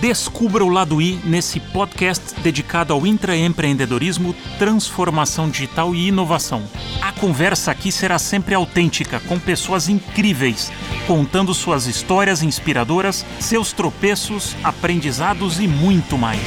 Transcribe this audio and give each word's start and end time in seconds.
Descubra 0.00 0.64
o 0.64 0.70
lado 0.70 1.02
I 1.02 1.20
nesse 1.26 1.60
podcast 1.60 2.40
dedicado 2.40 2.94
ao 2.94 3.06
intraempreendedorismo, 3.06 4.34
transformação 4.58 5.50
digital 5.50 5.94
e 5.94 6.08
inovação. 6.08 6.62
A 7.02 7.12
conversa 7.12 7.70
aqui 7.70 7.92
será 7.92 8.18
sempre 8.18 8.54
autêntica, 8.54 9.20
com 9.20 9.38
pessoas 9.38 9.90
incríveis, 9.90 10.72
contando 11.06 11.52
suas 11.52 11.86
histórias 11.86 12.42
inspiradoras, 12.42 13.26
seus 13.38 13.74
tropeços, 13.74 14.56
aprendizados 14.64 15.60
e 15.60 15.68
muito 15.68 16.16
mais. 16.16 16.40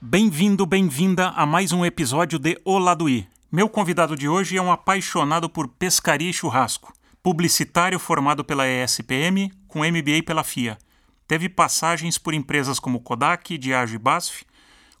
Bem-vindo, 0.00 0.64
bem-vinda 0.64 1.30
a 1.30 1.44
mais 1.44 1.72
um 1.72 1.84
episódio 1.84 2.38
de 2.38 2.60
O 2.64 2.78
Lado 2.78 3.08
I. 3.08 3.26
Meu 3.54 3.68
convidado 3.68 4.16
de 4.16 4.26
hoje 4.26 4.56
é 4.56 4.62
um 4.62 4.72
apaixonado 4.72 5.46
por 5.46 5.68
pescaria 5.68 6.30
e 6.30 6.32
churrasco, 6.32 6.90
publicitário 7.22 7.98
formado 7.98 8.42
pela 8.42 8.66
ESPM, 8.66 9.52
com 9.68 9.80
MBA 9.80 10.22
pela 10.24 10.42
FIA. 10.42 10.78
Teve 11.28 11.50
passagens 11.50 12.16
por 12.16 12.32
empresas 12.32 12.78
como 12.78 12.98
Kodak, 12.98 13.58
Diageo 13.58 13.96
e 13.96 13.98
Basf, 13.98 14.44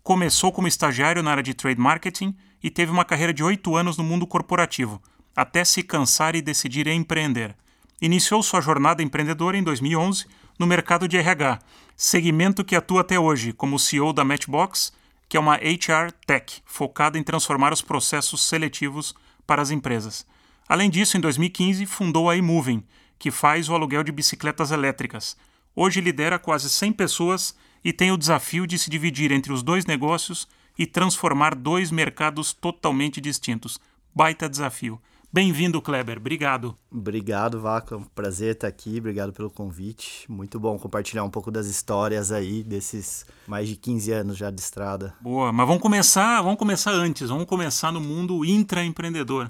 começou 0.02 0.52
como 0.52 0.68
estagiário 0.68 1.22
na 1.22 1.30
área 1.30 1.42
de 1.42 1.54
trade 1.54 1.80
marketing 1.80 2.36
e 2.62 2.68
teve 2.68 2.92
uma 2.92 3.06
carreira 3.06 3.32
de 3.32 3.42
oito 3.42 3.74
anos 3.74 3.96
no 3.96 4.04
mundo 4.04 4.26
corporativo, 4.26 5.00
até 5.34 5.64
se 5.64 5.82
cansar 5.82 6.36
e 6.36 6.42
decidir 6.42 6.86
empreender. 6.88 7.56
Iniciou 8.02 8.42
sua 8.42 8.60
jornada 8.60 9.02
empreendedora 9.02 9.56
em 9.56 9.62
2011 9.62 10.26
no 10.58 10.66
mercado 10.66 11.08
de 11.08 11.16
RH, 11.16 11.58
segmento 11.96 12.62
que 12.62 12.76
atua 12.76 13.00
até 13.00 13.18
hoje 13.18 13.54
como 13.54 13.78
CEO 13.78 14.12
da 14.12 14.24
Matchbox 14.24 14.92
que 15.32 15.36
é 15.38 15.40
uma 15.40 15.56
HR 15.56 16.12
Tech, 16.26 16.60
focada 16.66 17.18
em 17.18 17.22
transformar 17.22 17.72
os 17.72 17.80
processos 17.80 18.42
seletivos 18.42 19.14
para 19.46 19.62
as 19.62 19.70
empresas. 19.70 20.26
Além 20.68 20.90
disso, 20.90 21.16
em 21.16 21.20
2015, 21.20 21.86
fundou 21.86 22.28
a 22.28 22.36
eMoving, 22.36 22.84
que 23.18 23.30
faz 23.30 23.66
o 23.66 23.74
aluguel 23.74 24.04
de 24.04 24.12
bicicletas 24.12 24.70
elétricas. 24.70 25.34
Hoje 25.74 26.02
lidera 26.02 26.38
quase 26.38 26.68
100 26.68 26.92
pessoas 26.92 27.56
e 27.82 27.94
tem 27.94 28.12
o 28.12 28.18
desafio 28.18 28.66
de 28.66 28.78
se 28.78 28.90
dividir 28.90 29.32
entre 29.32 29.54
os 29.54 29.62
dois 29.62 29.86
negócios 29.86 30.46
e 30.78 30.84
transformar 30.84 31.54
dois 31.54 31.90
mercados 31.90 32.52
totalmente 32.52 33.18
distintos. 33.18 33.80
Baita 34.14 34.50
desafio. 34.50 35.00
Bem-vindo, 35.34 35.80
Kleber. 35.80 36.18
Obrigado. 36.18 36.76
Obrigado, 36.90 37.58
Vaca. 37.58 37.96
Um 37.96 38.04
prazer 38.04 38.52
estar 38.52 38.68
aqui. 38.68 38.98
Obrigado 38.98 39.32
pelo 39.32 39.48
convite. 39.48 40.30
Muito 40.30 40.60
bom 40.60 40.78
compartilhar 40.78 41.24
um 41.24 41.30
pouco 41.30 41.50
das 41.50 41.66
histórias 41.66 42.30
aí 42.30 42.62
desses 42.62 43.24
mais 43.46 43.66
de 43.66 43.76
15 43.76 44.12
anos 44.12 44.36
já 44.36 44.50
de 44.50 44.60
estrada. 44.60 45.14
Boa, 45.22 45.50
mas 45.50 45.66
vamos 45.66 45.80
começar, 45.80 46.42
vamos 46.42 46.58
começar 46.58 46.90
antes. 46.90 47.30
Vamos 47.30 47.46
começar 47.46 47.90
no 47.90 47.98
mundo 47.98 48.44
intraempreendedor. 48.44 49.48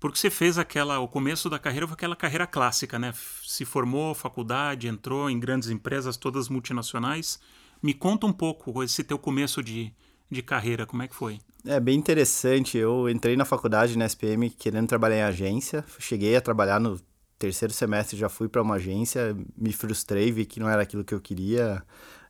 Porque 0.00 0.18
você 0.18 0.30
fez 0.30 0.56
aquela, 0.56 0.98
o 0.98 1.06
começo 1.06 1.50
da 1.50 1.58
carreira 1.58 1.86
foi 1.86 1.92
aquela 1.92 2.16
carreira 2.16 2.46
clássica, 2.46 2.98
né? 2.98 3.12
Se 3.44 3.66
formou, 3.66 4.14
faculdade, 4.14 4.88
entrou 4.88 5.28
em 5.28 5.38
grandes 5.38 5.68
empresas, 5.68 6.16
todas 6.16 6.48
multinacionais. 6.48 7.38
Me 7.82 7.92
conta 7.92 8.26
um 8.26 8.32
pouco 8.32 8.82
esse 8.82 9.04
teu 9.04 9.18
começo 9.18 9.62
de, 9.62 9.92
de 10.30 10.40
carreira, 10.40 10.86
como 10.86 11.02
é 11.02 11.08
que 11.08 11.14
foi? 11.14 11.38
É 11.66 11.80
bem 11.80 11.98
interessante. 11.98 12.78
Eu 12.78 13.08
entrei 13.08 13.36
na 13.36 13.44
faculdade 13.44 13.96
na 13.98 14.06
SPM 14.06 14.50
querendo 14.50 14.86
trabalhar 14.86 15.16
em 15.16 15.22
agência. 15.22 15.84
Cheguei 15.98 16.36
a 16.36 16.40
trabalhar 16.40 16.80
no 16.80 17.00
terceiro 17.38 17.72
semestre, 17.72 18.16
já 18.16 18.28
fui 18.28 18.48
para 18.48 18.60
uma 18.62 18.74
agência, 18.74 19.36
me 19.56 19.72
frustrei, 19.72 20.32
vi 20.32 20.44
que 20.44 20.58
não 20.58 20.68
era 20.68 20.82
aquilo 20.82 21.04
que 21.04 21.14
eu 21.14 21.20
queria. 21.20 21.82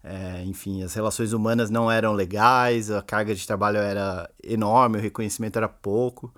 É, 0.03 0.45
enfim, 0.45 0.83
as 0.83 0.95
relações 0.95 1.33
humanas 1.33 1.71
não 1.71 1.91
eram 1.91 2.13
legais, 2.13 2.91
a 2.91 3.03
carga 3.03 3.35
de 3.35 3.47
trabalho 3.47 3.79
era 3.79 4.31
enorme, 4.43 4.99
o 4.99 5.01
reconhecimento 5.01 5.57
era 5.57 5.69
pouco. 5.69 6.33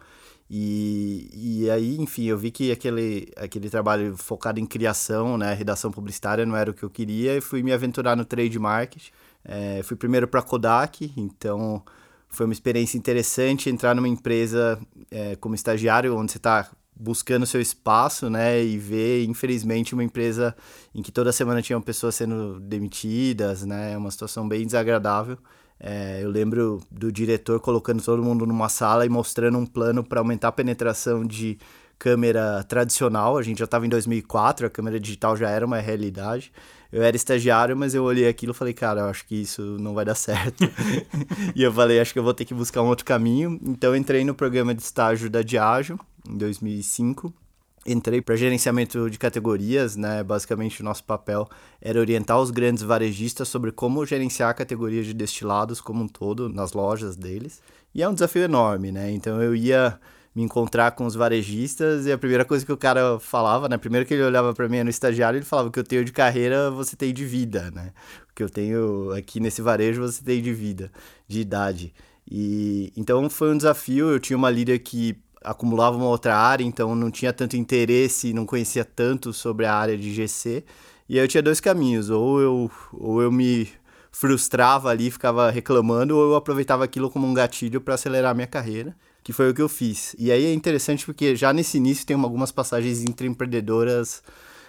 E, 0.49 1.31
e 1.33 1.71
aí, 1.71 1.97
enfim, 2.01 2.25
eu 2.25 2.37
vi 2.37 2.51
que 2.51 2.73
aquele, 2.73 3.31
aquele 3.37 3.71
trabalho 3.71 4.17
focado 4.17 4.59
em 4.59 4.67
criação, 4.67 5.39
né, 5.39 5.55
redação 5.55 5.93
publicitária, 5.93 6.45
não 6.45 6.57
era 6.57 6.71
o 6.71 6.75
que 6.75 6.83
eu 6.83 6.91
queria 6.91 7.37
e 7.37 7.41
fui 7.41 7.63
me 7.63 7.73
aventurar 7.73 8.17
no 8.17 8.25
trade 8.25 8.59
marketing. 8.59 9.13
É, 9.45 9.83
fui 9.85 9.97
primeiro 9.97 10.27
para 10.29 10.43
Kodak, 10.43 11.13
então 11.17 11.83
foi 12.31 12.47
uma 12.47 12.53
experiência 12.53 12.97
interessante 12.97 13.69
entrar 13.69 13.95
numa 13.95 14.09
empresa 14.09 14.79
é, 15.11 15.37
como 15.37 15.55
estagiário, 15.55 16.17
onde 16.17 16.33
você 16.33 16.39
está 16.39 16.71
buscando 16.95 17.47
seu 17.47 17.61
espaço, 17.61 18.29
né, 18.29 18.63
e 18.63 18.77
ver, 18.79 19.25
infelizmente, 19.25 19.95
uma 19.95 20.05
empresa 20.05 20.55
em 20.95 21.03
que 21.03 21.11
toda 21.11 21.33
semana 21.33 21.63
tinham 21.63 21.81
pessoas 21.81 22.15
sendo 22.15 22.61
demitidas, 22.61 23.65
né, 23.65 23.93
é 23.93 23.97
uma 23.97 24.11
situação 24.11 24.47
bem 24.47 24.67
desagradável. 24.67 25.39
É, 25.83 26.21
eu 26.23 26.29
lembro 26.29 26.83
do 26.91 27.11
diretor 27.11 27.59
colocando 27.59 28.03
todo 28.03 28.23
mundo 28.23 28.47
numa 28.47 28.69
sala 28.69 29.07
e 29.07 29.09
mostrando 29.09 29.57
um 29.57 29.65
plano 29.65 30.05
para 30.05 30.21
aumentar 30.21 30.49
a 30.49 30.53
penetração 30.53 31.25
de 31.25 31.59
câmera 31.99 32.63
tradicional. 32.65 33.39
A 33.39 33.43
gente 33.43 33.59
já 33.59 33.65
estava 33.65 33.87
em 33.87 33.89
2004, 33.89 34.67
a 34.67 34.71
câmera 34.71 35.01
digital 35.01 35.35
já 35.39 35.49
era 35.49 35.65
uma 35.65 35.79
realidade. 35.79 36.53
Eu 36.93 37.03
era 37.03 37.15
estagiário, 37.15 37.77
mas 37.77 37.95
eu 37.95 38.03
olhei 38.03 38.29
aquilo 38.29 38.53
e 38.53 38.55
falei, 38.55 38.75
cara, 38.75 39.03
eu 39.03 39.07
acho 39.07 39.25
que 39.27 39.37
isso 39.37 39.63
não 39.79 39.95
vai 39.95 40.05
dar 40.05 40.15
certo. 40.15 40.65
e 41.55 41.63
eu 41.63 41.73
falei, 41.73 42.01
acho 42.01 42.13
que 42.13 42.19
eu 42.19 42.25
vou 42.25 42.35
ter 42.35 42.45
que 42.45 42.55
buscar 42.55 42.83
um 42.83 42.89
outro 42.89 43.05
caminho. 43.05 43.61
Então 43.63 43.95
entrei 43.95 44.25
no 44.25 44.35
programa 44.35 44.75
de 44.75 44.83
estágio 44.83 45.31
da 45.31 45.43
Diageo 45.43 45.99
em 46.29 46.37
2005. 46.37 47.33
Entrei 47.87 48.21
para 48.21 48.37
gerenciamento 48.37 49.09
de 49.09 49.19
categorias, 49.19 49.97
né? 49.97 50.23
Basicamente, 50.23 50.83
o 50.83 50.85
nosso 50.85 51.03
papel 51.03 51.49
era 51.81 51.99
orientar 51.99 52.39
os 52.39 52.51
grandes 52.51 52.83
varejistas 52.83 53.49
sobre 53.49 53.73
como 53.73 54.05
gerenciar 54.05 54.51
a 54.51 54.55
categoria 54.55 55.03
de 55.03 55.15
destilados 55.15 55.81
como 55.81 56.05
um 56.05 56.09
todo 56.09 56.49
nas 56.49 56.73
lojas 56.73 57.17
deles. 57.17 57.63
E 57.95 58.03
é 58.03 58.09
um 58.09 58.13
desafio 58.13 58.43
enorme, 58.43 58.93
né? 58.93 59.11
Então 59.11 59.41
eu 59.41 59.55
ia 59.55 59.99
me 60.35 60.43
encontrar 60.43 60.93
com 60.93 61.05
os 61.05 61.15
varejistas 61.15 62.07
e 62.07 62.13
a 62.13 62.19
primeira 62.19 62.45
coisa 62.45 62.65
que 62.65 62.73
o 62.73 62.77
cara 62.77 63.19
falava, 63.19 63.69
né? 63.69 63.77
Primeiro 63.77 64.07
que 64.07 64.15
ele 64.15 64.23
olhava 64.23 64.55
para 64.55 64.69
mim 64.69 64.83
no 64.83 64.91
estagiário, 64.91 65.39
ele 65.39 65.45
falava 65.45 65.71
que 65.71 65.79
eu 65.79 65.85
tenho 65.85 66.05
de 66.05 66.13
carreira, 66.13 66.71
você 66.71 66.95
tem 66.97 67.13
de 67.13 67.25
vida, 67.25 67.71
né? 67.73 67.93
O 68.31 68.35
que 68.35 68.43
eu 68.43 68.49
tenho 68.49 69.11
aqui 69.13 69.41
nesse 69.41 69.61
varejo, 69.61 70.01
você 70.01 70.23
tem 70.23 70.41
de 70.41 70.53
vida, 70.53 70.91
de 71.27 71.41
idade. 71.41 71.93
E 72.31 72.93
então 72.97 73.29
foi 73.29 73.53
um 73.53 73.57
desafio, 73.57 74.11
eu 74.11 74.21
tinha 74.21 74.37
uma 74.37 74.51
líder 74.51 74.79
que 74.81 75.17
acumulava 75.43 75.97
uma 75.97 76.07
outra 76.07 76.37
área, 76.37 76.65
então 76.65 76.95
não 76.95 77.11
tinha 77.11 77.33
tanto 77.33 77.57
interesse, 77.57 78.33
não 78.33 78.47
conhecia 78.47 78.85
tanto 78.85 79.33
sobre 79.33 79.67
a 79.67 79.75
área 79.75 79.97
de 79.99 80.13
GC. 80.15 80.65
E 81.09 81.19
aí 81.19 81.25
eu 81.25 81.29
tinha 81.29 81.43
dois 81.43 81.61
caminhos, 81.61 82.09
ou 82.09 82.41
eu 82.41 82.71
ou 82.93 83.21
eu 83.21 83.33
me 83.33 83.69
frustrava 84.13 84.91
ali, 84.91 85.11
ficava 85.11 85.51
reclamando, 85.51 86.17
ou 86.17 86.31
eu 86.31 86.37
aproveitava 86.37 86.85
aquilo 86.85 87.11
como 87.11 87.27
um 87.27 87.35
gatilho 87.35 87.81
para 87.81 87.95
acelerar 87.95 88.31
a 88.33 88.35
minha 88.35 88.47
carreira 88.47 88.95
que 89.23 89.33
foi 89.33 89.51
o 89.51 89.55
que 89.55 89.63
eu 89.63 89.69
fiz. 89.69 90.15
E 90.19 90.31
aí 90.33 90.47
é 90.47 90.53
interessante 90.53 91.05
porque 91.05 91.37
já 91.37 91.53
nesse 91.53 91.77
início 91.77 92.07
tem 92.07 92.17
algumas 92.17 92.51
passagens 92.51 93.03
entre 93.03 93.27
empreendedoras 93.27 94.23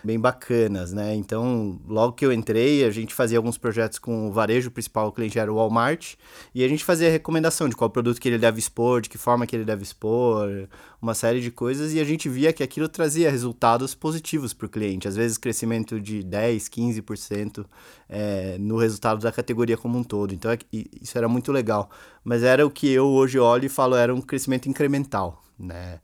bem 0.03 0.19
bacanas, 0.19 0.91
né? 0.91 1.15
Então, 1.15 1.79
logo 1.87 2.13
que 2.13 2.25
eu 2.25 2.31
entrei, 2.31 2.83
a 2.83 2.91
gente 2.91 3.13
fazia 3.13 3.37
alguns 3.37 3.57
projetos 3.57 3.99
com 3.99 4.27
o 4.27 4.31
varejo, 4.31 4.69
o 4.69 4.71
principal 4.71 5.11
cliente 5.11 5.37
era 5.37 5.51
o 5.51 5.55
Walmart, 5.55 6.15
e 6.53 6.63
a 6.63 6.67
gente 6.67 6.83
fazia 6.83 7.09
recomendação 7.09 7.69
de 7.69 7.75
qual 7.75 7.89
produto 7.89 8.19
que 8.19 8.27
ele 8.27 8.37
deve 8.37 8.59
expor, 8.59 9.01
de 9.01 9.09
que 9.09 9.17
forma 9.17 9.45
que 9.45 9.55
ele 9.55 9.65
deve 9.65 9.83
expor, 9.83 10.67
uma 11.01 11.13
série 11.13 11.41
de 11.41 11.51
coisas, 11.51 11.93
e 11.93 11.99
a 11.99 12.03
gente 12.03 12.27
via 12.29 12.53
que 12.53 12.63
aquilo 12.63 12.87
trazia 12.87 13.29
resultados 13.29 13.95
positivos 13.95 14.53
para 14.53 14.65
o 14.65 14.69
cliente, 14.69 15.07
às 15.07 15.15
vezes 15.15 15.37
crescimento 15.37 15.99
de 15.99 16.23
10, 16.23 16.69
15% 16.69 17.65
é, 18.09 18.57
no 18.59 18.77
resultado 18.77 19.21
da 19.21 19.31
categoria 19.31 19.77
como 19.77 19.97
um 19.97 20.03
todo. 20.03 20.33
Então, 20.33 20.51
é 20.51 20.57
isso 20.71 21.17
era 21.17 21.27
muito 21.27 21.51
legal. 21.51 21.89
Mas 22.23 22.43
era 22.43 22.65
o 22.65 22.69
que 22.69 22.89
eu 22.89 23.07
hoje 23.07 23.39
olho 23.39 23.65
e 23.65 23.69
falo, 23.69 23.95
era 23.95 24.13
um 24.13 24.21
crescimento 24.21 24.69
incremental, 24.69 25.41
né? 25.57 25.99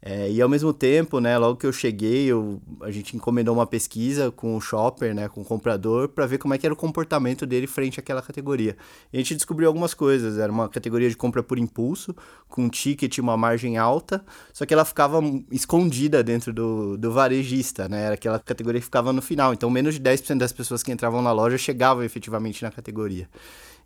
É, 0.00 0.30
e 0.30 0.40
ao 0.40 0.48
mesmo 0.48 0.72
tempo, 0.72 1.18
né, 1.18 1.36
logo 1.36 1.56
que 1.56 1.66
eu 1.66 1.72
cheguei, 1.72 2.26
eu, 2.26 2.62
a 2.82 2.90
gente 2.90 3.16
encomendou 3.16 3.52
uma 3.52 3.66
pesquisa 3.66 4.30
com 4.30 4.56
o 4.56 4.60
shopper, 4.60 5.12
né, 5.12 5.28
com 5.28 5.40
o 5.40 5.44
comprador, 5.44 6.08
para 6.08 6.24
ver 6.24 6.38
como 6.38 6.54
é 6.54 6.58
que 6.58 6.64
era 6.64 6.72
o 6.72 6.76
comportamento 6.76 7.44
dele 7.44 7.66
frente 7.66 7.98
àquela 7.98 8.22
categoria. 8.22 8.76
E 9.12 9.16
a 9.16 9.20
gente 9.20 9.34
descobriu 9.34 9.66
algumas 9.66 9.94
coisas. 9.94 10.38
Era 10.38 10.52
uma 10.52 10.68
categoria 10.68 11.10
de 11.10 11.16
compra 11.16 11.42
por 11.42 11.58
impulso, 11.58 12.14
com 12.48 12.64
um 12.64 12.68
ticket 12.68 13.18
uma 13.18 13.36
margem 13.36 13.76
alta, 13.76 14.24
só 14.52 14.64
que 14.64 14.72
ela 14.72 14.84
ficava 14.84 15.20
escondida 15.50 16.22
dentro 16.22 16.52
do, 16.52 16.96
do 16.96 17.10
varejista, 17.10 17.88
né? 17.88 18.04
Era 18.04 18.14
aquela 18.14 18.38
categoria 18.38 18.80
que 18.80 18.84
ficava 18.84 19.12
no 19.12 19.20
final. 19.20 19.52
Então, 19.52 19.68
menos 19.68 19.94
de 19.94 20.00
10% 20.00 20.38
das 20.38 20.52
pessoas 20.52 20.82
que 20.82 20.92
entravam 20.92 21.20
na 21.22 21.32
loja 21.32 21.58
chegavam 21.58 22.04
efetivamente 22.04 22.62
na 22.62 22.70
categoria. 22.70 23.28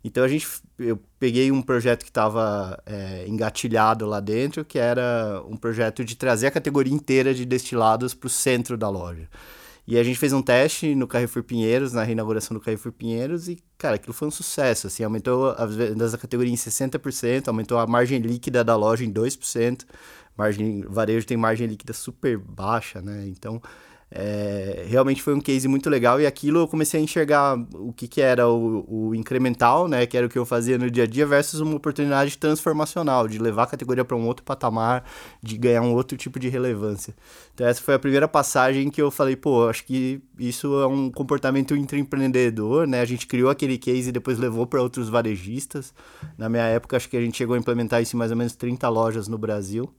Então 0.03 0.23
a 0.23 0.27
gente, 0.27 0.45
eu 0.77 0.99
peguei 1.17 1.51
um 1.51 1.61
projeto 1.61 2.03
que 2.03 2.09
estava 2.09 2.77
é, 2.85 3.25
engatilhado 3.27 4.05
lá 4.05 4.19
dentro, 4.19 4.65
que 4.65 4.77
era 4.77 5.41
um 5.47 5.55
projeto 5.55 6.03
de 6.03 6.15
trazer 6.15 6.47
a 6.47 6.51
categoria 6.51 6.93
inteira 6.93 7.33
de 7.33 7.45
destilados 7.45 8.13
para 8.13 8.27
o 8.27 8.29
centro 8.29 8.77
da 8.77 8.89
loja. 8.89 9.29
E 9.85 9.97
a 9.97 10.03
gente 10.03 10.17
fez 10.17 10.31
um 10.31 10.41
teste 10.41 10.95
no 10.95 11.07
Carrefour 11.07 11.43
Pinheiros, 11.43 11.91
na 11.91 12.03
reinauguração 12.03 12.55
do 12.55 12.61
Carrefour 12.61 12.93
Pinheiros, 12.93 13.49
e, 13.49 13.61
cara, 13.77 13.95
aquilo 13.95 14.13
foi 14.13 14.29
um 14.29 14.31
sucesso, 14.31 14.87
assim, 14.87 15.03
aumentou 15.03 15.49
as 15.57 15.75
vendas 15.75 16.13
da 16.13 16.17
categoria 16.17 16.51
em 16.51 16.55
60%, 16.55 17.49
aumentou 17.49 17.77
a 17.77 17.85
margem 17.85 18.19
líquida 18.19 18.63
da 18.63 18.77
loja 18.77 19.03
em 19.03 19.11
2%, 19.11 19.85
margem, 20.37 20.85
varejo 20.87 21.27
tem 21.27 21.35
margem 21.35 21.67
líquida 21.67 21.91
super 21.91 22.37
baixa, 22.37 23.01
né, 23.01 23.25
então 23.27 23.61
É, 24.15 24.85
realmente 24.87 25.23
foi 25.23 25.33
um 25.33 25.41
case 25.41 25.67
muito 25.67 25.89
legal 25.89 26.21
e 26.21 26.27
aquilo 26.27 26.59
eu 26.59 26.67
comecei 26.67 26.99
a 26.99 27.03
enxergar 27.03 27.57
o 27.73 27.91
que, 27.91 28.07
que 28.07 28.21
era 28.21 28.47
o, 28.47 28.85
o, 28.87 29.15
incremental, 29.15 29.87
né, 29.87 30.05
que 30.05 30.15
era 30.15 30.27
o 30.27 30.29
que 30.29 30.37
eu 30.37 30.45
fazia 30.45 30.77
no 30.77 30.91
dia 30.91 31.05
a 31.05 31.07
dia, 31.07 31.25
versus 31.25 31.59
uma 31.59 31.75
oportunidade 31.75 32.37
transformacional, 32.37 33.27
de 33.27 33.39
levar 33.39 33.63
a 33.63 33.65
categoria 33.65 34.05
para 34.05 34.15
um 34.15 34.27
outro 34.27 34.45
patamar, 34.45 35.03
de 35.41 35.57
ganhar 35.57 35.81
um 35.81 35.95
outro 35.95 36.15
tipo 36.15 36.39
de 36.39 36.47
relevância. 36.47 37.15
Então 37.55 37.65
essa 37.65 37.81
foi 37.81 37.95
a 37.95 37.99
primeira 37.99 38.27
passagem 38.27 38.91
que 38.91 39.01
eu 39.01 39.09
falei, 39.09 39.35
pô, 39.35 39.67
acho 39.67 39.83
que 39.83 40.21
isso 40.37 40.79
é 40.79 40.85
um 40.85 41.09
comportamento 41.09 41.75
intraempreendedor, 41.75 42.85
né? 42.85 43.01
A 43.01 43.05
gente 43.05 43.25
criou 43.25 43.49
aquele 43.49 43.79
case 43.79 44.09
e 44.09 44.11
depois 44.11 44.37
levou 44.37 44.67
para 44.67 44.79
outros 44.79 45.09
varejistas. 45.09 45.91
Na 46.37 46.47
minha 46.47 46.65
época, 46.65 46.97
acho 46.97 47.09
que 47.09 47.17
a 47.17 47.21
gente 47.21 47.35
chegou 47.35 47.55
a 47.55 47.57
implementar 47.57 47.99
isso 47.99 48.15
em 48.15 48.19
mais 48.19 48.29
ou 48.29 48.37
menos 48.37 48.55
30 48.55 48.87
lojas 48.89 49.27
no 49.27 49.39
Brasil. 49.39 49.91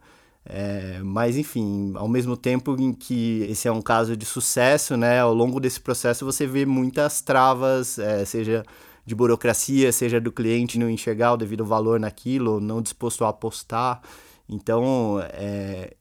É, 0.46 1.00
mas 1.02 1.36
enfim, 1.36 1.92
ao 1.96 2.06
mesmo 2.06 2.36
tempo 2.36 2.76
em 2.78 2.92
que 2.92 3.46
esse 3.48 3.66
é 3.66 3.72
um 3.72 3.80
caso 3.80 4.14
de 4.16 4.26
sucesso, 4.26 4.94
né, 4.96 5.20
ao 5.20 5.32
longo 5.32 5.58
desse 5.58 5.80
processo 5.80 6.24
você 6.24 6.46
vê 6.46 6.66
muitas 6.66 7.22
travas, 7.22 7.98
é, 7.98 8.26
seja 8.26 8.62
de 9.06 9.14
burocracia, 9.14 9.90
seja 9.92 10.20
do 10.20 10.30
cliente 10.30 10.78
não 10.78 10.88
enxergar 10.88 11.32
o 11.32 11.36
devido 11.36 11.64
valor 11.64 11.98
naquilo, 11.98 12.60
não 12.60 12.82
disposto 12.82 13.24
a 13.24 13.28
apostar. 13.30 14.02
Então, 14.48 15.18
é, 15.32 15.94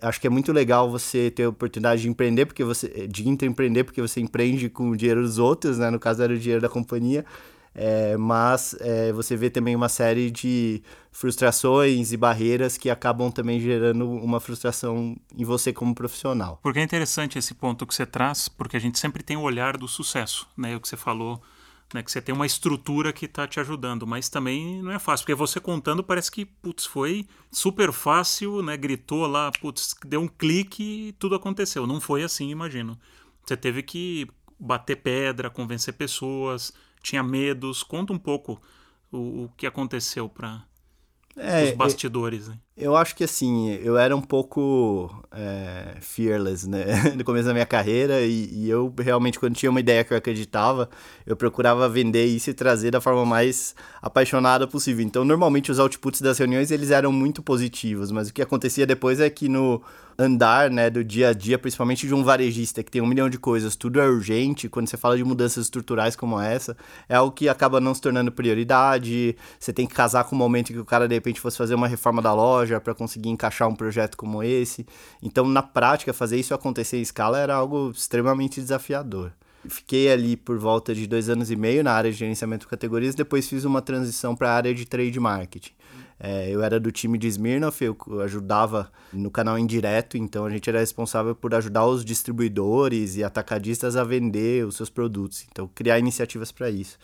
acho 0.00 0.20
que 0.20 0.26
é 0.26 0.30
muito 0.30 0.52
legal 0.52 0.90
você 0.90 1.30
ter 1.30 1.44
a 1.44 1.48
oportunidade 1.48 2.02
de 2.02 2.08
empreender, 2.08 2.46
porque 2.46 2.64
você 2.64 3.06
de 3.08 3.28
empreender 3.28 3.84
porque 3.84 4.00
você 4.00 4.20
empreende 4.20 4.68
com 4.68 4.90
o 4.90 4.96
dinheiro 4.96 5.22
dos 5.22 5.38
outros, 5.38 5.78
né? 5.78 5.90
No 5.90 5.98
caso 5.98 6.22
era 6.22 6.32
o 6.32 6.38
dinheiro 6.38 6.60
da 6.60 6.68
companhia. 6.68 7.24
É, 7.74 8.16
mas 8.16 8.74
é, 8.80 9.12
você 9.12 9.36
vê 9.36 9.48
também 9.48 9.76
uma 9.76 9.88
série 9.88 10.30
de 10.30 10.82
frustrações 11.12 12.12
e 12.12 12.16
barreiras 12.16 12.76
que 12.76 12.90
acabam 12.90 13.30
também 13.30 13.60
gerando 13.60 14.10
uma 14.10 14.40
frustração 14.40 15.16
em 15.36 15.44
você 15.44 15.72
como 15.72 15.94
profissional. 15.94 16.58
Porque 16.62 16.80
é 16.80 16.82
interessante 16.82 17.38
esse 17.38 17.54
ponto 17.54 17.86
que 17.86 17.94
você 17.94 18.04
traz, 18.04 18.48
porque 18.48 18.76
a 18.76 18.80
gente 18.80 18.98
sempre 18.98 19.22
tem 19.22 19.36
o 19.36 19.42
olhar 19.42 19.76
do 19.76 19.86
sucesso, 19.86 20.48
né? 20.56 20.74
O 20.74 20.80
que 20.80 20.88
você 20.88 20.96
falou, 20.96 21.40
né? 21.94 22.02
Que 22.02 22.10
você 22.10 22.20
tem 22.20 22.34
uma 22.34 22.46
estrutura 22.46 23.12
que 23.12 23.26
está 23.26 23.46
te 23.46 23.60
ajudando, 23.60 24.06
mas 24.06 24.28
também 24.28 24.82
não 24.82 24.90
é 24.90 24.98
fácil, 24.98 25.24
porque 25.24 25.34
você 25.34 25.60
contando 25.60 26.02
parece 26.02 26.30
que, 26.30 26.44
putz, 26.44 26.86
foi 26.86 27.26
super 27.52 27.92
fácil, 27.92 28.62
né? 28.62 28.76
Gritou 28.76 29.26
lá, 29.26 29.50
putz, 29.60 29.94
deu 30.04 30.20
um 30.20 30.28
clique 30.28 31.08
e 31.08 31.12
tudo 31.12 31.36
aconteceu. 31.36 31.86
Não 31.86 32.00
foi 32.00 32.24
assim, 32.24 32.50
imagino. 32.50 32.98
Você 33.44 33.56
teve 33.56 33.82
que 33.82 34.28
bater 34.58 34.96
pedra, 34.96 35.48
convencer 35.48 35.94
pessoas, 35.94 36.72
tinha 37.02 37.22
medos. 37.22 37.82
Conta 37.82 38.12
um 38.12 38.18
pouco 38.18 38.60
o, 39.10 39.44
o 39.44 39.52
que 39.56 39.66
aconteceu 39.66 40.28
para 40.28 40.64
é, 41.36 41.64
os 41.64 41.72
bastidores. 41.72 42.48
Eu, 42.48 42.54
eu 42.80 42.96
acho 42.96 43.14
que 43.14 43.24
assim, 43.24 43.70
eu 43.82 43.96
era 43.96 44.16
um 44.16 44.20
pouco 44.22 45.10
é, 45.32 45.96
fearless, 46.00 46.68
né? 46.68 46.84
No 47.16 47.24
começo 47.24 47.46
da 47.46 47.52
minha 47.52 47.66
carreira, 47.66 48.20
e, 48.22 48.48
e, 48.52 48.70
eu 48.70 48.92
realmente, 48.98 49.38
quando 49.38 49.54
tinha 49.54 49.70
uma 49.70 49.80
ideia 49.80 50.02
que 50.02 50.12
eu 50.12 50.16
acreditava, 50.16 50.88
eu 51.26 51.36
procurava 51.36 51.88
vender 51.88 52.24
isso 52.24 52.50
e 52.50 52.54
trazer 52.54 52.90
da 52.90 53.00
forma 53.00 53.24
mais 53.24 53.74
apaixonada 54.00 54.66
possível. 54.66 55.04
Então, 55.04 55.24
normalmente, 55.24 55.70
os 55.70 55.78
outputs 55.78 56.20
das 56.20 56.38
reuniões, 56.38 56.70
eles 56.70 56.90
eram 56.90 57.12
muito 57.12 57.42
positivos, 57.42 58.10
mas 58.10 58.28
o 58.28 58.32
que 58.32 58.42
acontecia 58.42 58.86
depois 58.86 59.20
é 59.20 59.28
que 59.30 59.48
no 59.48 59.82
andar, 60.20 60.70
né, 60.70 60.90
do 60.90 61.02
dia 61.02 61.30
a 61.30 61.32
dia, 61.32 61.58
principalmente 61.58 62.06
de 62.06 62.14
um 62.14 62.22
varejista 62.22 62.82
que 62.82 62.90
tem 62.90 63.00
um 63.00 63.06
milhão 63.06 63.30
de 63.30 63.38
coisas, 63.38 63.74
tudo 63.74 64.00
é 64.00 64.06
urgente, 64.06 64.68
quando 64.68 64.86
você 64.86 64.96
fala 64.96 65.16
de 65.16 65.24
mudanças 65.24 65.64
estruturais 65.64 66.14
como 66.14 66.38
essa, 66.38 66.76
é 67.08 67.14
algo 67.14 67.32
que 67.32 67.48
acaba 67.48 67.80
não 67.80 67.94
se 67.94 68.02
tornando 68.02 68.30
prioridade, 68.30 69.34
você 69.58 69.72
tem 69.72 69.86
que 69.86 69.94
casar 69.94 70.24
com 70.24 70.36
o 70.36 70.38
momento 70.38 70.72
que 70.72 70.78
o 70.78 70.84
cara, 70.84 71.08
de 71.08 71.14
repente, 71.14 71.40
fosse 71.40 71.56
fazer 71.56 71.74
uma 71.74 71.88
reforma 71.88 72.20
da 72.20 72.34
loja, 72.34 72.69
loja 72.70 72.80
para 72.80 72.94
conseguir 72.94 73.30
encaixar 73.30 73.68
um 73.68 73.74
projeto 73.74 74.16
como 74.16 74.42
esse. 74.42 74.86
Então, 75.22 75.46
na 75.48 75.62
prática, 75.62 76.12
fazer 76.12 76.38
isso 76.38 76.54
acontecer 76.54 76.98
em 76.98 77.02
escala 77.02 77.38
era 77.38 77.54
algo 77.54 77.90
extremamente 77.90 78.60
desafiador. 78.60 79.32
Fiquei 79.68 80.10
ali 80.10 80.36
por 80.36 80.58
volta 80.58 80.94
de 80.94 81.06
dois 81.06 81.28
anos 81.28 81.50
e 81.50 81.56
meio 81.56 81.84
na 81.84 81.92
área 81.92 82.10
de 82.10 82.16
gerenciamento 82.16 82.64
de 82.64 82.70
categorias, 82.70 83.14
depois 83.14 83.48
fiz 83.48 83.64
uma 83.64 83.82
transição 83.82 84.34
para 84.34 84.50
a 84.50 84.54
área 84.54 84.74
de 84.74 84.86
trade 84.86 85.20
marketing. 85.20 85.72
É, 86.18 86.50
eu 86.50 86.62
era 86.62 86.78
do 86.78 86.90
time 86.90 87.18
de 87.18 87.26
Smirnoff, 87.28 87.82
eu 87.82 87.96
ajudava 88.22 88.90
no 89.12 89.30
canal 89.30 89.58
indireto, 89.58 90.16
então 90.16 90.44
a 90.44 90.50
gente 90.50 90.68
era 90.68 90.78
responsável 90.78 91.34
por 91.34 91.54
ajudar 91.54 91.86
os 91.86 92.04
distribuidores 92.04 93.16
e 93.16 93.24
atacadistas 93.24 93.96
a 93.96 94.04
vender 94.04 94.66
os 94.66 94.76
seus 94.76 94.90
produtos, 94.90 95.46
então 95.50 95.68
criar 95.74 95.98
iniciativas 95.98 96.52
para 96.52 96.70
isso. 96.70 96.98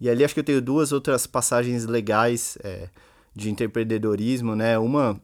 E 0.00 0.10
ali 0.10 0.24
acho 0.24 0.34
que 0.34 0.40
eu 0.40 0.44
tenho 0.44 0.60
duas 0.60 0.92
outras 0.92 1.26
passagens 1.26 1.86
legais 1.86 2.58
é, 2.62 2.88
de 3.36 3.50
empreendedorismo, 3.50 4.56
né? 4.56 4.78
Uma 4.78 5.20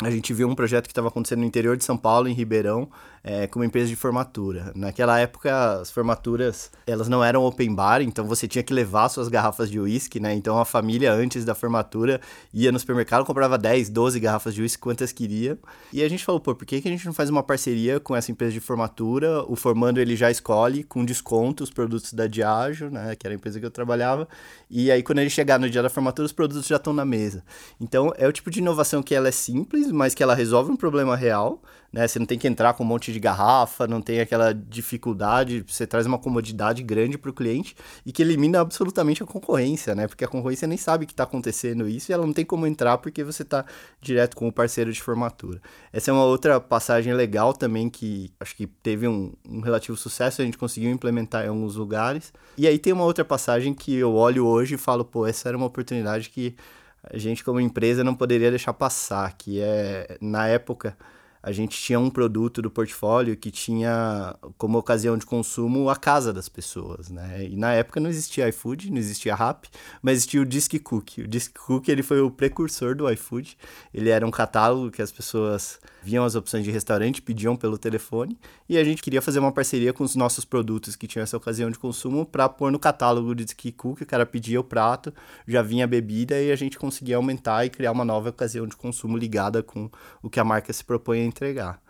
a 0.00 0.10
gente 0.10 0.32
viu 0.32 0.48
um 0.48 0.54
projeto 0.54 0.86
que 0.86 0.92
estava 0.92 1.08
acontecendo 1.08 1.40
no 1.40 1.44
interior 1.44 1.76
de 1.76 1.84
São 1.84 1.96
Paulo, 1.96 2.28
em 2.28 2.32
Ribeirão, 2.32 2.88
é, 3.24 3.46
com 3.46 3.58
uma 3.58 3.66
empresa 3.66 3.88
de 3.88 3.96
formatura. 3.96 4.72
Naquela 4.74 5.18
época, 5.18 5.80
as 5.80 5.90
formaturas, 5.90 6.70
elas 6.86 7.08
não 7.08 7.22
eram 7.22 7.44
open 7.44 7.74
bar, 7.74 8.02
então 8.02 8.24
você 8.24 8.48
tinha 8.48 8.62
que 8.62 8.74
levar 8.74 9.08
suas 9.08 9.28
garrafas 9.28 9.70
de 9.70 9.78
uísque, 9.78 10.18
né? 10.18 10.34
Então 10.34 10.58
a 10.58 10.64
família, 10.64 11.12
antes 11.12 11.44
da 11.44 11.54
formatura, 11.54 12.20
ia 12.52 12.72
no 12.72 12.78
supermercado, 12.78 13.24
comprava 13.24 13.56
10, 13.56 13.90
12 13.90 14.18
garrafas 14.18 14.54
de 14.54 14.62
uísque, 14.62 14.82
quantas 14.82 15.12
queria. 15.12 15.58
E 15.92 16.02
a 16.02 16.08
gente 16.08 16.24
falou, 16.24 16.40
pô, 16.40 16.54
por 16.54 16.66
que, 16.66 16.80
que 16.80 16.88
a 16.88 16.90
gente 16.90 17.06
não 17.06 17.12
faz 17.12 17.30
uma 17.30 17.42
parceria 17.42 18.00
com 18.00 18.16
essa 18.16 18.32
empresa 18.32 18.52
de 18.52 18.60
formatura? 18.60 19.44
O 19.44 19.54
formando, 19.54 20.00
ele 20.00 20.16
já 20.16 20.30
escolhe, 20.30 20.82
com 20.82 21.04
desconto, 21.04 21.62
os 21.62 21.70
produtos 21.70 22.12
da 22.12 22.26
Diageo, 22.26 22.90
né? 22.90 23.14
Que 23.14 23.26
era 23.26 23.34
a 23.34 23.36
empresa 23.36 23.60
que 23.60 23.66
eu 23.66 23.70
trabalhava. 23.70 24.28
E 24.68 24.90
aí, 24.90 25.02
quando 25.02 25.18
ele 25.18 25.30
chegar 25.30 25.60
no 25.60 25.70
dia 25.70 25.82
da 25.82 25.90
formatura, 25.90 26.26
os 26.26 26.32
produtos 26.32 26.66
já 26.66 26.76
estão 26.76 26.92
na 26.92 27.04
mesa. 27.04 27.44
Então, 27.80 28.12
é 28.16 28.26
o 28.26 28.32
tipo 28.32 28.50
de 28.50 28.58
inovação 28.58 29.02
que 29.02 29.14
ela 29.14 29.28
é 29.28 29.32
simples, 29.32 29.92
mas 29.92 30.14
que 30.14 30.22
ela 30.22 30.34
resolve 30.34 30.72
um 30.72 30.76
problema 30.76 31.14
real, 31.14 31.62
né? 31.92 32.08
Você 32.08 32.18
não 32.18 32.26
tem 32.26 32.38
que 32.38 32.48
entrar 32.48 32.72
com 32.74 32.82
um 32.82 32.86
monte 32.86 33.12
de 33.12 33.20
garrafa, 33.20 33.86
não 33.86 34.00
tem 34.00 34.20
aquela 34.20 34.52
dificuldade, 34.52 35.64
você 35.66 35.86
traz 35.86 36.06
uma 36.06 36.18
comodidade 36.18 36.82
grande 36.82 37.18
para 37.18 37.30
o 37.30 37.32
cliente 37.34 37.76
e 38.06 38.12
que 38.12 38.22
elimina 38.22 38.60
absolutamente 38.60 39.22
a 39.22 39.26
concorrência, 39.26 39.94
né? 39.94 40.08
Porque 40.08 40.24
a 40.24 40.28
concorrência 40.28 40.66
nem 40.66 40.78
sabe 40.78 41.04
que 41.04 41.12
está 41.12 41.24
acontecendo 41.24 41.86
isso 41.88 42.10
e 42.10 42.14
ela 42.14 42.24
não 42.24 42.32
tem 42.32 42.44
como 42.44 42.66
entrar 42.66 42.98
porque 42.98 43.22
você 43.22 43.42
está 43.42 43.64
direto 44.00 44.36
com 44.36 44.48
o 44.48 44.52
parceiro 44.52 44.92
de 44.92 45.02
formatura. 45.02 45.60
Essa 45.92 46.10
é 46.10 46.14
uma 46.14 46.24
outra 46.24 46.58
passagem 46.58 47.12
legal 47.12 47.52
também 47.52 47.90
que 47.90 48.32
acho 48.40 48.56
que 48.56 48.66
teve 48.66 49.06
um, 49.06 49.32
um 49.48 49.60
relativo 49.60 49.96
sucesso, 49.96 50.40
a 50.40 50.44
gente 50.44 50.56
conseguiu 50.56 50.90
implementar 50.90 51.44
em 51.44 51.48
alguns 51.48 51.76
lugares. 51.76 52.32
E 52.56 52.66
aí 52.66 52.78
tem 52.78 52.92
uma 52.92 53.04
outra 53.04 53.24
passagem 53.24 53.74
que 53.74 53.94
eu 53.94 54.14
olho 54.14 54.46
hoje 54.46 54.76
e 54.76 54.78
falo, 54.78 55.04
pô, 55.04 55.26
essa 55.26 55.48
era 55.48 55.56
uma 55.56 55.66
oportunidade 55.66 56.30
que 56.30 56.56
a 57.02 57.18
gente 57.18 57.42
como 57.42 57.60
empresa 57.60 58.04
não 58.04 58.14
poderia 58.14 58.48
deixar 58.48 58.72
passar, 58.72 59.36
que 59.36 59.60
é 59.60 60.16
na 60.20 60.46
época 60.46 60.96
a 61.42 61.50
gente 61.50 61.76
tinha 61.76 61.98
um 61.98 62.08
produto 62.08 62.62
do 62.62 62.70
portfólio 62.70 63.36
que 63.36 63.50
tinha 63.50 64.36
como 64.56 64.78
ocasião 64.78 65.18
de 65.18 65.26
consumo 65.26 65.90
a 65.90 65.96
casa 65.96 66.32
das 66.32 66.48
pessoas, 66.48 67.10
né? 67.10 67.44
E 67.44 67.56
na 67.56 67.72
época 67.72 67.98
não 67.98 68.08
existia 68.08 68.48
iFood, 68.48 68.90
não 68.90 68.98
existia 68.98 69.34
Rap, 69.34 69.68
mas 70.00 70.18
existia 70.18 70.40
o 70.40 70.46
Disque 70.46 70.78
Cook. 70.78 71.18
O 71.18 71.26
Disque 71.26 71.58
Cook 71.58 71.88
ele 71.88 72.02
foi 72.02 72.20
o 72.20 72.30
precursor 72.30 72.94
do 72.94 73.10
iFood. 73.10 73.56
Ele 73.92 74.08
era 74.08 74.24
um 74.24 74.30
catálogo 74.30 74.90
que 74.90 75.02
as 75.02 75.10
pessoas 75.10 75.80
viam 76.02 76.24
as 76.24 76.34
opções 76.34 76.64
de 76.64 76.70
restaurante, 76.70 77.22
pediam 77.22 77.56
pelo 77.56 77.78
telefone, 77.78 78.38
e 78.68 78.76
a 78.76 78.84
gente 78.84 79.02
queria 79.02 79.22
fazer 79.22 79.38
uma 79.38 79.52
parceria 79.52 79.92
com 79.92 80.02
os 80.02 80.16
nossos 80.16 80.44
produtos 80.44 80.96
que 80.96 81.06
tinham 81.06 81.22
essa 81.22 81.36
ocasião 81.36 81.70
de 81.70 81.78
consumo 81.78 82.26
para 82.26 82.48
pôr 82.48 82.72
no 82.72 82.78
catálogo 82.78 83.28
do 83.28 83.44
Disque 83.44 83.70
Cook, 83.70 84.00
o 84.00 84.06
cara 84.06 84.26
pedia 84.26 84.60
o 84.60 84.64
prato, 84.64 85.12
já 85.46 85.62
vinha 85.62 85.84
a 85.84 85.86
bebida 85.86 86.40
e 86.40 86.50
a 86.50 86.56
gente 86.56 86.78
conseguia 86.78 87.16
aumentar 87.16 87.64
e 87.64 87.70
criar 87.70 87.92
uma 87.92 88.04
nova 88.04 88.30
ocasião 88.30 88.66
de 88.66 88.76
consumo 88.76 89.16
ligada 89.16 89.62
com 89.62 89.88
o 90.22 90.28
que 90.28 90.40
a 90.40 90.44
marca 90.44 90.72
se 90.72 90.84
propõe 90.84 91.31
entregar. 91.32 91.80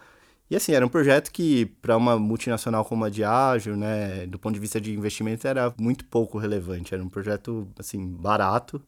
E 0.50 0.56
assim, 0.56 0.72
era 0.72 0.84
um 0.84 0.88
projeto 0.88 1.30
que, 1.32 1.66
para 1.80 1.96
uma 1.96 2.18
multinacional 2.18 2.84
como 2.84 3.04
a 3.04 3.08
Diageo, 3.10 3.76
né, 3.76 4.26
do 4.26 4.38
ponto 4.38 4.54
de 4.54 4.60
vista 4.60 4.80
de 4.80 4.92
investimento, 4.94 5.48
era 5.48 5.74
muito 5.78 6.04
pouco 6.04 6.38
relevante. 6.38 6.94
Era 6.94 7.02
um 7.02 7.08
projeto, 7.08 7.66
assim, 7.78 8.06
barato 8.06 8.82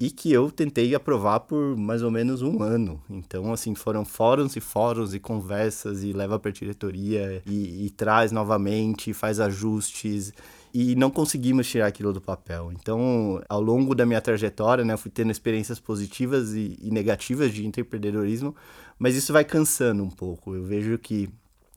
e 0.00 0.10
que 0.10 0.32
eu 0.32 0.50
tentei 0.50 0.94
aprovar 0.94 1.40
por 1.40 1.76
mais 1.76 2.02
ou 2.02 2.10
menos 2.10 2.40
um 2.40 2.62
ano. 2.62 3.02
Então, 3.10 3.52
assim, 3.52 3.74
foram 3.74 4.02
fóruns 4.02 4.56
e 4.56 4.60
fóruns 4.60 5.12
e 5.12 5.20
conversas 5.20 6.02
e 6.02 6.12
leva 6.12 6.38
para 6.38 6.50
a 6.50 6.54
diretoria 6.54 7.42
e, 7.46 7.86
e 7.86 7.90
traz 7.90 8.32
novamente, 8.32 9.12
faz 9.12 9.38
ajustes 9.38 10.32
e 10.72 10.94
não 10.94 11.10
conseguimos 11.10 11.68
tirar 11.68 11.86
aquilo 11.86 12.12
do 12.12 12.20
papel. 12.20 12.72
Então, 12.72 13.42
ao 13.48 13.60
longo 13.60 13.94
da 13.94 14.06
minha 14.06 14.20
trajetória, 14.20 14.84
né, 14.84 14.96
fui 14.96 15.10
tendo 15.10 15.30
experiências 15.30 15.80
positivas 15.80 16.54
e, 16.54 16.78
e 16.80 16.90
negativas 16.90 17.52
de 17.52 17.66
empreendedorismo, 17.66 18.54
mas 18.98 19.16
isso 19.16 19.32
vai 19.32 19.44
cansando 19.44 20.02
um 20.02 20.10
pouco. 20.10 20.54
Eu 20.54 20.64
vejo 20.64 20.96
que 20.98 21.28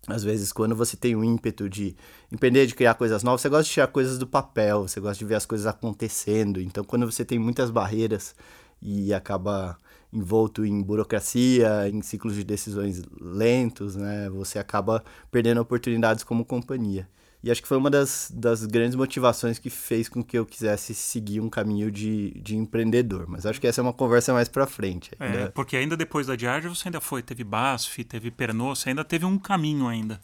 às 0.08 0.22
vezes, 0.22 0.52
quando 0.52 0.76
você 0.76 0.98
tem 0.98 1.16
o 1.16 1.24
ímpeto 1.24 1.70
de 1.70 1.96
empreender, 2.30 2.66
de 2.68 2.76
criar 2.76 2.94
coisas 2.96 3.24
novas, 3.24 3.42
você 3.42 3.48
gosta 3.48 3.64
de 3.64 3.70
tirar 3.70 3.88
coisas 3.88 4.18
do 4.18 4.28
papel, 4.28 4.86
você 4.86 5.00
gosta 5.00 5.18
de 5.18 5.26
ver 5.26 5.36
as 5.36 5.46
coisas 5.46 5.66
acontecendo. 5.66 6.60
Então, 6.60 6.84
quando 6.84 7.10
você 7.10 7.24
tem 7.24 7.40
muitas 7.40 7.72
barreiras 7.72 8.36
e 8.82 9.14
acaba 9.14 9.78
envolto 10.12 10.66
em 10.66 10.82
burocracia, 10.82 11.90
em 11.90 12.02
ciclos 12.02 12.36
de 12.36 12.44
decisões 12.44 13.02
lentos, 13.20 13.96
né, 13.96 14.30
você 14.30 14.60
acaba 14.60 15.04
perdendo 15.32 15.62
oportunidades 15.62 16.24
como 16.24 16.44
companhia. 16.44 17.08
E 17.44 17.52
acho 17.52 17.62
que 17.62 17.68
foi 17.68 17.78
uma 17.78 17.90
das, 17.90 18.32
das 18.34 18.66
grandes 18.66 18.96
motivações 18.96 19.60
que 19.60 19.70
fez 19.70 20.08
com 20.08 20.24
que 20.24 20.38
eu 20.38 20.46
quisesse 20.46 20.96
seguir 20.96 21.42
um 21.42 21.50
caminho 21.50 21.92
de, 21.92 22.32
de 22.40 22.56
empreendedor. 22.56 23.26
Mas 23.28 23.46
acho 23.46 23.60
que 23.60 23.68
essa 23.68 23.82
é 23.82 23.84
uma 23.84 23.92
conversa 23.92 24.32
mais 24.32 24.48
para 24.48 24.66
frente. 24.66 25.12
Ainda... 25.20 25.40
É, 25.40 25.48
porque 25.50 25.76
ainda 25.76 25.98
depois 25.98 26.28
da 26.28 26.38
Diageo 26.38 26.74
você 26.74 26.88
ainda 26.88 27.02
foi, 27.02 27.22
teve 27.22 27.44
BASF, 27.44 28.04
teve 28.06 28.32
Pernod, 28.32 28.80
você 28.80 28.90
ainda 28.90 29.04
teve 29.04 29.26
um 29.26 29.38
caminho 29.38 29.88
ainda. 29.90 30.22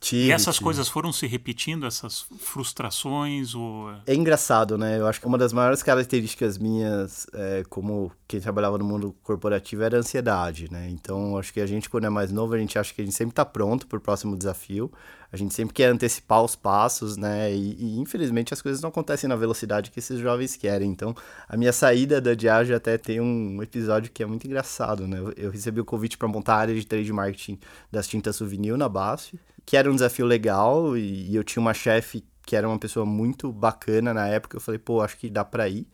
Tive, 0.00 0.28
e 0.28 0.32
essas 0.32 0.54
tive. 0.54 0.64
coisas 0.64 0.88
foram 0.88 1.12
se 1.12 1.26
repetindo, 1.26 1.86
essas 1.86 2.24
frustrações? 2.38 3.54
Ou... 3.54 3.92
É 4.06 4.14
engraçado, 4.14 4.78
né? 4.78 4.98
Eu 4.98 5.06
acho 5.06 5.20
que 5.20 5.26
uma 5.26 5.36
das 5.36 5.52
maiores 5.52 5.82
características 5.82 6.56
minhas, 6.56 7.26
é, 7.34 7.62
como 7.68 8.10
quem 8.26 8.40
trabalhava 8.40 8.78
no 8.78 8.84
mundo 8.84 9.14
corporativo, 9.22 9.82
era 9.82 9.98
a 9.98 10.00
ansiedade, 10.00 10.72
né? 10.72 10.88
Então, 10.88 11.36
acho 11.36 11.52
que 11.52 11.60
a 11.60 11.66
gente, 11.66 11.90
quando 11.90 12.06
é 12.06 12.10
mais 12.10 12.32
novo, 12.32 12.54
a 12.54 12.58
gente 12.58 12.78
acha 12.78 12.94
que 12.94 13.02
a 13.02 13.04
gente 13.04 13.14
sempre 13.14 13.32
está 13.32 13.44
pronto 13.44 13.86
para 13.86 13.98
o 13.98 14.00
próximo 14.00 14.36
desafio. 14.38 14.90
A 15.30 15.36
gente 15.36 15.52
sempre 15.54 15.74
quer 15.74 15.90
antecipar 15.90 16.42
os 16.42 16.56
passos, 16.56 17.18
né? 17.18 17.52
E, 17.52 17.76
e, 17.78 17.98
infelizmente 18.00 18.54
as 18.54 18.62
coisas 18.62 18.80
não 18.80 18.88
acontecem 18.88 19.28
na 19.28 19.36
velocidade 19.36 19.90
que 19.90 19.98
esses 19.98 20.18
jovens 20.18 20.56
querem. 20.56 20.90
Então, 20.90 21.14
a 21.46 21.58
minha 21.58 21.72
saída 21.74 22.22
da 22.22 22.32
Diage 22.32 22.72
até 22.72 22.96
tem 22.96 23.20
um 23.20 23.62
episódio 23.62 24.10
que 24.10 24.22
é 24.22 24.26
muito 24.26 24.46
engraçado, 24.46 25.06
né? 25.06 25.18
Eu, 25.18 25.32
eu 25.36 25.50
recebi 25.50 25.78
o 25.78 25.84
convite 25.84 26.16
para 26.16 26.26
montar 26.26 26.54
a 26.54 26.58
área 26.58 26.74
de 26.74 26.86
trade 26.86 27.12
marketing 27.12 27.58
das 27.92 28.08
tintas 28.08 28.36
Souvenir 28.36 28.76
na 28.78 28.88
BASF 28.88 29.38
que 29.70 29.76
era 29.76 29.88
um 29.88 29.94
desafio 29.94 30.26
legal 30.26 30.96
e, 30.96 31.30
e 31.30 31.36
eu 31.36 31.44
tinha 31.44 31.60
uma 31.60 31.72
chefe 31.72 32.24
que 32.44 32.56
era 32.56 32.68
uma 32.68 32.76
pessoa 32.76 33.06
muito 33.06 33.52
bacana 33.52 34.12
na 34.12 34.26
época. 34.26 34.56
Eu 34.56 34.60
falei, 34.60 34.80
pô, 34.80 35.00
acho 35.00 35.16
que 35.16 35.30
dá 35.30 35.44
para 35.44 35.68
ir. 35.68 35.86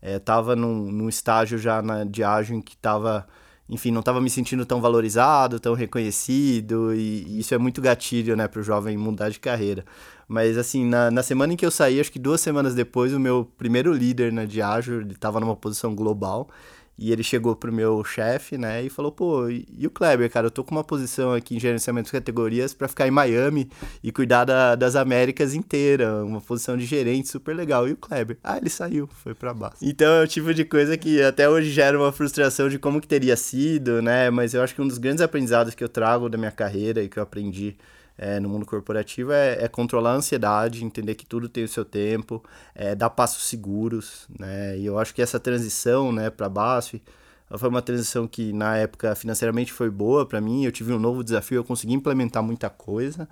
É, 0.00 0.20
tava 0.20 0.54
num, 0.54 0.92
num 0.92 1.08
estágio 1.08 1.58
já 1.58 1.82
na 1.82 2.04
Diageo 2.04 2.62
que 2.62 2.76
tava, 2.76 3.26
enfim, 3.68 3.90
não 3.90 4.02
tava 4.02 4.20
me 4.20 4.30
sentindo 4.30 4.64
tão 4.64 4.80
valorizado, 4.80 5.58
tão 5.58 5.74
reconhecido, 5.74 6.94
e, 6.94 7.40
isso 7.40 7.52
é 7.52 7.58
muito 7.58 7.80
gatilho, 7.80 8.36
né, 8.36 8.46
pro 8.46 8.62
jovem 8.62 8.96
mudar 8.96 9.30
de 9.30 9.40
carreira. 9.40 9.84
Mas, 10.28 10.56
assim, 10.56 10.86
na, 10.86 11.10
na 11.10 11.24
semana 11.24 11.54
em 11.54 11.56
que 11.56 11.66
eu 11.66 11.72
saí, 11.72 11.98
acho 11.98 12.12
que 12.12 12.20
duas 12.20 12.40
semanas 12.40 12.72
depois, 12.72 13.12
o 13.12 13.18
meu 13.18 13.50
primeiro 13.58 13.92
líder 13.92 14.32
na 14.32 14.44
Diageo, 14.44 15.00
ele 15.00 15.16
tava 15.16 15.40
numa 15.40 15.56
posição 15.56 15.92
global, 15.92 16.48
e 16.98 17.10
ele 17.12 17.22
chegou 17.22 17.56
pro 17.56 17.72
meu 17.72 18.04
chefe, 18.04 18.56
né, 18.56 18.82
e 18.82 18.88
falou: 18.88 19.10
pô, 19.10 19.48
e 19.48 19.86
o 19.86 19.90
Kleber, 19.90 20.30
cara? 20.30 20.46
Eu 20.46 20.50
tô 20.50 20.62
com 20.62 20.74
uma 20.74 20.84
posição 20.84 21.32
aqui 21.32 21.56
em 21.56 21.60
gerenciamento 21.60 22.06
de 22.06 22.12
categorias 22.12 22.72
para 22.72 22.88
ficar 22.88 23.06
em 23.06 23.10
Miami 23.10 23.68
e 24.02 24.12
cuidar 24.12 24.44
da, 24.44 24.74
das 24.74 24.96
Américas 24.96 25.54
inteira, 25.54 26.24
uma 26.24 26.40
posição 26.40 26.76
de 26.76 26.84
gerente 26.84 27.28
super 27.28 27.54
legal. 27.54 27.88
E 27.88 27.92
o 27.92 27.96
Kleber? 27.96 28.38
Ah, 28.42 28.56
ele 28.56 28.70
saiu, 28.70 29.08
foi 29.22 29.34
para 29.34 29.52
baixo. 29.52 29.76
Então 29.82 30.12
é 30.14 30.22
o 30.22 30.28
tipo 30.28 30.54
de 30.54 30.64
coisa 30.64 30.96
que 30.96 31.20
até 31.22 31.48
hoje 31.48 31.70
gera 31.70 31.98
uma 31.98 32.12
frustração 32.12 32.68
de 32.68 32.78
como 32.78 33.00
que 33.00 33.08
teria 33.08 33.36
sido, 33.36 34.00
né? 34.00 34.30
Mas 34.30 34.54
eu 34.54 34.62
acho 34.62 34.74
que 34.74 34.82
um 34.82 34.88
dos 34.88 34.98
grandes 34.98 35.22
aprendizados 35.22 35.74
que 35.74 35.82
eu 35.82 35.88
trago 35.88 36.28
da 36.28 36.38
minha 36.38 36.52
carreira 36.52 37.02
e 37.02 37.08
que 37.08 37.18
eu 37.18 37.22
aprendi 37.22 37.76
é, 38.16 38.38
no 38.40 38.48
mundo 38.48 38.64
corporativo 38.64 39.32
é, 39.32 39.64
é, 39.64 39.68
controlar 39.68 40.12
a 40.12 40.16
ansiedade, 40.16 40.84
entender 40.84 41.14
que 41.14 41.26
tudo 41.26 41.48
tem 41.48 41.64
o 41.64 41.68
seu 41.68 41.84
tempo, 41.84 42.42
é, 42.74 42.94
dar 42.94 43.10
passos 43.10 43.44
seguros, 43.48 44.26
né? 44.38 44.78
E 44.78 44.86
eu 44.86 44.98
acho 44.98 45.14
que 45.14 45.22
essa 45.22 45.40
transição, 45.40 46.12
né, 46.12 46.30
para 46.30 46.48
BASF 46.48 47.02
foi 47.58 47.68
uma 47.68 47.82
transição 47.82 48.26
que 48.26 48.52
na 48.52 48.76
época 48.76 49.14
financeiramente 49.14 49.72
foi 49.72 49.90
boa 49.90 50.26
para 50.26 50.40
mim. 50.40 50.64
Eu 50.64 50.72
tive 50.72 50.92
um 50.92 50.98
novo 50.98 51.22
desafio, 51.22 51.56
eu 51.56 51.64
consegui 51.64 51.92
implementar 51.92 52.42
muita 52.42 52.70
coisa. 52.70 53.28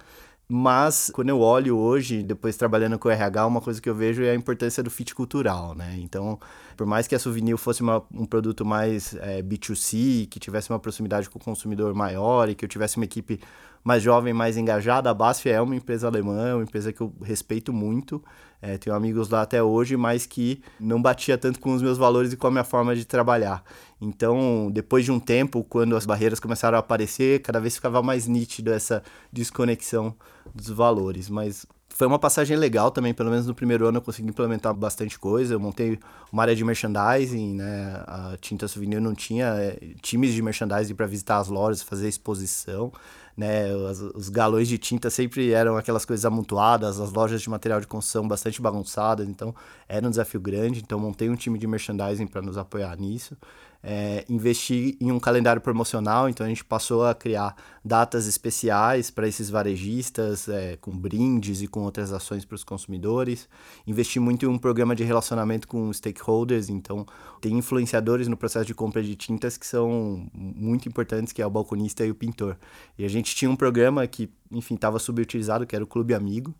Mas 0.55 1.11
quando 1.15 1.31
eu 1.31 1.41
olho 1.41 1.79
hoje, 1.79 2.23
depois 2.23 2.57
trabalhando 2.59 2.99
com 2.99 3.09
o 3.09 3.11
RH, 3.11 3.47
uma 3.47 3.61
coisa 3.61 3.81
que 3.81 3.89
eu 3.89 3.95
vejo 3.95 4.23
é 4.23 4.33
a 4.33 4.35
importância 4.35 4.83
do 4.83 4.91
fit 4.91 5.15
cultural, 5.15 5.75
né? 5.75 5.97
Então, 5.99 6.39
por 6.77 6.87
mais 6.87 7.07
que 7.07 7.15
a 7.15 7.19
Souvenir 7.19 7.57
fosse 7.57 7.81
uma, 7.81 8.03
um 8.13 8.27
produto 8.27 8.63
mais 8.65 9.15
é, 9.15 9.41
B2C, 9.41 10.29
que 10.29 10.39
tivesse 10.39 10.69
uma 10.69 10.79
proximidade 10.79 11.31
com 11.31 11.39
o 11.39 11.43
consumidor 11.43 11.95
maior 11.95 12.51
e 12.51 12.55
que 12.55 12.65
eu 12.65 12.69
tivesse 12.69 12.99
uma 12.99 13.07
equipe 13.07 13.41
mais 13.85 14.03
jovem, 14.03 14.33
mais 14.33 14.57
engajada. 14.57 15.11
A 15.11 15.15
BASF 15.15 15.49
é 15.49 15.61
uma 15.61 15.75
empresa 15.75 16.07
alemã, 16.07 16.49
é 16.49 16.55
uma 16.55 16.63
empresa 16.63 16.93
que 16.93 17.01
eu 17.01 17.13
respeito 17.23 17.73
muito. 17.73 18.23
É, 18.61 18.79
tenho 18.79 18.95
amigos 18.95 19.29
lá 19.29 19.43
até 19.43 19.61
hoje, 19.61 19.97
mas 19.97 20.25
que 20.25 20.63
não 20.79 21.03
batia 21.03 21.37
tanto 21.37 21.59
com 21.59 21.75
os 21.75 21.83
meus 21.83 21.99
valores 21.99 22.33
e 22.33 22.37
com 22.37 22.47
a 22.47 22.51
minha 22.51 22.63
forma 22.63 22.95
de 22.95 23.05
trabalhar. 23.05 23.65
Então, 24.01 24.71
depois 24.73 25.05
de 25.05 25.11
um 25.11 25.19
tempo, 25.19 25.65
quando 25.65 25.97
as 25.97 26.07
barreiras 26.07 26.39
começaram 26.39 26.77
a 26.77 26.81
aparecer, 26.81 27.43
cada 27.43 27.59
vez 27.59 27.75
ficava 27.75 28.01
mais 28.03 28.29
nítido 28.29 28.73
essa 28.73 29.03
desconexão 29.33 30.15
dos 30.55 30.69
valores. 30.69 31.29
Mas 31.29 31.67
foi 31.89 32.07
uma 32.07 32.21
passagem 32.21 32.57
legal 32.57 32.91
também, 32.93 33.13
pelo 33.13 33.31
menos 33.31 33.47
no 33.47 33.55
primeiro 33.55 33.87
ano 33.87 33.99
eu 33.99 34.03
consegui 34.03 34.29
implementar 34.29 34.73
bastante 34.75 35.19
coisa. 35.19 35.55
Eu 35.55 35.61
montei 35.61 35.99
uma 36.33 36.43
área 36.43 36.55
de 36.55 36.65
merchandising, 36.65 37.55
né? 37.55 38.03
A 38.07 38.37
Tinta 38.41 38.69
Souvenir 38.69 39.01
não 39.01 39.15
tinha 39.15 39.47
é, 39.57 39.79
times 40.01 40.33
de 40.33 40.41
merchandising 40.41 40.95
para 40.95 41.07
visitar 41.07 41.39
as 41.39 41.49
lojas, 41.49 41.83
fazer 41.83 42.09
exposição 42.09 42.93
né? 43.37 43.75
Os, 43.75 44.01
os, 44.01 44.29
galões 44.29 44.69
de 44.69 44.79
tinta 44.79 45.11
sempre 45.11 45.53
eram 45.53 45.77
aquelas 45.77 46.05
coisas 46.05 46.25
amontoadas, 46.25 47.01
as 47.01 47.13
lojas 47.13 47.43
de 47.43 47.51
material 47.51 47.81
de 47.81 47.87
construção 47.87 48.27
bastante 48.29 48.61
bagunçadas, 48.61 49.29
então 49.29 49.55
era 49.89 50.07
um 50.07 50.11
desafio 50.11 50.41
grande. 50.41 50.81
Então 50.81 50.99
montei 50.99 51.29
um 51.29 51.37
time 51.37 51.59
de 51.59 51.67
merchandising 51.67 52.27
para 52.27 52.43
nos 52.43 52.59
apoiar 52.59 52.97
nisso 52.97 53.37
é, 53.83 54.25
investir 54.29 54.97
em 55.01 55.11
um 55.11 55.19
calendário 55.19 55.61
promocional, 55.61 56.29
então 56.29 56.47
a 56.47 56.49
gente 56.49 56.65
passou 56.65 57.05
a 57.05 57.15
criar 57.15 57.57
datas 57.85 58.27
especiais 58.29 59.11
para 59.11 59.27
esses 59.27 59.51
varejistas, 59.51 60.49
é, 60.49 60.77
com 60.77 60.93
brindes 60.93 61.63
e 61.63 61.67
com 61.67 61.81
outras 61.83 62.13
ações 62.13 62.45
para 62.45 62.55
os 62.55 62.63
consumidores. 62.63 63.49
Investir 63.87 64.23
muito 64.23 64.47
em 64.47 64.49
um 64.49 64.57
programa 64.57 64.95
de 64.95 65.03
relacionamento 65.03 65.67
com 65.67 65.93
stakeholders, 65.93 66.69
então 66.69 67.05
tem 67.41 67.59
influenciadores 67.59 68.29
no 68.29 68.37
processo 68.37 68.67
de 68.67 68.75
compra 68.75 69.03
de 69.03 69.17
tintas 69.17 69.57
que 69.57 69.67
são 69.67 70.27
muito 70.33 70.89
importantes, 70.89 71.33
que 71.33 71.43
é 71.43 71.47
o 71.47 71.51
balconista 71.51 72.07
e 72.07 72.11
o 72.11 72.15
pintor. 72.15 72.57
E 72.97 73.05
a 73.05 73.09
gente 73.09 73.35
tinha 73.35 73.51
um 73.51 73.57
programa 73.57 74.07
que, 74.07 74.31
enfim, 74.51 74.77
estava 74.77 75.01
subutilizado, 75.01 75.67
que 75.67 75.75
era 75.75 75.83
o 75.83 75.89
Clube 75.89 76.15
Amigo, 76.15 76.55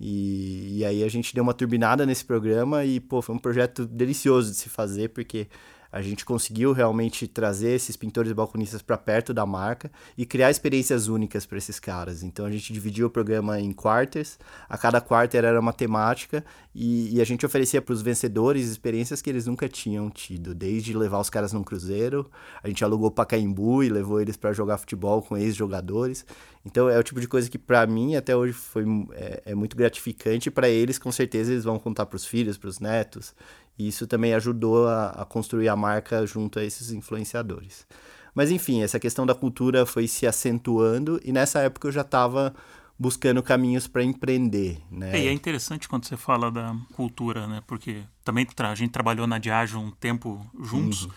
e, 0.00 0.78
e, 0.78 0.84
aí 0.84 1.02
a 1.02 1.08
gente 1.08 1.34
deu 1.34 1.42
uma 1.42 1.52
turbinada 1.52 2.06
nesse 2.06 2.24
programa 2.24 2.84
e, 2.84 3.00
pô, 3.00 3.20
foi 3.20 3.34
um 3.34 3.38
projeto 3.38 3.84
delicioso 3.84 4.52
de 4.52 4.56
se 4.56 4.68
fazer, 4.68 5.08
porque 5.08 5.48
a 5.90 6.02
gente 6.02 6.24
conseguiu 6.24 6.72
realmente 6.72 7.26
trazer 7.26 7.70
esses 7.70 7.96
pintores 7.96 8.30
e 8.30 8.34
balconistas 8.34 8.82
para 8.82 8.98
perto 8.98 9.32
da 9.32 9.46
marca 9.46 9.90
e 10.16 10.26
criar 10.26 10.50
experiências 10.50 11.08
únicas 11.08 11.46
para 11.46 11.58
esses 11.58 11.80
caras. 11.80 12.22
Então 12.22 12.44
a 12.44 12.50
gente 12.50 12.72
dividiu 12.72 13.06
o 13.06 13.10
programa 13.10 13.58
em 13.58 13.72
quarters, 13.72 14.38
a 14.68 14.76
cada 14.76 15.00
quarter 15.00 15.44
era 15.44 15.58
uma 15.58 15.72
temática 15.72 16.44
e, 16.74 17.16
e 17.16 17.20
a 17.20 17.24
gente 17.24 17.44
oferecia 17.44 17.80
para 17.80 17.92
os 17.92 18.02
vencedores 18.02 18.68
experiências 18.68 19.22
que 19.22 19.30
eles 19.30 19.46
nunca 19.46 19.68
tinham 19.68 20.10
tido, 20.10 20.54
desde 20.54 20.96
levar 20.96 21.20
os 21.20 21.30
caras 21.30 21.52
num 21.52 21.64
cruzeiro, 21.64 22.30
a 22.62 22.68
gente 22.68 22.84
alugou 22.84 23.10
Pacaembu 23.10 23.82
e 23.82 23.88
levou 23.88 24.20
eles 24.20 24.36
para 24.36 24.52
jogar 24.52 24.78
futebol 24.78 25.22
com 25.22 25.36
ex-jogadores. 25.36 26.24
Então 26.64 26.88
é 26.88 26.98
o 26.98 27.02
tipo 27.02 27.20
de 27.20 27.26
coisa 27.26 27.48
que 27.48 27.56
para 27.56 27.86
mim 27.86 28.14
até 28.14 28.36
hoje 28.36 28.52
foi 28.52 28.84
é, 29.12 29.42
é 29.46 29.54
muito 29.54 29.76
gratificante 29.76 30.50
para 30.50 30.68
eles 30.68 30.98
com 30.98 31.10
certeza 31.10 31.52
eles 31.52 31.64
vão 31.64 31.78
contar 31.78 32.04
para 32.04 32.16
os 32.16 32.26
filhos, 32.26 32.58
para 32.58 32.68
os 32.68 32.78
netos 32.78 33.34
e 33.78 33.88
isso 33.88 34.06
também 34.06 34.34
ajudou 34.34 34.88
a, 34.88 35.10
a 35.10 35.24
construir 35.24 35.68
a 35.68 35.76
marca 35.76 36.26
junto 36.26 36.58
a 36.58 36.64
esses 36.64 36.90
influenciadores. 36.90 37.86
Mas 38.34 38.50
enfim, 38.50 38.82
essa 38.82 38.98
questão 38.98 39.24
da 39.24 39.34
cultura 39.34 39.86
foi 39.86 40.06
se 40.06 40.26
acentuando 40.26 41.20
e 41.24 41.32
nessa 41.32 41.60
época 41.60 41.88
eu 41.88 41.92
já 41.92 42.02
estava 42.02 42.54
buscando 42.98 43.42
caminhos 43.42 43.86
para 43.86 44.02
empreender, 44.02 44.78
né? 44.90 45.16
É, 45.16 45.24
e 45.24 45.28
é 45.28 45.32
interessante 45.32 45.88
quando 45.88 46.04
você 46.04 46.16
fala 46.16 46.50
da 46.50 46.74
cultura, 46.94 47.46
né? 47.46 47.62
Porque 47.66 48.02
também 48.24 48.46
a 48.58 48.74
gente 48.74 48.90
trabalhou 48.90 49.26
na 49.26 49.38
Diageo 49.38 49.78
um 49.78 49.90
tempo 49.92 50.44
juntos 50.60 51.04
uhum. 51.04 51.10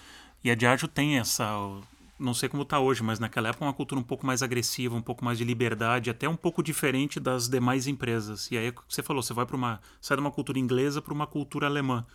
e 0.44 0.51
a 0.51 0.56
Diageo 0.56 0.88
tem 0.88 1.18
essa, 1.18 1.51
não 2.20 2.36
sei 2.36 2.48
como 2.48 2.62
está 2.62 2.80
hoje, 2.80 3.01
mas 3.01 3.20
naquela 3.20 3.50
época 3.50 3.65
uma 3.65 3.74
cultura 3.74 4.00
um 4.00 4.03
pouco 4.03 4.27
mais 4.27 4.44
agressiva, 4.44 4.96
um 4.96 5.01
pouco 5.01 5.25
mais 5.25 5.39
de 5.39 5.44
liberdade, 5.44 6.12
até 6.12 6.30
um 6.30 6.36
pouco 6.36 6.62
diferente 6.62 7.20
das 7.20 7.50
demais 7.50 7.88
empresas. 7.88 8.50
E 8.51 8.58
aí 8.58 8.72
você 8.88 9.01
falou, 9.01 9.24
você 9.24 9.34
vai 9.34 9.46
para 9.46 9.56
uma 9.56 9.82
sai 10.00 10.18
de 10.18 10.22
uma 10.22 10.32
cultura 10.32 10.60
inglesa 10.60 11.01
para 11.01 11.13
uma 11.13 11.25
cultura 11.25 11.65
alemã. 11.65 12.06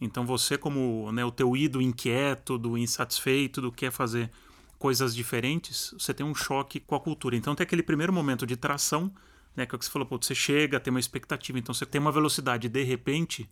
Então 0.00 0.24
você 0.24 0.56
como 0.56 1.12
né, 1.12 1.24
o 1.24 1.30
teu 1.30 1.56
ídolo 1.56 1.82
inquieto, 1.82 2.56
do 2.56 2.78
insatisfeito, 2.78 3.60
do 3.60 3.70
quer 3.70 3.90
fazer 3.90 4.30
coisas 4.78 5.14
diferentes, 5.14 5.94
você 5.98 6.14
tem 6.14 6.24
um 6.24 6.34
choque 6.34 6.80
com 6.80 6.94
a 6.94 7.00
cultura. 7.00 7.36
Então 7.36 7.54
tem 7.54 7.64
aquele 7.64 7.82
primeiro 7.82 8.12
momento 8.12 8.46
de 8.46 8.56
tração, 8.56 9.12
né, 9.54 9.66
que 9.66 9.74
é 9.74 9.76
o 9.76 9.78
que 9.78 9.84
você 9.84 9.90
falou, 9.90 10.06
pô, 10.08 10.18
você 10.18 10.34
chega, 10.34 10.80
tem 10.80 10.90
uma 10.90 11.00
expectativa, 11.00 11.58
então 11.58 11.74
você 11.74 11.84
tem 11.84 12.00
uma 12.00 12.10
velocidade, 12.10 12.68
de 12.68 12.82
repente 12.82 13.48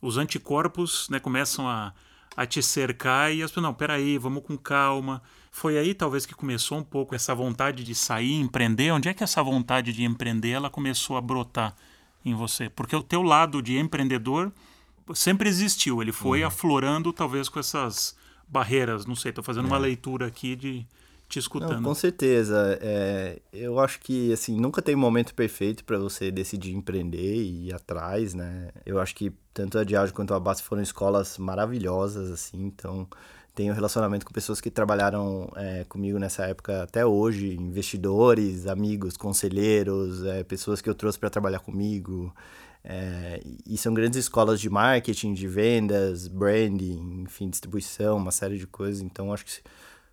os 0.00 0.16
anticorpos 0.16 1.08
né, 1.08 1.18
começam 1.18 1.68
a, 1.68 1.92
a 2.36 2.46
te 2.46 2.62
cercar 2.62 3.32
e 3.32 3.42
as 3.42 3.50
pessoas, 3.50 3.64
não, 3.64 3.74
peraí, 3.74 4.16
vamos 4.16 4.44
com 4.44 4.56
calma. 4.56 5.20
Foi 5.50 5.76
aí 5.76 5.94
talvez 5.94 6.24
que 6.24 6.34
começou 6.34 6.78
um 6.78 6.84
pouco 6.84 7.14
essa 7.14 7.34
vontade 7.34 7.82
de 7.82 7.94
sair, 7.94 8.34
empreender. 8.34 8.92
Onde 8.92 9.08
é 9.08 9.14
que 9.14 9.24
essa 9.24 9.42
vontade 9.42 9.92
de 9.92 10.04
empreender 10.04 10.50
ela 10.50 10.70
começou 10.70 11.16
a 11.16 11.20
brotar 11.20 11.74
em 12.24 12.34
você? 12.34 12.68
Porque 12.68 12.94
o 12.94 13.02
teu 13.02 13.22
lado 13.22 13.60
de 13.60 13.76
empreendedor 13.76 14.52
sempre 15.14 15.48
existiu, 15.48 16.02
ele 16.02 16.12
foi 16.12 16.40
uhum. 16.40 16.48
aflorando 16.48 17.12
talvez 17.12 17.48
com 17.48 17.58
essas 17.58 18.16
barreiras, 18.48 19.06
não 19.06 19.14
sei, 19.14 19.30
estou 19.30 19.44
fazendo 19.44 19.66
é. 19.66 19.68
uma 19.68 19.78
leitura 19.78 20.26
aqui 20.26 20.56
de 20.56 20.86
te 21.28 21.38
escutando. 21.38 21.74
Não, 21.74 21.82
com 21.82 21.94
certeza, 21.94 22.78
é, 22.80 23.38
eu 23.52 23.78
acho 23.78 24.00
que 24.00 24.32
assim 24.32 24.58
nunca 24.58 24.80
tem 24.80 24.94
um 24.94 24.98
momento 24.98 25.34
perfeito 25.34 25.84
para 25.84 25.98
você 25.98 26.30
decidir 26.30 26.74
empreender 26.74 27.36
e 27.36 27.66
ir 27.68 27.74
atrás, 27.74 28.32
né? 28.32 28.70
Eu 28.86 28.98
acho 28.98 29.14
que 29.14 29.30
tanto 29.52 29.78
a 29.78 29.84
Diageo 29.84 30.14
quanto 30.14 30.32
a 30.32 30.40
Basta 30.40 30.62
foram 30.62 30.80
escolas 30.80 31.36
maravilhosas, 31.36 32.30
assim, 32.30 32.64
então 32.64 33.06
tenho 33.54 33.74
relacionamento 33.74 34.24
com 34.24 34.32
pessoas 34.32 34.60
que 34.60 34.70
trabalharam 34.70 35.50
é, 35.56 35.84
comigo 35.88 36.18
nessa 36.18 36.44
época 36.46 36.84
até 36.84 37.04
hoje, 37.04 37.56
investidores, 37.56 38.66
amigos, 38.66 39.16
conselheiros, 39.16 40.24
é, 40.24 40.44
pessoas 40.44 40.80
que 40.80 40.88
eu 40.88 40.94
trouxe 40.94 41.18
para 41.18 41.28
trabalhar 41.28 41.58
comigo. 41.58 42.32
É, 42.90 43.42
e 43.66 43.76
são 43.76 43.92
grandes 43.92 44.18
escolas 44.18 44.58
de 44.58 44.70
marketing, 44.70 45.34
de 45.34 45.46
vendas, 45.46 46.26
branding, 46.26 47.24
enfim, 47.24 47.50
distribuição, 47.50 48.16
uma 48.16 48.30
série 48.30 48.56
de 48.56 48.66
coisas. 48.66 49.02
Então, 49.02 49.30
acho 49.30 49.44
que 49.44 49.60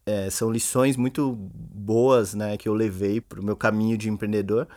é, 0.05 0.29
são 0.29 0.51
lições 0.51 0.97
muito 0.97 1.33
boas 1.33 2.33
né, 2.33 2.57
que 2.57 2.67
eu 2.67 2.73
levei 2.73 3.21
para 3.21 3.39
o 3.39 3.43
meu 3.43 3.55
caminho 3.55 3.97
de 3.97 4.09
empreendedor. 4.09 4.67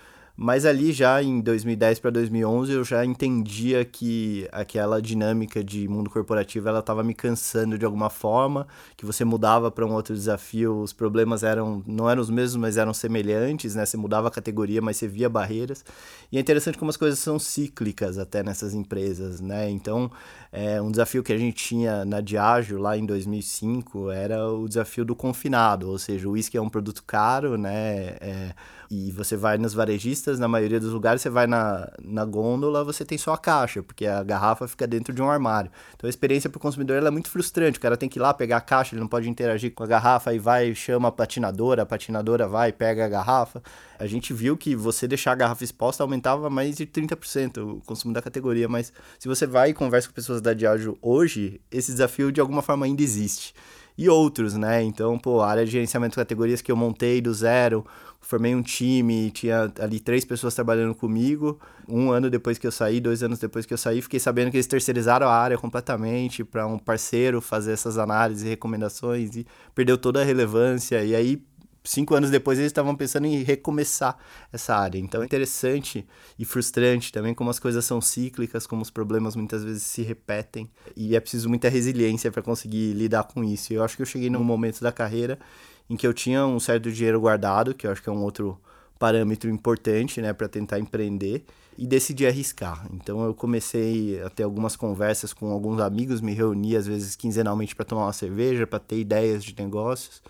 Mas 0.41 0.65
ali 0.65 0.93
já 0.93 1.21
em 1.21 1.41
2010 1.41 1.99
para 1.99 2.13
2011 2.13 2.73
eu 2.73 2.85
já 2.85 3.05
entendia 3.05 3.85
que 3.85 4.49
aquela 4.53 5.03
dinâmica 5.03 5.65
de 5.65 5.89
mundo 5.89 6.09
corporativo 6.09 6.69
ela 6.69 6.79
estava 6.79 7.03
me 7.03 7.13
cansando 7.13 7.77
de 7.77 7.85
alguma 7.85 8.09
forma, 8.09 8.65
que 8.97 9.05
você 9.05 9.25
mudava 9.25 9.69
para 9.69 9.85
um 9.85 9.93
outro 9.93 10.15
desafio, 10.15 10.81
os 10.81 10.93
problemas 10.93 11.43
eram 11.43 11.83
não 11.85 12.09
eram 12.09 12.23
os 12.23 12.31
mesmos, 12.31 12.55
mas 12.55 12.77
eram 12.77 12.95
semelhantes, 12.95 13.75
né? 13.75 13.85
Você 13.85 13.97
mudava 13.97 14.29
a 14.29 14.31
categoria, 14.31 14.81
mas 14.81 14.97
você 14.97 15.09
via 15.09 15.29
barreiras. 15.29 15.85
E 16.31 16.39
é 16.39 16.41
interessante 16.41 16.79
como 16.79 16.91
as 16.91 16.97
coisas 16.97 17.19
são 17.19 17.37
cíclicas 17.37 18.17
até 18.17 18.41
nessas 18.41 18.75
empresas, 18.75 19.41
né? 19.41 19.69
Então, 19.69 20.09
é, 20.53 20.81
um 20.81 20.93
desafio 20.93 21.25
que 21.25 21.33
a 21.33 21.39
gente 21.39 21.57
tinha 21.57 22.05
na 22.05 22.21
Diageo 22.21 22.79
lá 22.79 22.97
em 22.97 23.05
2005 23.05 24.09
era 24.13 24.49
o 24.49 24.69
desafio 24.69 25.05
do 25.05 25.17
confinado, 25.17 25.91
ou 25.91 25.99
seja, 25.99 26.29
o 26.29 26.33
uísque 26.33 26.57
é 26.57 26.63
um 26.63 26.69
produto 26.69 27.03
caro, 27.05 27.59
né? 27.59 28.17
É, 28.21 28.55
e 28.91 29.13
você 29.13 29.37
vai 29.37 29.59
nos 29.59 29.75
varejistas, 29.75 30.39
na 30.39 30.49
maioria 30.49 30.81
dos 30.81 30.93
lugares, 30.93 31.21
você 31.21 31.29
vai 31.29 31.47
na, 31.47 31.91
na 32.03 32.25
gôndola, 32.25 32.83
você 32.83 33.05
tem 33.05 33.19
só 33.19 33.35
a 33.35 33.39
caixa, 33.39 33.83
porque 33.83 34.07
a 34.07 34.23
garrafa 34.23 34.67
fica 34.67 34.87
dentro 34.87 35.13
de 35.13 35.21
um 35.21 35.31
armário. 35.31 35.71
Então 35.95 36.09
a 36.09 36.11
experiência 36.11 36.49
para 36.49 36.57
o 36.57 36.61
consumidor 36.61 37.03
é 37.03 37.11
muito 37.11 37.31
frustrante. 37.31 37.79
O 37.79 37.83
cara 37.83 37.99
tem 37.99 38.09
que 38.09 38.19
ir 38.19 38.23
lá 38.23 38.33
pegar 38.33 38.57
a 38.57 38.61
caixa, 38.63 38.95
ele 38.95 39.01
não 39.01 39.09
pode 39.09 39.29
interagir 39.29 39.75
com 39.75 39.85
a 39.85 39.87
garrafa, 39.87 40.33
e 40.33 40.39
vai, 40.39 40.75
chama 40.75 41.09
a 41.09 41.13
patinadora, 41.13 41.83
a 41.83 41.87
patinadora 41.87 42.49
vai, 42.49 42.73
pega 42.73 43.05
a 43.05 43.09
garrafa. 43.09 43.63
A 43.99 44.07
gente 44.07 44.33
viu 44.33 44.57
que 44.57 44.75
você 44.75 45.07
deixar 45.07 45.33
a 45.33 45.35
garrafa 45.35 45.63
exposta 45.65 46.03
aumentava 46.03 46.49
mais 46.49 46.77
de 46.77 46.87
30% 46.87 47.59
o 47.59 47.81
consumo 47.85 48.15
da 48.15 48.23
categoria, 48.23 48.69
mas 48.69 48.91
se 49.19 49.29
você 49.29 49.47
vai 49.47 49.71
e 49.71 49.75
conversa 49.75 50.09
com 50.09 50.15
pessoas 50.15 50.41
da 50.41 50.55
Diageo 50.55 50.97
hoje, 51.03 51.61
esse 51.71 51.93
desafio 51.93 52.33
de 52.33 52.41
alguma 52.41 52.63
forma 52.63 52.87
ainda 52.87 53.03
existe 53.03 53.53
e 53.99 54.09
outros, 54.09 54.55
né? 54.55 54.81
Então, 54.85 55.19
pô, 55.19 55.41
a 55.41 55.51
área 55.51 55.65
de 55.65 55.73
gerenciamento 55.73 56.13
de 56.13 56.17
categorias 56.17 56.63
que 56.63 56.71
eu 56.71 56.77
montei 56.77 57.21
do 57.21 57.35
zero, 57.35 57.85
formei 58.29 58.55
um 58.55 58.61
time, 58.61 59.31
tinha 59.31 59.73
ali 59.81 59.99
três 59.99 60.23
pessoas 60.23 60.55
trabalhando 60.55 60.95
comigo. 60.95 61.59
Um 61.89 62.11
ano 62.11 62.29
depois 62.29 62.59
que 62.59 62.67
eu 62.67 62.71
saí, 62.71 63.01
dois 63.01 63.23
anos 63.23 63.39
depois 63.39 63.65
que 63.65 63.73
eu 63.73 63.79
saí, 63.79 64.03
fiquei 64.03 64.21
sabendo 64.21 64.51
que 64.51 64.59
eles 64.59 64.67
terceirizaram 64.67 65.27
a 65.27 65.35
área 65.35 65.57
completamente 65.57 66.45
para 66.45 66.67
um 66.67 66.79
parceiro 66.79 67.41
fazer 67.41 67.73
essas 67.73 67.97
análises 67.97 68.45
e 68.45 68.49
recomendações 68.51 69.35
e 69.35 69.47
perdeu 69.75 69.97
toda 69.97 70.21
a 70.21 70.25
relevância. 70.25 71.03
E 71.03 71.15
aí 71.17 71.43
cinco 71.83 72.15
anos 72.15 72.29
depois 72.29 72.59
eles 72.59 72.69
estavam 72.69 72.95
pensando 72.95 73.27
em 73.27 73.43
recomeçar 73.43 74.19
essa 74.53 74.77
área. 74.77 74.99
Então 74.99 75.23
é 75.23 75.25
interessante 75.25 76.07
e 76.39 76.45
frustrante 76.45 77.11
também 77.11 77.33
como 77.33 77.49
as 77.49 77.59
coisas 77.59 77.83
são 77.87 77.99
cíclicas, 77.99 78.67
como 78.67 78.83
os 78.83 78.91
problemas 78.91 79.37
muitas 79.37 79.65
vezes 79.65 79.85
se 79.85 80.03
repetem 80.03 80.71
e 80.95 81.17
é 81.17 81.21
preciso 81.21 81.49
muita 81.49 81.71
resiliência 81.71 82.31
para 82.31 82.43
conseguir 82.43 82.93
lidar 82.93 83.25
com 83.25 83.43
isso. 83.43 83.73
Eu 83.73 83.83
acho 83.83 83.97
que 83.97 84.03
eu 84.03 84.07
cheguei 84.07 84.29
num 84.29 84.45
momento 84.45 84.83
da 84.83 84.93
carreira 84.93 85.39
em 85.89 85.97
que 85.97 86.07
eu 86.07 86.13
tinha 86.13 86.47
um 86.47 86.61
certo 86.61 86.91
dinheiro 86.91 87.21
guardado, 87.21 87.75
que 87.75 87.87
eu 87.87 87.93
acho 87.93 88.03
que 88.03 88.09
é 88.09 88.13
um 88.13 88.23
outro 88.23 88.59
parâmetro 88.99 89.49
importante, 89.49 90.21
né, 90.21 90.33
para 90.33 90.49
tentar 90.49 90.79
empreender 90.79 91.45
e 91.79 91.87
decidi 91.87 92.27
arriscar. 92.27 92.87
Então 92.93 93.25
eu 93.25 93.33
comecei 93.33 94.21
a 94.23 94.29
ter 94.29 94.43
algumas 94.43 94.75
conversas 94.75 95.33
com 95.33 95.51
alguns 95.53 95.81
amigos, 95.81 96.21
me 96.21 96.35
reuni 96.35 96.77
às 96.77 96.87
vezes 96.87 97.15
quinzenalmente 97.15 97.77
para 97.77 97.85
tomar 97.85 98.07
uma 98.07 98.13
cerveja, 98.13 98.67
para 98.67 98.81
ter 98.81 98.99
ideias 98.99 99.45
de 99.45 99.55
negócios. 99.57 100.21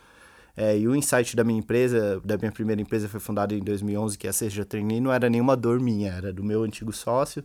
É, 0.55 0.77
e 0.77 0.89
o 0.89 0.95
insight 0.95 1.37
da 1.37 1.45
minha 1.45 1.61
empresa, 1.61 2.21
da 2.25 2.37
minha 2.37 2.51
primeira 2.51 2.83
empresa, 2.83 3.09
foi 3.09 3.21
fundada 3.21 3.55
em 3.55 3.61
2011, 3.61 4.19
que 4.19 4.27
é 4.27 4.31
a 4.31 4.33
Seja 4.33 4.65
Trainee, 4.65 5.01
não 5.01 5.13
era 5.13 5.31
nenhuma 5.31 5.57
dor 5.57 5.81
minha, 5.81 6.13
era 6.13 6.33
do 6.33 6.43
meu 6.43 6.65
antigo 6.65 6.93
sócio. 6.93 7.45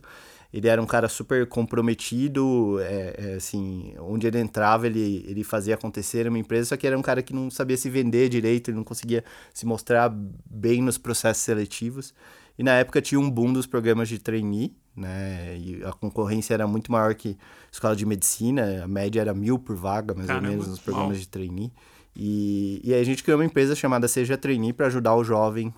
Ele 0.54 0.68
era 0.68 0.80
um 0.80 0.86
cara 0.86 1.08
super 1.08 1.48
comprometido, 1.48 2.78
é, 2.78 3.14
é, 3.18 3.34
assim, 3.34 3.92
onde 3.98 4.28
ele 4.28 4.38
entrava, 4.38 4.86
ele, 4.86 5.24
ele 5.26 5.42
fazia 5.42 5.74
acontecer 5.74 6.28
uma 6.28 6.38
empresa, 6.38 6.68
só 6.68 6.76
que 6.76 6.86
era 6.86 6.96
um 6.96 7.02
cara 7.02 7.24
que 7.24 7.34
não 7.34 7.50
sabia 7.50 7.76
se 7.76 7.90
vender 7.90 8.28
direito, 8.28 8.70
ele 8.70 8.76
não 8.76 8.84
conseguia 8.84 9.24
se 9.52 9.66
mostrar 9.66 10.08
bem 10.48 10.80
nos 10.80 10.96
processos 10.96 11.42
seletivos. 11.42 12.14
E 12.56 12.62
na 12.62 12.70
época 12.74 13.02
tinha 13.02 13.18
um 13.18 13.28
boom 13.28 13.52
dos 13.52 13.66
programas 13.66 14.08
de 14.08 14.20
trainee, 14.20 14.72
né? 14.96 15.58
E 15.58 15.82
a 15.84 15.92
concorrência 15.92 16.54
era 16.54 16.68
muito 16.68 16.92
maior 16.92 17.16
que 17.16 17.36
escola 17.72 17.96
de 17.96 18.06
medicina, 18.06 18.84
a 18.84 18.86
média 18.86 19.20
era 19.20 19.34
mil 19.34 19.58
por 19.58 19.74
vaga, 19.74 20.14
mais 20.14 20.28
Caramba, 20.28 20.46
ou 20.46 20.52
menos, 20.52 20.68
nos 20.68 20.78
programas 20.78 21.18
de 21.18 21.26
trainee. 21.26 21.72
E, 22.14 22.80
e 22.84 22.94
aí 22.94 23.00
a 23.00 23.04
gente 23.04 23.24
criou 23.24 23.40
uma 23.40 23.44
empresa 23.44 23.74
chamada 23.74 24.06
Seja 24.06 24.38
Trainee 24.38 24.72
para 24.72 24.86
ajudar 24.86 25.16
o 25.16 25.24
jovem 25.24 25.74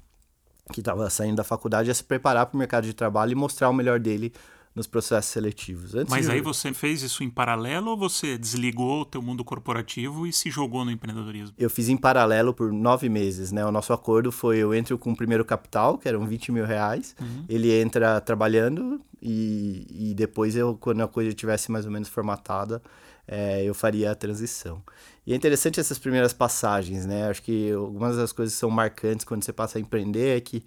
que 0.71 0.81
estava 0.81 1.09
saindo 1.09 1.37
da 1.37 1.45
faculdade 1.45 1.91
a 1.91 1.95
se 1.95 2.05
preparar 2.05 2.45
para 2.45 2.57
o 2.57 2.59
mercado 2.59 2.85
de 2.85 2.93
trabalho 2.93 3.33
e 3.33 3.35
mostrar 3.35 3.71
o 3.71 3.73
melhor 3.73 3.99
dele 3.99 4.35
nos 4.77 4.87
processos 4.87 5.33
seletivos. 5.33 5.95
Antes 5.95 6.11
Mas 6.11 6.27
de... 6.27 6.33
aí 6.33 6.43
você 6.43 6.73
fez 6.75 7.01
isso 7.03 7.25
em 7.25 7.31
paralelo 7.31 7.93
ou 7.93 7.97
você 7.97 8.37
desligou 8.37 9.01
o 9.01 9.05
teu 9.07 9.23
mundo 9.23 9.43
corporativo 9.43 10.27
e 10.27 10.33
se 10.33 10.51
jogou 10.51 10.85
no 10.85 10.91
empreendedorismo? 10.91 11.55
Eu 11.59 11.71
fiz 11.71 11.89
em 11.89 11.97
paralelo 11.97 12.53
por 12.53 12.71
nove 12.71 13.09
meses, 13.09 13.51
né? 13.51 13.65
O 13.65 13.73
nosso 13.73 13.95
acordo 13.95 14.31
foi 14.31 14.59
eu 14.59 14.75
entro 14.75 14.99
com 14.99 15.13
o 15.13 15.17
primeiro 15.17 15.47
capital, 15.47 15.97
que 15.97 16.07
eram 16.07 16.27
20 16.27 16.53
mil 16.53 16.67
reais, 16.67 17.17
uhum. 17.19 17.47
ele 17.49 17.73
entra 17.73 18.21
trabalhando 18.21 19.01
e, 19.23 19.87
e 20.11 20.15
depois 20.15 20.55
eu, 20.55 20.77
quando 20.77 21.03
a 21.03 21.09
coisa 21.09 21.31
estivesse 21.31 21.73
mais 21.73 21.87
ou 21.87 21.91
menos 21.91 22.11
formatada, 22.11 22.83
é, 23.27 23.65
eu 23.65 23.75
faria 23.75 24.11
a 24.11 24.15
transição. 24.15 24.83
E 25.27 25.33
é 25.33 25.37
interessante 25.37 25.81
essas 25.81 25.99
primeiras 25.99 26.35
passagens, 26.35 27.07
né? 27.07 27.31
Acho 27.31 27.43
que 27.43 27.73
algumas 27.73 28.17
das 28.17 28.31
coisas 28.31 28.55
que 28.55 28.61
são 28.61 28.71
marcantes 28.71 29.25
quando 29.25 29.43
você 29.43 29.55
passa 29.55 29.79
a 29.79 29.81
empreender 29.81 30.37
é 30.37 30.41
que 30.41 30.63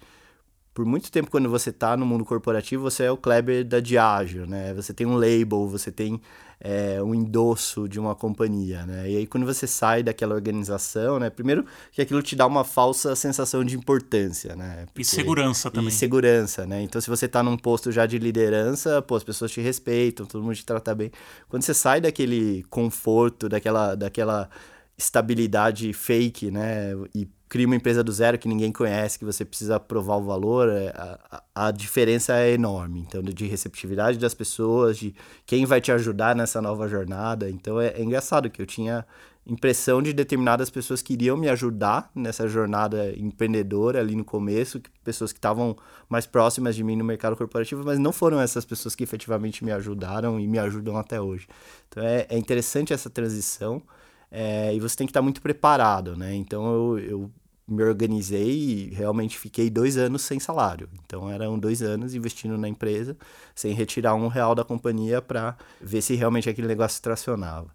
por 0.72 0.84
muito 0.84 1.10
tempo, 1.10 1.30
quando 1.30 1.48
você 1.48 1.70
está 1.70 1.96
no 1.96 2.06
mundo 2.06 2.24
corporativo, 2.24 2.82
você 2.82 3.04
é 3.04 3.10
o 3.10 3.16
Kleber 3.16 3.64
da 3.64 3.80
Diageo, 3.80 4.46
né? 4.46 4.72
Você 4.74 4.94
tem 4.94 5.06
um 5.06 5.16
label, 5.16 5.66
você 5.66 5.90
tem 5.90 6.20
é, 6.60 7.02
um 7.02 7.12
endosso 7.12 7.88
de 7.88 7.98
uma 7.98 8.14
companhia, 8.14 8.86
né? 8.86 9.10
E 9.10 9.16
aí, 9.16 9.26
quando 9.26 9.44
você 9.44 9.66
sai 9.66 10.02
daquela 10.02 10.34
organização, 10.34 11.18
né? 11.18 11.28
Primeiro, 11.28 11.66
que 11.90 12.00
aquilo 12.00 12.22
te 12.22 12.36
dá 12.36 12.46
uma 12.46 12.62
falsa 12.62 13.16
sensação 13.16 13.64
de 13.64 13.76
importância, 13.76 14.54
né? 14.54 14.86
Porque... 14.86 15.02
E 15.02 15.04
segurança 15.04 15.70
também. 15.70 15.88
E 15.88 15.92
segurança, 15.92 16.64
né? 16.64 16.82
Então, 16.82 17.00
se 17.00 17.10
você 17.10 17.26
está 17.26 17.42
num 17.42 17.56
posto 17.56 17.90
já 17.90 18.06
de 18.06 18.18
liderança, 18.18 19.02
pô, 19.02 19.16
as 19.16 19.24
pessoas 19.24 19.50
te 19.50 19.60
respeitam, 19.60 20.24
todo 20.24 20.42
mundo 20.42 20.54
te 20.54 20.64
trata 20.64 20.94
bem. 20.94 21.10
Quando 21.48 21.62
você 21.64 21.74
sai 21.74 22.00
daquele 22.00 22.62
conforto, 22.70 23.48
daquela, 23.48 23.96
daquela 23.96 24.48
estabilidade 24.96 25.92
fake, 25.92 26.50
né? 26.50 26.92
E 27.12 27.28
cria 27.50 27.66
uma 27.66 27.74
empresa 27.74 28.04
do 28.04 28.12
zero 28.12 28.38
que 28.38 28.46
ninguém 28.46 28.70
conhece, 28.70 29.18
que 29.18 29.24
você 29.24 29.44
precisa 29.44 29.80
provar 29.80 30.16
o 30.18 30.22
valor, 30.22 30.68
é, 30.68 30.90
a, 30.94 31.42
a 31.52 31.70
diferença 31.72 32.38
é 32.38 32.52
enorme. 32.52 33.00
Então, 33.00 33.20
de 33.20 33.46
receptividade 33.48 34.18
das 34.18 34.32
pessoas, 34.32 34.96
de 34.96 35.12
quem 35.44 35.66
vai 35.66 35.80
te 35.80 35.90
ajudar 35.90 36.36
nessa 36.36 36.62
nova 36.62 36.86
jornada. 36.86 37.50
Então, 37.50 37.80
é, 37.80 37.88
é 37.88 38.02
engraçado 38.02 38.48
que 38.48 38.62
eu 38.62 38.66
tinha 38.66 39.04
impressão 39.44 40.00
de 40.00 40.12
determinadas 40.12 40.70
pessoas 40.70 41.02
que 41.02 41.14
iriam 41.14 41.36
me 41.36 41.48
ajudar 41.48 42.08
nessa 42.14 42.46
jornada 42.46 43.12
empreendedora 43.18 43.98
ali 43.98 44.14
no 44.14 44.24
começo, 44.24 44.80
pessoas 45.02 45.32
que 45.32 45.38
estavam 45.38 45.76
mais 46.08 46.26
próximas 46.26 46.76
de 46.76 46.84
mim 46.84 46.94
no 46.94 47.04
mercado 47.04 47.34
corporativo, 47.34 47.82
mas 47.84 47.98
não 47.98 48.12
foram 48.12 48.40
essas 48.40 48.64
pessoas 48.64 48.94
que 48.94 49.02
efetivamente 49.02 49.64
me 49.64 49.72
ajudaram 49.72 50.38
e 50.38 50.46
me 50.46 50.58
ajudam 50.60 50.96
até 50.96 51.20
hoje. 51.20 51.48
Então, 51.88 52.00
é, 52.00 52.26
é 52.28 52.38
interessante 52.38 52.92
essa 52.92 53.10
transição. 53.10 53.82
É, 54.30 54.72
e 54.72 54.78
você 54.78 54.94
tem 54.96 55.06
que 55.06 55.10
estar 55.10 55.22
muito 55.22 55.42
preparado, 55.42 56.16
né? 56.16 56.32
Então 56.34 56.72
eu, 56.72 56.98
eu 57.00 57.30
me 57.70 57.82
organizei 57.82 58.50
e 58.50 58.90
realmente 58.94 59.38
fiquei 59.38 59.70
dois 59.70 59.96
anos 59.96 60.22
sem 60.22 60.40
salário. 60.40 60.88
Então 61.04 61.30
eram 61.30 61.58
dois 61.58 61.82
anos 61.82 62.14
investindo 62.14 62.58
na 62.58 62.68
empresa, 62.68 63.16
sem 63.54 63.72
retirar 63.72 64.14
um 64.14 64.28
real 64.28 64.54
da 64.54 64.64
companhia 64.64 65.22
para 65.22 65.56
ver 65.80 66.02
se 66.02 66.14
realmente 66.14 66.48
aquele 66.48 66.66
negócio 66.66 67.00
tracionava. 67.02 67.70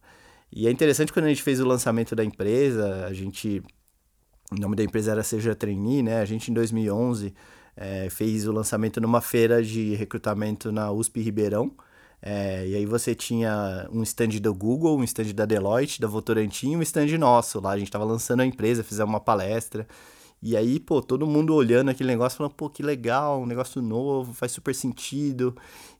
E 0.51 0.67
é 0.67 0.71
interessante 0.71 1.11
quando 1.11 1.25
a 1.25 1.29
gente 1.29 1.43
fez 1.43 1.59
o 1.59 1.65
lançamento 1.65 2.15
da 2.15 2.23
empresa, 2.23 3.05
a 3.05 3.13
gente. 3.13 3.61
O 4.51 4.59
nome 4.59 4.75
da 4.75 4.83
empresa 4.83 5.11
era 5.11 5.23
Seja 5.23 5.55
Trainee, 5.55 6.03
né? 6.03 6.21
A 6.21 6.25
gente 6.25 6.51
em 6.51 6.53
2011 6.53 7.33
é, 7.75 8.09
fez 8.09 8.47
o 8.47 8.51
lançamento 8.51 9.01
numa 9.01 9.21
feira 9.21 9.63
de 9.63 9.95
recrutamento 9.95 10.71
na 10.71 10.91
USP 10.91 11.21
Ribeirão. 11.21 11.71
É, 12.21 12.67
e 12.67 12.75
aí 12.75 12.85
você 12.85 13.13
tinha 13.13 13.87
um 13.91 14.01
stand 14.03 14.39
do 14.41 14.53
Google, 14.53 14.97
um 14.97 15.03
stand 15.03 15.33
da 15.33 15.45
Deloitte, 15.45 16.01
da 16.01 16.07
Votorantim 16.07 16.71
e 16.71 16.77
um 16.77 16.81
stand 16.81 17.17
nosso 17.17 17.59
lá. 17.59 17.71
A 17.71 17.77
gente 17.77 17.87
estava 17.87 18.03
lançando 18.03 18.41
a 18.41 18.45
empresa, 18.45 18.83
fizemos 18.83 19.13
uma 19.13 19.19
palestra. 19.19 19.87
E 20.41 20.55
aí, 20.55 20.79
pô, 20.79 21.01
todo 21.01 21.25
mundo 21.25 21.55
olhando 21.55 21.89
aquele 21.89 22.09
negócio, 22.09 22.37
falando, 22.37 22.53
pô, 22.53 22.69
que 22.69 22.83
legal, 22.83 23.41
um 23.41 23.45
negócio 23.47 23.81
novo, 23.81 24.33
faz 24.33 24.51
super 24.51 24.75
sentido. 24.75 25.55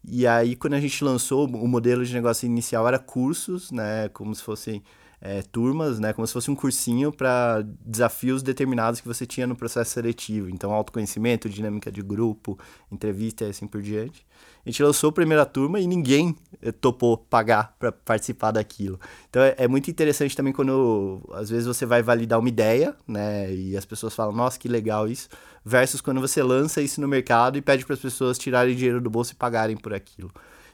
E 0.08 0.28
aí, 0.28 0.56
quando 0.56 0.76
a 0.76 0.80
gente 0.80 1.04
lançou, 1.04 1.48
o 1.48 1.68
modelo 1.68 2.06
de 2.06 2.14
negócio 2.14 2.46
inicial 2.46 2.88
era 2.88 3.00
cursos, 3.00 3.72
né, 3.72 4.08
como 4.10 4.36
se 4.36 4.44
fossem 4.44 4.84
é, 5.20 5.42
turmas, 5.42 6.00
né, 6.00 6.14
como 6.14 6.28
se 6.28 6.34
fosse 6.34 6.52
um 6.52 6.56
cursinho 6.56 7.12
para 7.12 7.64
desafios 7.84 8.44
determinados 8.44 9.02
que 9.02 9.08
você 9.08 9.26
tinha 9.26 9.48
no 9.48 9.56
processo 9.56 9.92
seletivo. 9.92 10.50
Então, 10.50 10.72
autoconhecimento, 10.72 11.50
dinâmica 11.50 11.92
de 11.92 12.04
grupo, 12.04 12.60
entrevista 12.92 13.46
e 13.46 13.50
assim 13.50 13.66
por 13.66 13.82
diante. 13.82 14.24
A 14.66 14.70
gente 14.70 14.82
lançou 14.82 15.10
a 15.10 15.14
primeira 15.14 15.46
turma 15.46 15.80
e 15.80 15.86
ninguém 15.86 16.36
eh, 16.62 16.72
topou 16.72 17.18
pagar 17.18 17.76
para 17.78 17.92
participar 17.92 18.52
daquilo. 18.52 19.00
Então 19.30 19.42
é, 19.42 19.54
é, 19.60 19.68
muito 19.68 19.92
interessante 19.92 20.36
também 20.36 20.52
quando 20.52 21.22
às 21.34 21.50
vezes 21.50 21.68
você 21.68 21.86
vai 21.86 22.02
validar 22.02 22.40
uma 22.40 22.50
ideia, 22.50 22.96
né, 23.08 23.54
e 23.54 23.78
as 23.78 23.86
pessoas 23.86 24.16
falam, 24.16 24.34
nossa, 24.34 24.58
que 24.58 24.68
legal 24.68 25.08
isso, 25.08 25.30
versus 25.64 26.02
quando 26.02 26.20
você 26.20 26.42
lança 26.42 26.82
isso 26.82 27.00
no 27.00 27.08
mercado 27.08 27.58
e 27.58 27.62
pede 27.62 27.86
para 27.86 27.94
as 27.94 28.00
pessoas 28.00 28.40
tirarem 28.40 28.76
dinheiro 28.76 29.00
do 29.00 29.10
bolso 29.10 29.34
e 29.34 29.36
pagarem 29.36 29.78
por 29.78 29.94
aquilo. 29.94 30.32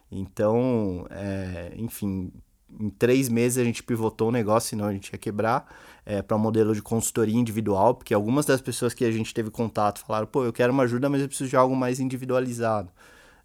Então, 0.10 1.06
é, 1.10 1.74
enfim, 1.76 2.32
em 2.80 2.90
três 2.90 3.28
meses 3.28 3.58
a 3.58 3.64
gente 3.64 3.84
pivotou 3.84 4.30
o 4.30 4.32
negócio, 4.32 4.70
senão 4.70 4.86
a 4.86 4.94
gente 4.94 5.10
ia 5.10 5.18
quebrar, 5.18 5.68
é, 6.06 6.22
para 6.22 6.38
um 6.38 6.40
modelo 6.40 6.74
de 6.74 6.82
consultoria 6.82 7.36
individual, 7.36 7.96
porque 7.96 8.14
algumas 8.14 8.46
das 8.46 8.62
pessoas 8.62 8.94
que 8.94 9.04
a 9.04 9.12
gente 9.12 9.34
teve 9.34 9.50
contato 9.50 10.00
falaram, 10.06 10.28
pô, 10.28 10.46
eu 10.46 10.54
quero 10.54 10.72
uma 10.72 10.84
ajuda, 10.84 11.10
mas 11.10 11.22
eu 11.22 11.28
preciso 11.28 11.50
de 11.50 11.56
algo 11.56 11.76
mais 11.76 12.00
individualizado. 12.00 12.90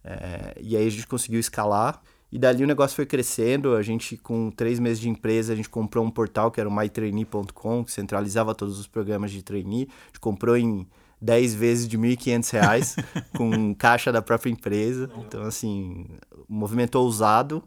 É, 0.07 0.55
e 0.61 0.77
aí 0.77 0.87
a 0.87 0.91
gente 0.91 1.07
conseguiu 1.07 1.41
escalar, 1.41 2.01
e 2.31 2.39
dali 2.39 2.63
o 2.63 2.67
negócio 2.67 2.95
foi 2.95 3.07
crescendo, 3.07 3.75
a 3.75 3.83
gente 3.83 4.17
com 4.17 4.51
três 4.51 4.79
meses 4.79 5.01
de 5.01 5.09
empresa, 5.09 5.53
a 5.53 5.57
gente 5.57 5.69
comprou 5.69 6.05
um 6.05 6.11
portal 6.11 6.51
que 6.51 6.61
era 6.61 6.69
o 6.69 6.73
mytrainee.com, 6.75 7.85
que 7.85 7.91
centralizava 7.91 8.55
todos 8.55 8.79
os 8.79 8.87
programas 8.87 9.33
de 9.33 9.43
trainee, 9.43 9.89
a 9.91 10.07
gente 10.07 10.21
comprou 10.21 10.57
em 10.57 10.87
10 11.21 11.55
vezes 11.55 11.89
de 11.89 11.97
R$ 11.97 12.17
1.500 12.17 13.05
com 13.37 13.75
caixa 13.75 14.13
da 14.13 14.21
própria 14.21 14.51
empresa. 14.51 15.11
Então, 15.19 15.43
assim, 15.43 16.07
movimento 16.49 16.97
ousado, 16.97 17.63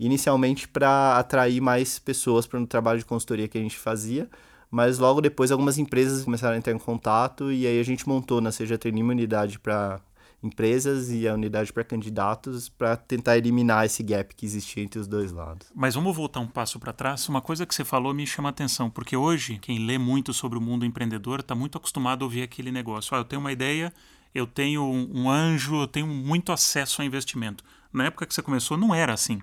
inicialmente 0.00 0.66
para 0.66 1.18
atrair 1.18 1.60
mais 1.60 1.98
pessoas 1.98 2.46
para 2.46 2.60
o 2.60 2.66
trabalho 2.66 2.98
de 2.98 3.04
consultoria 3.04 3.46
que 3.46 3.58
a 3.58 3.60
gente 3.60 3.76
fazia, 3.76 4.28
mas 4.70 4.98
logo 4.98 5.20
depois 5.20 5.52
algumas 5.52 5.78
empresas 5.78 6.24
começaram 6.24 6.54
a 6.54 6.58
entrar 6.58 6.72
em 6.72 6.78
contato. 6.78 7.52
E 7.52 7.66
aí 7.66 7.78
a 7.78 7.84
gente 7.84 8.08
montou 8.08 8.40
na 8.40 8.50
Seja 8.50 8.78
Trainee 8.78 9.02
uma 9.02 9.12
unidade 9.12 9.58
para 9.58 10.00
empresas 10.44 11.10
e 11.10 11.26
a 11.26 11.34
unidade 11.34 11.72
para 11.72 11.82
candidatos 11.82 12.68
para 12.68 12.96
tentar 12.96 13.38
eliminar 13.38 13.86
esse 13.86 14.02
gap 14.02 14.34
que 14.34 14.44
existia 14.44 14.82
entre 14.82 14.98
os 14.98 15.06
dois 15.06 15.32
lados. 15.32 15.68
Mas 15.74 15.94
vamos 15.94 16.14
voltar 16.14 16.40
um 16.40 16.46
passo 16.46 16.78
para 16.78 16.92
trás. 16.92 17.28
Uma 17.28 17.40
coisa 17.40 17.64
que 17.64 17.74
você 17.74 17.84
falou 17.84 18.12
me 18.12 18.26
chama 18.26 18.48
a 18.48 18.50
atenção, 18.50 18.90
porque 18.90 19.16
hoje 19.16 19.58
quem 19.58 19.86
lê 19.86 19.96
muito 19.96 20.34
sobre 20.34 20.58
o 20.58 20.60
mundo 20.60 20.84
empreendedor 20.84 21.40
está 21.40 21.54
muito 21.54 21.78
acostumado 21.78 22.22
a 22.22 22.26
ouvir 22.26 22.42
aquele 22.42 22.70
negócio. 22.70 23.14
Ah, 23.14 23.18
eu 23.18 23.24
tenho 23.24 23.40
uma 23.40 23.52
ideia, 23.52 23.92
eu 24.34 24.46
tenho 24.46 24.84
um 24.84 25.30
anjo, 25.30 25.76
eu 25.80 25.86
tenho 25.86 26.06
muito 26.06 26.52
acesso 26.52 27.00
a 27.00 27.04
investimento. 27.04 27.64
Na 27.92 28.06
época 28.06 28.26
que 28.26 28.34
você 28.34 28.42
começou, 28.42 28.76
não 28.76 28.94
era 28.94 29.14
assim. 29.14 29.40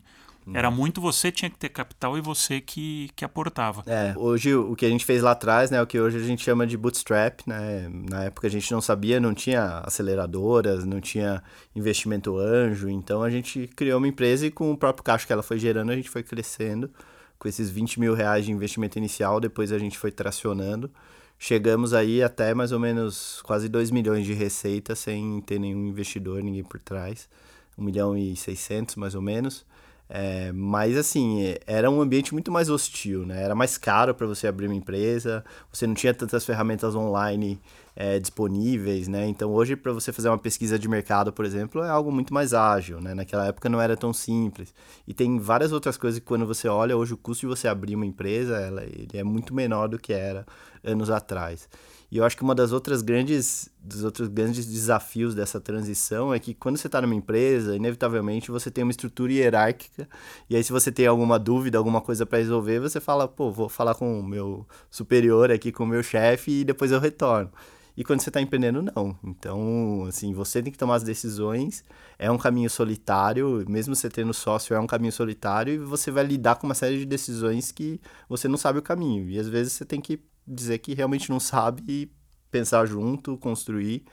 Era 0.53 0.71
muito 0.71 0.99
você 0.99 1.31
tinha 1.31 1.49
que 1.49 1.57
ter 1.57 1.69
capital 1.69 2.17
e 2.17 2.21
você 2.21 2.59
que, 2.59 3.09
que 3.15 3.23
aportava. 3.23 3.83
É, 3.85 4.13
hoje 4.17 4.55
o 4.55 4.75
que 4.75 4.85
a 4.85 4.89
gente 4.89 5.05
fez 5.05 5.21
lá 5.21 5.31
atrás, 5.31 5.69
né, 5.69 5.81
o 5.81 5.85
que 5.85 5.99
hoje 5.99 6.17
a 6.17 6.23
gente 6.23 6.43
chama 6.43 6.65
de 6.65 6.75
bootstrap, 6.75 7.41
né? 7.45 7.87
Na 8.09 8.23
época 8.23 8.47
a 8.47 8.49
gente 8.49 8.71
não 8.71 8.81
sabia, 8.81 9.19
não 9.19 9.33
tinha 9.33 9.79
aceleradoras, 9.85 10.83
não 10.83 10.99
tinha 10.99 11.43
investimento 11.75 12.37
anjo, 12.37 12.89
então 12.89 13.21
a 13.21 13.29
gente 13.29 13.67
criou 13.75 13.99
uma 13.99 14.07
empresa 14.07 14.47
e 14.47 14.51
com 14.51 14.71
o 14.71 14.77
próprio 14.77 15.03
caixa 15.03 15.27
que 15.27 15.33
ela 15.33 15.43
foi 15.43 15.59
gerando, 15.59 15.91
a 15.91 15.95
gente 15.95 16.09
foi 16.09 16.23
crescendo. 16.23 16.89
Com 17.37 17.47
esses 17.47 17.71
20 17.71 17.99
mil 17.99 18.13
reais 18.13 18.45
de 18.45 18.51
investimento 18.51 18.99
inicial, 18.99 19.39
depois 19.39 19.71
a 19.71 19.79
gente 19.79 19.97
foi 19.97 20.11
tracionando. 20.11 20.91
Chegamos 21.39 21.91
aí 21.91 22.21
até 22.21 22.53
mais 22.53 22.71
ou 22.71 22.79
menos 22.79 23.41
quase 23.41 23.67
2 23.67 23.89
milhões 23.89 24.27
de 24.27 24.33
receita 24.33 24.93
sem 24.93 25.41
ter 25.41 25.59
nenhum 25.59 25.87
investidor, 25.87 26.43
ninguém 26.43 26.63
por 26.63 26.79
trás. 26.79 27.27
1 27.75 27.83
milhão 27.83 28.15
e 28.15 28.35
600 28.35 28.95
mais 28.95 29.15
ou 29.15 29.23
menos. 29.23 29.65
É, 30.13 30.51
mas 30.51 30.97
assim, 30.97 31.55
era 31.65 31.89
um 31.89 32.01
ambiente 32.01 32.33
muito 32.33 32.51
mais 32.51 32.69
hostil, 32.69 33.25
né? 33.25 33.43
Era 33.43 33.55
mais 33.55 33.77
caro 33.77 34.13
para 34.13 34.27
você 34.27 34.45
abrir 34.45 34.65
uma 34.67 34.75
empresa, 34.75 35.41
você 35.71 35.87
não 35.87 35.93
tinha 35.93 36.13
tantas 36.13 36.43
ferramentas 36.43 36.93
online 36.95 37.57
é, 37.95 38.19
disponíveis, 38.19 39.07
né? 39.07 39.25
Então 39.25 39.51
hoje 39.51 39.77
para 39.77 39.93
você 39.93 40.11
fazer 40.11 40.27
uma 40.27 40.37
pesquisa 40.37 40.77
de 40.77 40.89
mercado, 40.89 41.31
por 41.31 41.45
exemplo, 41.45 41.81
é 41.81 41.89
algo 41.89 42.11
muito 42.11 42.33
mais 42.33 42.53
ágil, 42.53 42.99
né? 42.99 43.13
Naquela 43.13 43.47
época 43.47 43.69
não 43.69 43.79
era 43.79 43.95
tão 43.95 44.11
simples. 44.11 44.73
E 45.07 45.13
tem 45.13 45.39
várias 45.39 45.71
outras 45.71 45.95
coisas 45.95 46.19
que 46.19 46.25
quando 46.25 46.45
você 46.45 46.67
olha 46.67 46.97
hoje 46.97 47.13
o 47.13 47.17
custo 47.17 47.47
de 47.47 47.47
você 47.47 47.69
abrir 47.69 47.95
uma 47.95 48.05
empresa, 48.05 48.57
ela, 48.57 48.83
ele 48.83 49.17
é 49.17 49.23
muito 49.23 49.53
menor 49.55 49.87
do 49.87 49.97
que 49.97 50.11
era 50.11 50.45
anos 50.83 51.09
atrás. 51.09 51.69
E 52.11 52.17
eu 52.17 52.25
acho 52.25 52.35
que 52.35 52.43
uma 52.43 52.53
das 52.53 52.73
outras 52.73 53.01
grandes, 53.01 53.69
dos 53.81 54.03
outros 54.03 54.27
grandes 54.27 54.65
desafios 54.65 55.33
dessa 55.33 55.61
transição 55.61 56.33
é 56.33 56.39
que 56.39 56.53
quando 56.53 56.75
você 56.75 56.87
está 56.87 57.01
numa 57.01 57.15
empresa, 57.15 57.73
inevitavelmente 57.73 58.51
você 58.51 58.69
tem 58.69 58.83
uma 58.83 58.91
estrutura 58.91 59.31
hierárquica. 59.31 60.09
E 60.49 60.57
aí, 60.57 60.63
se 60.63 60.73
você 60.73 60.91
tem 60.91 61.07
alguma 61.07 61.39
dúvida, 61.39 61.77
alguma 61.77 62.01
coisa 62.01 62.25
para 62.25 62.39
resolver, 62.39 62.81
você 62.81 62.99
fala, 62.99 63.29
pô, 63.29 63.49
vou 63.49 63.69
falar 63.69 63.95
com 63.95 64.19
o 64.19 64.23
meu 64.23 64.67
superior 64.89 65.49
aqui, 65.51 65.71
com 65.71 65.85
o 65.85 65.87
meu 65.87 66.03
chefe, 66.03 66.51
e 66.61 66.63
depois 66.65 66.91
eu 66.91 66.99
retorno. 66.99 67.49
E 67.95 68.03
quando 68.03 68.21
você 68.21 68.29
está 68.29 68.41
empreendendo, 68.41 68.81
não. 68.81 69.17
Então, 69.23 70.05
assim, 70.07 70.33
você 70.33 70.61
tem 70.61 70.71
que 70.71 70.77
tomar 70.77 70.95
as 70.95 71.03
decisões. 71.03 71.83
É 72.17 72.31
um 72.31 72.37
caminho 72.37 72.69
solitário, 72.69 73.65
mesmo 73.69 73.95
você 73.95 74.09
tendo 74.09 74.33
sócio, 74.33 74.73
é 74.75 74.79
um 74.79 74.87
caminho 74.87 75.11
solitário 75.11 75.73
e 75.73 75.77
você 75.77 76.11
vai 76.11 76.23
lidar 76.25 76.55
com 76.55 76.67
uma 76.67 76.73
série 76.73 76.97
de 76.99 77.05
decisões 77.05 77.71
que 77.71 77.99
você 78.29 78.47
não 78.47 78.57
sabe 78.57 78.79
o 78.79 78.81
caminho. 78.81 79.29
E 79.29 79.39
às 79.39 79.47
vezes 79.47 79.73
você 79.73 79.85
tem 79.85 79.99
que 80.01 80.19
dizer 80.47 80.79
que 80.79 80.93
realmente 80.93 81.29
não 81.29 81.39
sabe 81.39 82.11
pensar 82.49 82.85
junto, 82.85 83.37
construir. 83.37 84.03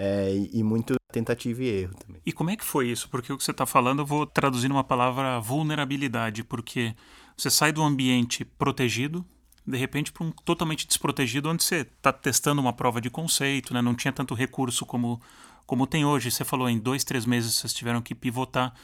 É, 0.00 0.32
e 0.52 0.62
muito 0.62 0.94
tentativa 1.10 1.60
e 1.62 1.68
erro 1.68 1.94
também. 1.94 2.22
E 2.24 2.32
como 2.32 2.50
é 2.50 2.56
que 2.56 2.64
foi 2.64 2.88
isso? 2.88 3.08
Porque 3.08 3.32
o 3.32 3.36
que 3.36 3.42
você 3.42 3.50
está 3.50 3.66
falando, 3.66 4.00
eu 4.00 4.06
vou 4.06 4.26
traduzir 4.26 4.68
numa 4.68 4.84
palavra 4.84 5.40
vulnerabilidade, 5.40 6.44
porque 6.44 6.94
você 7.36 7.50
sai 7.50 7.72
do 7.72 7.82
ambiente 7.82 8.44
protegido, 8.44 9.24
de 9.66 9.76
repente 9.76 10.12
para 10.12 10.24
um 10.24 10.30
totalmente 10.30 10.86
desprotegido, 10.86 11.48
onde 11.48 11.64
você 11.64 11.80
está 11.80 12.12
testando 12.12 12.60
uma 12.60 12.72
prova 12.72 13.00
de 13.00 13.10
conceito, 13.10 13.74
né? 13.74 13.82
não 13.82 13.94
tinha 13.94 14.12
tanto 14.12 14.34
recurso 14.34 14.86
como, 14.86 15.20
como 15.66 15.86
tem 15.86 16.04
hoje. 16.04 16.30
Você 16.30 16.44
falou 16.44 16.68
em 16.68 16.78
dois, 16.78 17.04
três 17.04 17.26
meses 17.26 17.54
vocês 17.54 17.74
tiveram 17.74 18.00
que 18.00 18.14
pivotar. 18.14 18.74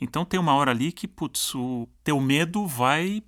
Então 0.00 0.24
tem 0.24 0.40
uma 0.40 0.54
hora 0.54 0.70
ali 0.70 0.92
que, 0.92 1.06
putz, 1.06 1.54
o 1.54 1.88
teu 2.02 2.20
medo 2.20 2.66
vai 2.66 3.22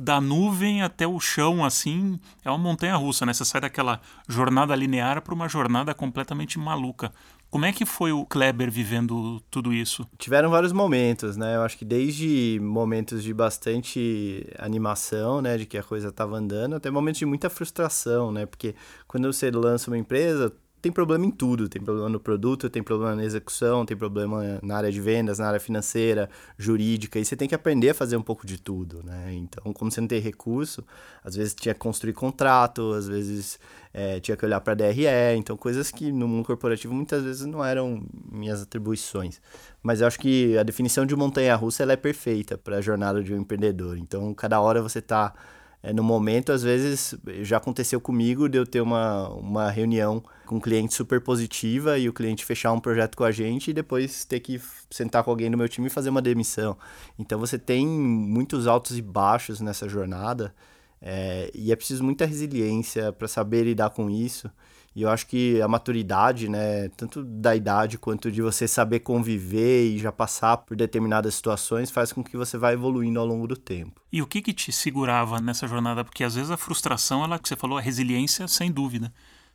da 0.00 0.20
nuvem 0.20 0.82
até 0.82 1.06
o 1.06 1.18
chão, 1.20 1.64
assim, 1.64 2.18
é 2.44 2.50
uma 2.50 2.58
montanha 2.58 2.96
russa, 2.96 3.26
né? 3.26 3.32
Você 3.32 3.44
sai 3.44 3.60
daquela 3.60 4.00
jornada 4.28 4.74
linear 4.74 5.22
para 5.22 5.34
uma 5.34 5.48
jornada 5.48 5.94
completamente 5.94 6.58
maluca. 6.58 7.12
Como 7.50 7.64
é 7.64 7.72
que 7.72 7.86
foi 7.86 8.12
o 8.12 8.26
Kleber 8.26 8.70
vivendo 8.70 9.40
tudo 9.50 9.72
isso? 9.72 10.06
Tiveram 10.18 10.50
vários 10.50 10.70
momentos, 10.70 11.36
né? 11.36 11.56
Eu 11.56 11.62
acho 11.62 11.78
que 11.78 11.84
desde 11.84 12.60
momentos 12.62 13.22
de 13.22 13.32
bastante 13.32 14.46
animação, 14.58 15.40
né, 15.40 15.56
de 15.56 15.64
que 15.64 15.78
a 15.78 15.82
coisa 15.82 16.08
estava 16.08 16.36
andando, 16.36 16.76
até 16.76 16.90
momentos 16.90 17.18
de 17.18 17.24
muita 17.24 17.48
frustração, 17.48 18.30
né? 18.30 18.44
Porque 18.44 18.74
quando 19.06 19.32
você 19.32 19.50
lança 19.50 19.90
uma 19.90 19.96
empresa, 19.96 20.52
tem 20.80 20.92
problema 20.92 21.26
em 21.26 21.30
tudo. 21.30 21.68
Tem 21.68 21.80
problema 21.82 22.08
no 22.08 22.20
produto, 22.20 22.70
tem 22.70 22.82
problema 22.82 23.14
na 23.14 23.24
execução, 23.24 23.84
tem 23.84 23.96
problema 23.96 24.58
na 24.62 24.76
área 24.76 24.90
de 24.90 25.00
vendas, 25.00 25.38
na 25.38 25.46
área 25.46 25.60
financeira, 25.60 26.28
jurídica. 26.56 27.18
E 27.18 27.24
você 27.24 27.36
tem 27.36 27.48
que 27.48 27.54
aprender 27.54 27.90
a 27.90 27.94
fazer 27.94 28.16
um 28.16 28.22
pouco 28.22 28.46
de 28.46 28.60
tudo, 28.60 29.02
né? 29.04 29.32
Então, 29.34 29.72
como 29.72 29.90
você 29.90 30.00
não 30.00 30.08
tem 30.08 30.20
recurso, 30.20 30.84
às 31.22 31.34
vezes 31.34 31.54
tinha 31.54 31.74
que 31.74 31.80
construir 31.80 32.12
contrato, 32.12 32.92
às 32.92 33.08
vezes 33.08 33.58
é, 33.92 34.20
tinha 34.20 34.36
que 34.36 34.44
olhar 34.44 34.60
para 34.60 34.74
DRE. 34.74 35.06
Então, 35.36 35.56
coisas 35.56 35.90
que 35.90 36.12
no 36.12 36.28
mundo 36.28 36.46
corporativo 36.46 36.94
muitas 36.94 37.22
vezes 37.22 37.44
não 37.46 37.64
eram 37.64 38.02
minhas 38.30 38.62
atribuições. 38.62 39.40
Mas 39.82 40.00
eu 40.00 40.06
acho 40.06 40.18
que 40.18 40.56
a 40.58 40.62
definição 40.62 41.04
de 41.04 41.14
montanha-russa 41.16 41.84
é 41.84 41.96
perfeita 41.96 42.56
para 42.56 42.76
a 42.76 42.80
jornada 42.80 43.22
de 43.22 43.34
um 43.34 43.38
empreendedor. 43.38 43.98
Então, 43.98 44.32
cada 44.34 44.60
hora 44.60 44.82
você 44.82 44.98
está 44.98 45.34
é, 45.82 45.92
no 45.92 46.02
momento, 46.02 46.52
às 46.52 46.62
vezes, 46.62 47.14
já 47.42 47.56
aconteceu 47.56 48.00
comigo 48.00 48.48
de 48.48 48.58
eu 48.58 48.66
ter 48.66 48.80
uma, 48.80 49.28
uma 49.30 49.70
reunião 49.70 50.22
com 50.48 50.58
cliente 50.58 50.94
super 50.94 51.20
positiva 51.20 51.98
e 51.98 52.08
o 52.08 52.12
cliente 52.12 52.44
fechar 52.44 52.72
um 52.72 52.80
projeto 52.80 53.16
com 53.16 53.22
a 53.22 53.30
gente 53.30 53.70
e 53.70 53.74
depois 53.74 54.24
ter 54.24 54.40
que 54.40 54.60
sentar 54.90 55.22
com 55.22 55.30
alguém 55.30 55.50
no 55.50 55.58
meu 55.58 55.68
time 55.68 55.86
e 55.88 55.90
fazer 55.90 56.08
uma 56.08 56.22
demissão. 56.22 56.76
Então, 57.18 57.38
você 57.38 57.58
tem 57.58 57.86
muitos 57.86 58.66
altos 58.66 58.96
e 58.96 59.02
baixos 59.02 59.60
nessa 59.60 59.86
jornada 59.86 60.54
é, 61.02 61.50
e 61.54 61.70
é 61.70 61.76
preciso 61.76 62.02
muita 62.02 62.24
resiliência 62.24 63.12
para 63.12 63.28
saber 63.28 63.64
lidar 63.64 63.90
com 63.90 64.08
isso. 64.08 64.50
E 64.96 65.02
eu 65.02 65.10
acho 65.10 65.26
que 65.26 65.60
a 65.60 65.68
maturidade, 65.68 66.48
né, 66.48 66.88
tanto 66.96 67.22
da 67.22 67.54
idade 67.54 67.98
quanto 67.98 68.32
de 68.32 68.42
você 68.42 68.66
saber 68.66 69.00
conviver 69.00 69.84
e 69.84 69.98
já 69.98 70.10
passar 70.10 70.56
por 70.56 70.76
determinadas 70.76 71.34
situações, 71.34 71.90
faz 71.90 72.12
com 72.12 72.24
que 72.24 72.36
você 72.36 72.58
vá 72.58 72.72
evoluindo 72.72 73.20
ao 73.20 73.26
longo 73.26 73.46
do 73.46 73.56
tempo. 73.56 74.00
E 74.10 74.20
o 74.22 74.26
que 74.26 74.42
que 74.42 74.52
te 74.52 74.72
segurava 74.72 75.40
nessa 75.40 75.68
jornada? 75.68 76.04
Porque 76.04 76.24
às 76.24 76.34
vezes 76.34 76.50
a 76.50 76.56
frustração, 76.56 77.22
ela 77.22 77.38
que 77.38 77.48
você 77.48 77.54
falou, 77.54 77.78
a 77.78 77.80
resiliência, 77.80 78.48
sem 78.48 78.72
dúvida. 78.72 79.12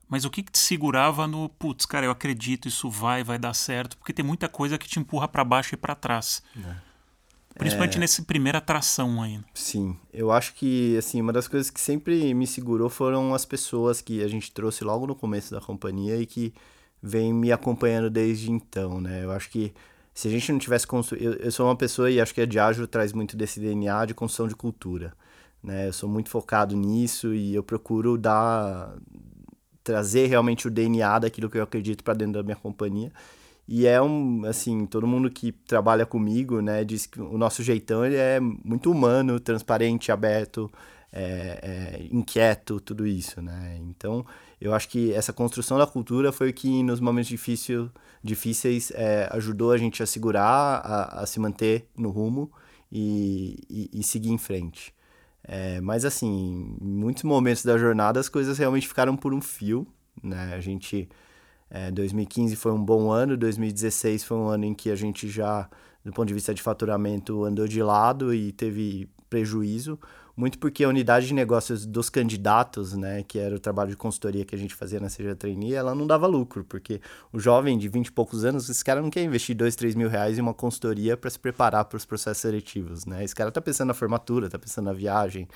Mas 0.08 0.26
o 0.26 0.30
que, 0.30 0.44
que 0.44 0.52
te 0.52 0.60
segurava 0.60 1.28
no, 1.28 1.50
putz, 1.50 1.86
cara, 1.86 2.06
eu 2.06 2.12
acredito, 2.12 2.68
isso 2.68 2.90
vai, 2.90 3.24
vai 3.24 3.40
dar 3.40 3.54
certo? 3.54 3.98
Porque 3.98 4.14
tem 4.14 4.24
muita 4.24 4.48
coisa 4.48 4.78
que 4.78 4.88
te 4.88 5.00
empurra 5.00 5.28
para 5.28 5.44
baixo 5.44 5.74
e 5.74 5.78
para 5.78 5.96
trás. 5.96 6.44
É. 6.58 6.94
Principalmente 7.56 7.98
é... 7.98 8.00
nessa 8.00 8.22
primeira 8.24 8.58
atração 8.58 9.22
ainda. 9.22 9.46
Sim, 9.54 9.96
eu 10.12 10.32
acho 10.32 10.54
que 10.56 10.98
assim 10.98 11.22
uma 11.22 11.32
das 11.32 11.48
coisas 11.48 11.70
que 11.70 11.80
sempre 11.80 12.34
me 12.34 12.48
segurou 12.48 12.90
foram 12.90 13.34
as 13.34 13.46
pessoas 13.46 14.02
que 14.02 14.24
a 14.24 14.28
gente 14.28 14.52
trouxe 14.52 14.84
logo 14.84 15.06
no 15.06 15.16
começo 15.16 15.54
da 15.54 15.62
companhia 15.62 16.18
e 16.18 16.26
que 16.26 16.54
vem 17.02 17.34
me 17.34 17.52
acompanhando 17.52 18.10
desde 18.10 18.52
então, 18.52 19.00
né? 19.00 19.24
Eu 19.24 19.32
acho 19.32 19.50
que 19.50 19.74
se 20.14 20.28
a 20.28 20.32
gente 20.32 20.52
não 20.52 20.60
tivesse 20.60 20.88
construído... 20.88 21.24
Eu, 21.24 21.34
eu 21.34 21.52
sou 21.52 21.66
uma 21.66 21.76
pessoa 21.76 22.10
e 22.10 22.22
acho 22.22 22.34
que 22.34 22.42
a 22.42 22.46
Diageo 22.46 22.88
traz 22.88 23.12
muito 23.12 23.36
desse 23.36 23.60
DNA 23.60 24.06
de 24.06 24.14
construção 24.14 24.48
de 24.48 24.56
cultura, 24.56 25.14
né? 25.62 25.88
Eu 25.88 25.94
sou 25.94 26.08
muito 26.08 26.30
focado 26.30 26.76
nisso 26.76 27.34
e 27.34 27.54
eu 27.54 27.64
procuro 27.64 28.18
dar... 28.18 28.96
trazer 29.84 30.28
realmente 30.28 30.68
o 30.68 30.72
DNA 30.72 31.20
daquilo 31.20 31.50
que 31.50 31.58
eu 31.58 31.64
acredito 31.64 32.04
para 32.04 32.14
dentro 32.14 32.34
da 32.34 32.44
minha 32.44 32.56
companhia 32.56 33.12
e 33.68 33.88
é 33.88 34.02
um, 34.02 34.46
assim, 34.46 34.86
todo 34.86 35.08
mundo 35.08 35.30
que 35.30 35.52
trabalha 35.52 36.06
comigo, 36.06 36.62
né, 36.62 36.84
diz 36.84 37.06
que 37.06 37.22
o 37.22 37.38
nosso 37.38 37.64
jeitão 37.64 38.06
ele 38.06 38.18
é 38.18 38.40
muito 38.40 38.92
humano, 38.92 39.40
transparente, 39.40 40.12
aberto, 40.12 40.70
é, 41.12 42.02
é, 42.02 42.08
inquieto, 42.12 42.80
tudo 42.82 43.08
isso, 43.08 43.42
né? 43.42 43.78
Então, 43.82 44.26
eu 44.60 44.74
acho 44.74 44.90
que 44.90 45.14
essa 45.14 45.32
construção 45.32 45.78
da 45.78 45.88
cultura 45.88 46.32
foi 46.32 46.50
o 46.50 46.54
que 46.54 46.84
nos 46.84 47.00
momentos 47.00 47.30
difícil, 47.30 47.90
difíceis 48.24 48.92
é, 48.96 49.30
ajudou 49.32 49.72
a 49.72 49.78
gente 49.78 50.04
a 50.04 50.06
segurar, 50.06 50.82
a, 50.84 51.22
a 51.22 51.26
se 51.26 51.40
manter 51.40 51.88
no 51.98 52.10
rumo 52.10 52.52
e, 52.92 53.60
e, 53.70 53.90
e 53.94 54.04
seguir 54.04 54.32
em 54.32 54.38
frente. 54.38 54.94
É, 55.46 55.82
mas 55.82 56.06
assim, 56.06 56.78
em 56.82 56.88
muitos 56.88 57.24
momentos 57.24 57.66
da 57.66 57.78
jornada 57.78 58.20
as 58.20 58.30
coisas 58.30 58.58
realmente 58.58 58.88
ficaram 58.88 59.16
por 59.16 59.34
um 59.34 59.42
fio, 59.42 59.86
né? 60.22 60.54
A 60.56 60.60
gente, 60.60 61.10
é, 61.70 61.92
2015 61.92 62.56
foi 62.56 62.72
um 62.72 62.84
bom 62.84 63.12
ano, 63.12 63.36
2016 63.38 64.24
foi 64.24 64.38
um 64.38 64.48
ano 64.48 64.66
em 64.66 64.74
que 64.74 64.90
a 64.90 64.96
gente 64.96 65.30
já, 65.30 65.70
do 66.04 66.12
ponto 66.14 66.28
de 66.28 66.34
vista 66.34 66.54
de 66.54 66.62
faturamento, 66.62 67.44
andou 67.44 67.68
de 67.68 67.84
lado 67.84 68.34
e 68.34 68.52
teve 68.54 69.10
prejuízo 69.30 70.00
muito 70.36 70.58
porque 70.58 70.84
a 70.84 70.90
unidade 70.90 71.28
de 71.28 71.34
negócios 71.34 71.86
dos 71.86 72.10
candidatos, 72.10 72.94
né, 72.94 73.24
que 73.24 73.38
era 73.38 73.56
o 73.56 73.60
trabalho 73.60 73.92
de 73.92 73.98
consultoria 73.98 74.44
que 74.44 74.56
a 74.56 74.58
gente 74.58 74.74
fazia 74.74 75.00
na 75.00 75.10
Seja 75.10 75.36
Trainee, 75.36 75.74
ela 75.74 75.94
não 75.94 76.08
dava 76.08 76.26
lucro, 76.26 76.64
porque 76.64 77.00
o 77.32 77.40
jovem 77.40 77.78
de 77.78 77.88
20 77.88 78.08
e 78.08 78.12
poucos 78.12 78.44
anos, 78.44 78.68
esse 78.68 78.84
cara 78.84 79.02
não 79.02 79.10
quer 79.10 79.24
investir 79.24 79.56
2, 79.56 79.76
3 79.76 79.94
mil 79.96 80.10
reais 80.10 80.38
em 80.38 80.42
uma 80.42 80.54
consultoria 80.54 81.16
para 81.16 81.30
se 81.30 81.40
preparar 81.40 81.86
para 81.86 81.98
os 81.98 82.06
processos 82.06 82.42
seletivos, 82.42 83.06
né? 83.06 83.24
Esse 83.24 83.36
cara 83.36 83.52
tá 83.52 83.62
pensando 83.62 83.90
na 83.90 83.94
formatura, 83.94 84.50
tá 84.50 84.58
pensando 84.58 84.86
na 84.86 84.94
viagem. 84.94 85.48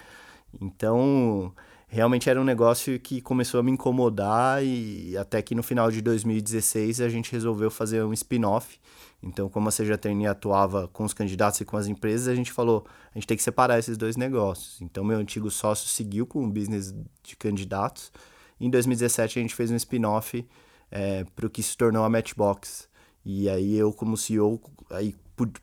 Então, 0.61 1.53
realmente 1.87 2.29
era 2.29 2.39
um 2.39 2.43
negócio 2.43 2.99
que 2.99 3.21
começou 3.21 3.59
a 3.59 3.63
me 3.63 3.71
incomodar 3.71 4.63
e 4.63 5.17
até 5.17 5.41
que 5.41 5.55
no 5.55 5.63
final 5.63 5.89
de 5.89 6.01
2016 6.01 7.01
a 7.01 7.09
gente 7.09 7.31
resolveu 7.31 7.71
fazer 7.71 8.03
um 8.03 8.13
spin-off 8.13 8.79
então, 9.21 9.49
como 9.49 9.67
a 9.69 9.97
Trainee 9.97 10.27
atuava 10.27 10.87
com 10.89 11.03
os 11.03 11.13
candidatos 11.13 11.59
e 11.59 11.65
com 11.65 11.75
as 11.75 11.87
empresas, 11.87 12.27
a 12.27 12.35
gente 12.35 12.51
falou, 12.51 12.85
a 13.13 13.17
gente 13.17 13.27
tem 13.27 13.35
que 13.35 13.43
separar 13.43 13.79
esses 13.79 13.97
dois 13.97 14.15
negócios. 14.15 14.79
Então, 14.81 15.03
meu 15.03 15.17
antigo 15.17 15.49
sócio 15.49 15.87
seguiu 15.87 16.27
com 16.27 16.43
o 16.43 16.49
business 16.49 16.93
de 17.23 17.35
candidatos. 17.35 18.11
Em 18.59 18.69
2017, 18.69 19.39
a 19.39 19.41
gente 19.41 19.55
fez 19.55 19.71
um 19.71 19.75
spin-off 19.75 20.47
é, 20.91 21.23
para 21.35 21.47
o 21.47 21.49
que 21.49 21.63
se 21.63 21.75
tornou 21.75 22.03
a 22.03 22.09
Matchbox. 22.09 22.87
E 23.25 23.49
aí 23.49 23.75
eu, 23.75 23.91
como 23.91 24.15
CEO, 24.15 24.61
aí 24.91 25.15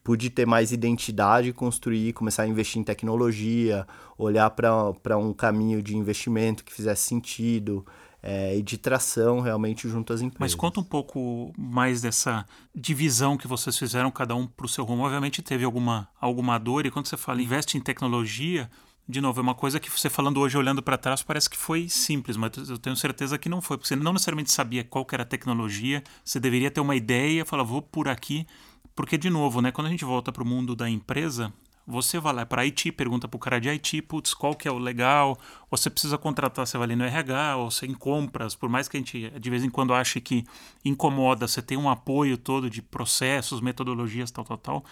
pude 0.03 0.31
ter 0.31 0.47
mais 0.47 0.73
identidade, 0.73 1.53
construir, 1.53 2.13
começar 2.13 2.45
a 2.45 2.47
investir 2.47 2.81
em 2.81 2.85
tecnologia, 2.85 3.87
olhar 4.17 4.49
para 4.51 5.19
um 5.19 5.33
caminho 5.33 5.83
de 5.83 5.97
investimento 5.97 6.65
que 6.65 6.73
fizesse 6.73 7.03
sentido, 7.03 7.85
é, 8.27 8.57
e 8.57 8.63
de 8.63 8.79
tração 8.79 9.41
realmente 9.41 9.87
junto 9.87 10.11
às 10.11 10.23
empresas. 10.23 10.41
Mas 10.41 10.55
conta 10.55 10.81
um 10.81 10.85
pouco 10.85 11.53
mais 11.59 12.01
dessa 12.01 12.47
divisão 12.75 13.37
que 13.37 13.47
vocês 13.47 13.77
fizeram, 13.77 14.11
cada 14.11 14.35
um 14.35 14.47
para 14.47 14.65
o 14.65 14.69
seu 14.69 14.83
rumo. 14.83 15.03
Obviamente 15.03 15.43
teve 15.43 15.63
alguma, 15.63 16.09
alguma 16.19 16.57
dor, 16.57 16.87
e 16.87 16.91
quando 16.91 17.07
você 17.07 17.19
fala 17.19 17.43
investe 17.43 17.77
em 17.77 17.83
tecnologia, 17.83 18.71
de 19.07 19.21
novo, 19.21 19.39
é 19.39 19.43
uma 19.43 19.55
coisa 19.55 19.79
que 19.79 19.91
você 19.91 20.09
falando 20.09 20.41
hoje, 20.41 20.57
olhando 20.57 20.83
para 20.83 20.97
trás, 20.97 21.23
parece 21.23 21.51
que 21.51 21.59
foi 21.59 21.87
simples, 21.91 22.39
mas 22.39 22.71
eu 22.71 22.79
tenho 22.79 22.97
certeza 22.97 23.37
que 23.37 23.51
não 23.51 23.61
foi, 23.61 23.77
porque 23.77 23.89
você 23.89 23.97
não 23.97 24.15
necessariamente 24.15 24.51
sabia 24.51 24.83
qual 24.83 25.07
era 25.13 25.23
a 25.23 25.27
tecnologia, 25.27 26.03
você 26.25 26.41
deveria 26.41 26.71
ter 26.71 26.81
uma 26.81 26.97
ideia, 26.97 27.45
falar, 27.45 27.63
vou 27.63 27.83
por 27.83 28.09
aqui, 28.09 28.47
porque, 28.95 29.19
de 29.19 29.31
novo, 29.31 29.61
né, 29.61 29.73
quando 29.73 29.89
a 29.89 29.91
gente 29.91 30.05
volta 30.05 30.31
para 30.33 30.43
o 30.43 30.47
mundo 30.47 30.77
da 30.77 30.89
empresa, 30.89 31.53
você 31.87 32.19
vai 32.19 32.33
lá 32.33 32.47
para 32.47 32.63
IT, 32.63 32.93
pergunta 32.93 33.29
para 33.29 33.37
o 33.37 33.41
cara 33.41 33.61
de 33.61 33.69
IT, 33.69 34.03
putz, 34.03 34.33
qual 34.33 34.55
que 34.55 34.67
é 34.67 34.71
o 34.71 34.79
legal, 34.79 35.39
você 35.71 35.91
precisa 35.91 36.17
contratar, 36.17 36.67
você 36.67 36.79
vai 36.79 36.87
ali 36.87 36.97
no 36.97 37.05
RH, 37.05 37.57
ou 37.57 37.71
você 37.71 37.87
em 37.87 37.95
compras, 37.95 38.55
por 38.55 38.69
mais 38.69 38.89
que 38.89 38.97
a 38.97 39.01
gente 39.01 39.31
de 39.39 39.51
vez 39.51 39.63
em 39.63 39.71
quando 39.71 39.93
ache 39.93 40.21
que 40.21 40.45
incomoda, 40.85 41.47
você 41.47 41.61
tem 41.61 41.77
um 41.77 41.91
apoio 41.91 42.39
todo 42.39 42.71
de 42.71 42.81
processos, 42.81 43.61
metodologias, 43.61 44.31
tal, 44.31 44.45
tal, 44.45 44.59
tal. 44.59 44.85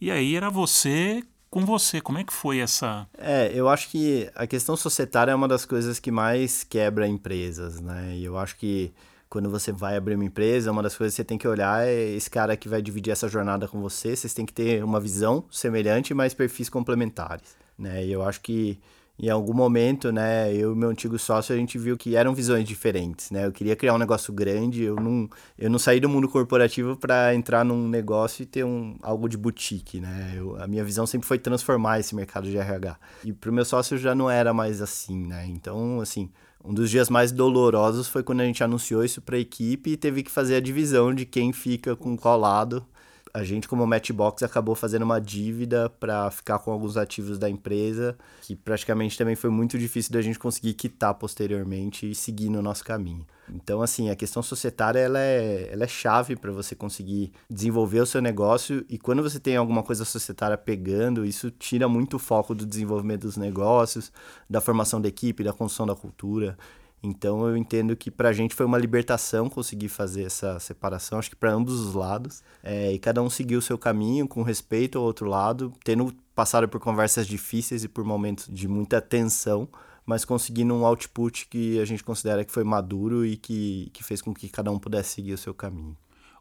E 0.00 0.10
aí 0.10 0.34
era 0.34 0.48
você 0.48 1.22
com 1.50 1.66
você, 1.66 2.00
como 2.00 2.18
é 2.18 2.24
que 2.24 2.32
foi 2.32 2.58
essa... 2.58 3.08
É, 3.18 3.50
eu 3.52 3.68
acho 3.68 3.90
que 3.90 4.30
a 4.36 4.46
questão 4.46 4.76
societária 4.76 5.32
é 5.32 5.34
uma 5.34 5.48
das 5.48 5.64
coisas 5.64 5.98
que 5.98 6.10
mais 6.10 6.62
quebra 6.62 7.08
empresas, 7.08 7.80
né? 7.80 8.16
E 8.16 8.24
eu 8.24 8.38
acho 8.38 8.56
que 8.56 8.92
quando 9.30 9.48
você 9.48 9.70
vai 9.70 9.96
abrir 9.96 10.16
uma 10.16 10.24
empresa, 10.24 10.72
uma 10.72 10.82
das 10.82 10.96
coisas 10.96 11.14
que 11.14 11.22
você 11.22 11.24
tem 11.24 11.38
que 11.38 11.46
olhar 11.46 11.86
é 11.86 12.10
esse 12.10 12.28
cara 12.28 12.56
que 12.56 12.68
vai 12.68 12.82
dividir 12.82 13.12
essa 13.12 13.28
jornada 13.28 13.68
com 13.68 13.80
você. 13.80 14.16
Vocês 14.16 14.34
têm 14.34 14.44
que 14.44 14.52
ter 14.52 14.82
uma 14.82 14.98
visão 14.98 15.44
semelhante, 15.52 16.12
mas 16.12 16.34
perfis 16.34 16.68
complementares. 16.68 17.56
Né? 17.78 18.04
E 18.04 18.12
eu 18.12 18.22
acho 18.22 18.40
que 18.40 18.78
em 19.22 19.28
algum 19.28 19.52
momento, 19.52 20.10
né, 20.10 20.52
eu 20.52 20.72
e 20.72 20.76
meu 20.76 20.88
antigo 20.88 21.18
sócio, 21.18 21.54
a 21.54 21.58
gente 21.58 21.78
viu 21.78 21.96
que 21.96 22.16
eram 22.16 22.34
visões 22.34 22.66
diferentes, 22.66 23.30
né? 23.30 23.44
Eu 23.44 23.52
queria 23.52 23.76
criar 23.76 23.92
um 23.92 23.98
negócio 23.98 24.32
grande, 24.32 24.82
eu 24.82 24.96
não, 24.96 25.28
eu 25.58 25.68
não 25.68 25.78
saí 25.78 26.00
do 26.00 26.08
mundo 26.08 26.26
corporativo 26.26 26.96
para 26.96 27.34
entrar 27.34 27.62
num 27.62 27.86
negócio 27.86 28.42
e 28.42 28.46
ter 28.46 28.64
um, 28.64 28.96
algo 29.02 29.28
de 29.28 29.36
boutique, 29.36 30.00
né? 30.00 30.32
Eu, 30.34 30.56
a 30.60 30.66
minha 30.66 30.82
visão 30.82 31.06
sempre 31.06 31.28
foi 31.28 31.38
transformar 31.38 32.00
esse 32.00 32.14
mercado 32.14 32.48
de 32.48 32.56
RH. 32.56 32.96
E 33.22 33.30
para 33.30 33.50
o 33.50 33.52
meu 33.52 33.64
sócio 33.64 33.98
já 33.98 34.14
não 34.14 34.30
era 34.30 34.54
mais 34.54 34.80
assim, 34.80 35.26
né? 35.26 35.44
Então, 35.46 36.00
assim, 36.00 36.30
um 36.64 36.74
dos 36.74 36.90
dias 36.90 37.08
mais 37.08 37.32
dolorosos 37.32 38.08
foi 38.08 38.22
quando 38.22 38.40
a 38.40 38.44
gente 38.44 38.62
anunciou 38.62 39.04
isso 39.04 39.20
para 39.22 39.36
a 39.36 39.40
equipe 39.40 39.90
e 39.90 39.96
teve 39.96 40.22
que 40.22 40.30
fazer 40.30 40.56
a 40.56 40.60
divisão 40.60 41.14
de 41.14 41.24
quem 41.24 41.52
fica 41.52 41.96
com 41.96 42.16
qual 42.16 42.38
lado 42.38 42.84
a 43.32 43.44
gente, 43.44 43.68
como 43.68 43.86
Matchbox, 43.86 44.42
acabou 44.42 44.74
fazendo 44.74 45.02
uma 45.02 45.20
dívida 45.20 45.88
para 45.88 46.30
ficar 46.30 46.58
com 46.58 46.70
alguns 46.70 46.96
ativos 46.96 47.38
da 47.38 47.48
empresa, 47.48 48.16
que 48.42 48.56
praticamente 48.56 49.16
também 49.16 49.36
foi 49.36 49.50
muito 49.50 49.78
difícil 49.78 50.12
da 50.12 50.20
gente 50.20 50.38
conseguir 50.38 50.74
quitar 50.74 51.14
posteriormente 51.14 52.10
e 52.10 52.14
seguir 52.14 52.48
no 52.48 52.60
nosso 52.60 52.84
caminho. 52.84 53.26
Então, 53.52 53.82
assim, 53.82 54.10
a 54.10 54.16
questão 54.16 54.42
societária 54.42 54.98
ela 54.98 55.18
é, 55.18 55.70
ela 55.72 55.84
é 55.84 55.88
chave 55.88 56.36
para 56.36 56.52
você 56.52 56.74
conseguir 56.74 57.32
desenvolver 57.48 58.00
o 58.00 58.06
seu 58.06 58.20
negócio 58.20 58.84
e 58.88 58.98
quando 58.98 59.22
você 59.22 59.40
tem 59.40 59.56
alguma 59.56 59.82
coisa 59.82 60.04
societária 60.04 60.56
pegando, 60.56 61.24
isso 61.24 61.50
tira 61.50 61.88
muito 61.88 62.14
o 62.14 62.18
foco 62.18 62.54
do 62.54 62.64
desenvolvimento 62.64 63.22
dos 63.22 63.36
negócios, 63.36 64.12
da 64.48 64.60
formação 64.60 65.00
da 65.00 65.08
equipe, 65.08 65.42
da 65.42 65.52
construção 65.52 65.86
da 65.86 65.96
cultura. 65.96 66.56
Então 67.02 67.46
eu 67.46 67.56
entendo 67.56 67.96
que 67.96 68.10
para 68.10 68.28
a 68.28 68.32
gente 68.32 68.54
foi 68.54 68.66
uma 68.66 68.76
libertação 68.76 69.48
conseguir 69.48 69.88
fazer 69.88 70.24
essa 70.24 70.58
separação, 70.60 71.18
acho 71.18 71.30
que 71.30 71.36
para 71.36 71.52
ambos 71.52 71.74
os 71.80 71.94
lados. 71.94 72.42
É, 72.62 72.92
e 72.92 72.98
cada 72.98 73.22
um 73.22 73.30
seguiu 73.30 73.58
o 73.58 73.62
seu 73.62 73.78
caminho 73.78 74.28
com 74.28 74.42
respeito 74.42 74.98
ao 74.98 75.04
outro 75.04 75.26
lado, 75.26 75.72
tendo 75.82 76.14
passado 76.34 76.68
por 76.68 76.80
conversas 76.80 77.26
difíceis 77.26 77.84
e 77.84 77.88
por 77.88 78.04
momentos 78.04 78.46
de 78.48 78.68
muita 78.68 79.00
tensão, 79.00 79.68
mas 80.04 80.24
conseguindo 80.24 80.74
um 80.74 80.84
output 80.84 81.46
que 81.48 81.80
a 81.80 81.84
gente 81.84 82.04
considera 82.04 82.44
que 82.44 82.52
foi 82.52 82.64
maduro 82.64 83.24
e 83.24 83.36
que, 83.36 83.90
que 83.92 84.04
fez 84.04 84.20
com 84.20 84.34
que 84.34 84.48
cada 84.48 84.70
um 84.70 84.78
pudesse 84.78 85.14
seguir 85.14 85.32
o 85.32 85.38
seu 85.38 85.54
caminho. 85.54 85.96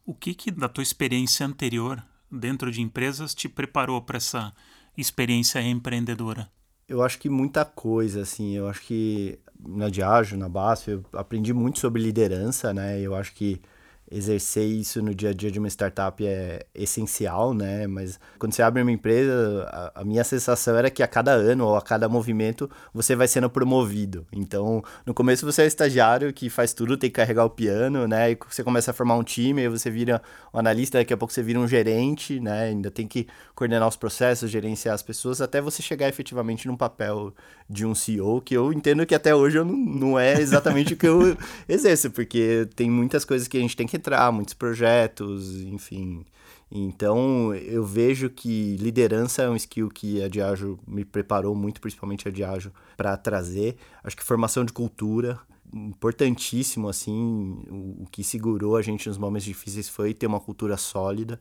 O 0.06 0.14
que, 0.14 0.34
que 0.34 0.52
da 0.52 0.68
tua 0.68 0.84
experiência 0.84 1.46
anterior 1.46 2.04
dentro 2.32 2.72
de 2.72 2.82
empresas 2.82 3.34
te 3.34 3.48
preparou 3.48 4.02
para 4.02 4.18
essa 4.18 4.54
experiência 4.98 5.62
empreendedora? 5.62 6.52
Eu 6.88 7.04
acho 7.04 7.20
que 7.20 7.30
muita 7.30 7.64
coisa, 7.64 8.22
assim. 8.22 8.56
Eu 8.56 8.68
acho 8.68 8.82
que 8.82 9.38
na 9.60 9.90
Diageo, 9.90 10.38
na 10.38 10.50
BASF, 10.50 10.92
eu 10.92 11.06
aprendi 11.14 11.54
muito 11.54 11.80
sobre 11.80 12.02
liderança, 12.02 12.74
né? 12.74 13.00
Eu 13.02 13.16
acho 13.16 13.34
que 13.34 13.62
exercer 14.12 14.66
isso 14.66 15.02
no 15.02 15.14
dia 15.14 15.30
a 15.30 15.34
dia 15.34 15.52
de 15.52 15.60
uma 15.60 15.68
startup 15.68 16.26
é 16.26 16.66
essencial, 16.74 17.54
né? 17.54 17.86
Mas 17.86 18.20
quando 18.40 18.54
você 18.54 18.62
abre 18.62 18.82
uma 18.82 18.92
empresa, 18.92 19.68
a, 19.72 20.02
a, 20.02 20.04
minha 20.04 20.24
sensação 20.24 20.76
era 20.76 20.90
que 20.90 21.04
a 21.04 21.08
cada 21.08 21.32
ano 21.32 21.68
ou 21.68 21.76
a 21.76 21.82
cada 21.82 22.10
movimento 22.10 22.70
você 22.94 23.16
vai 23.16 23.28
sendo 23.28 23.50
promovido. 23.50 24.26
Então, 24.34 24.84
no 25.06 25.14
começo 25.14 25.46
você 25.46 25.62
é 25.62 25.68
estagiário 25.68 26.34
que 26.34 26.50
faz 26.50 26.74
tudo, 26.74 26.98
tem 26.98 27.10
que 27.10 27.16
carregar 27.16 27.46
o 27.46 27.50
piano, 27.50 28.08
né? 28.08 28.32
E 28.32 28.38
você 28.50 28.64
começa 28.64 28.92
a 28.92 28.94
formar 28.94 29.16
um 29.16 29.24
time, 29.24 29.62
aí 29.62 29.68
você 29.68 29.92
vira 29.92 30.22
um 30.54 30.60
analista, 30.60 30.98
daqui 30.98 31.14
a 31.14 31.18
pouco 31.18 31.34
você 31.34 31.44
vira 31.44 31.60
um 31.60 31.68
gerente, 31.68 32.40
né? 32.40 32.70
Ainda 32.70 32.90
tem 32.90 33.08
que 33.08 33.28
coordenar 33.54 33.88
os 33.88 33.96
processos, 33.96 34.50
gerenciar 34.50 34.96
as 34.96 35.04
pessoas, 35.04 35.40
até 35.40 35.62
você 35.62 35.84
chegar 35.84 36.10
efetivamente 36.10 36.68
num 36.68 36.76
papel 36.76 37.34
de 37.70 37.86
um 37.86 37.94
CEO, 37.94 38.42
que 38.42 38.56
eu 38.56 38.74
entendo 38.74 39.06
que 39.06 39.14
até 39.14 39.36
hoje 39.36 39.58
eu 39.60 39.66
não, 39.66 39.76
não 39.76 40.20
é 40.20 40.42
exatamente 40.42 40.96
o 40.96 40.98
que 40.98 41.08
eu 41.08 41.38
exerço, 41.70 42.10
porque 42.10 42.68
tem 42.76 42.90
muitas 42.90 43.24
coisas 43.24 43.48
que 43.48 43.58
a 43.58 43.62
gente 43.62 43.78
tem 43.78 43.86
que 43.86 43.99
entrar, 44.00 44.32
muitos 44.32 44.54
projetos, 44.54 45.62
enfim. 45.62 46.26
Então, 46.72 47.54
eu 47.54 47.84
vejo 47.84 48.30
que 48.30 48.76
liderança 48.78 49.44
é 49.44 49.50
um 49.50 49.56
skill 49.56 49.90
que 49.90 50.22
a 50.22 50.28
Diageo 50.28 50.80
me 50.88 51.04
preparou 51.04 51.56
muito, 51.56 51.82
principalmente 51.82 52.28
a 52.28 52.32
Diageo, 52.32 52.72
para 52.96 53.18
trazer. 53.18 53.76
Acho 54.04 54.16
que 54.16 54.24
formação 54.24 54.64
de 54.64 54.72
cultura, 54.72 55.40
importantíssimo, 55.74 56.88
assim, 56.88 57.64
o 57.70 58.06
que 58.12 58.24
segurou 58.24 58.76
a 58.76 58.82
gente 58.82 59.08
nos 59.08 59.18
momentos 59.18 59.46
difíceis 59.46 59.90
foi 59.90 60.14
ter 60.14 60.28
uma 60.28 60.40
cultura 60.40 60.78
sólida 60.78 61.40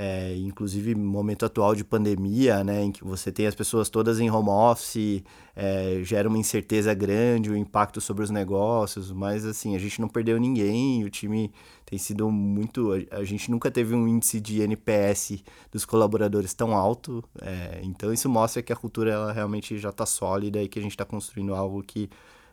é, 0.00 0.32
inclusive 0.36 0.94
momento 0.94 1.44
atual 1.44 1.74
de 1.74 1.82
pandemia, 1.82 2.62
né, 2.62 2.84
em 2.84 2.92
que 2.92 3.02
você 3.02 3.32
tem 3.32 3.48
as 3.48 3.54
pessoas 3.56 3.88
todas 3.88 4.20
em 4.20 4.30
home 4.30 4.48
office, 4.48 5.24
é, 5.56 6.00
gera 6.04 6.28
uma 6.28 6.38
incerteza 6.38 6.94
grande, 6.94 7.50
o 7.50 7.56
impacto 7.56 8.00
sobre 8.00 8.22
os 8.22 8.30
negócios, 8.30 9.10
mas 9.10 9.44
assim, 9.44 9.74
a 9.74 9.78
gente 9.78 10.00
não 10.00 10.08
perdeu 10.08 10.38
ninguém, 10.38 11.02
o 11.02 11.10
time 11.10 11.50
tem 11.88 11.98
sido 11.98 12.30
muito, 12.30 12.90
a, 13.10 13.24
gente 13.24 13.50
nunca 13.50 13.70
teve 13.70 13.94
um 13.94 14.06
índice 14.06 14.38
de 14.38 14.60
NPS 14.60 15.42
dos 15.72 15.86
colaboradores 15.86 16.52
tão 16.52 16.76
alto, 16.76 17.24
é, 17.40 17.80
então 17.82 18.12
isso 18.12 18.28
mostra 18.28 18.62
que 18.62 18.70
a 18.70 18.76
cultura 18.76 19.10
ela 19.10 19.32
realmente 19.32 19.78
já 19.78 19.88
está 19.88 20.04
sólida 20.04 20.62
e 20.62 20.68
que 20.68 20.78
a 20.78 20.82
gente 20.82 20.90
está 20.90 21.06
construindo 21.06 21.54
algo 21.54 21.82
que 21.82 22.10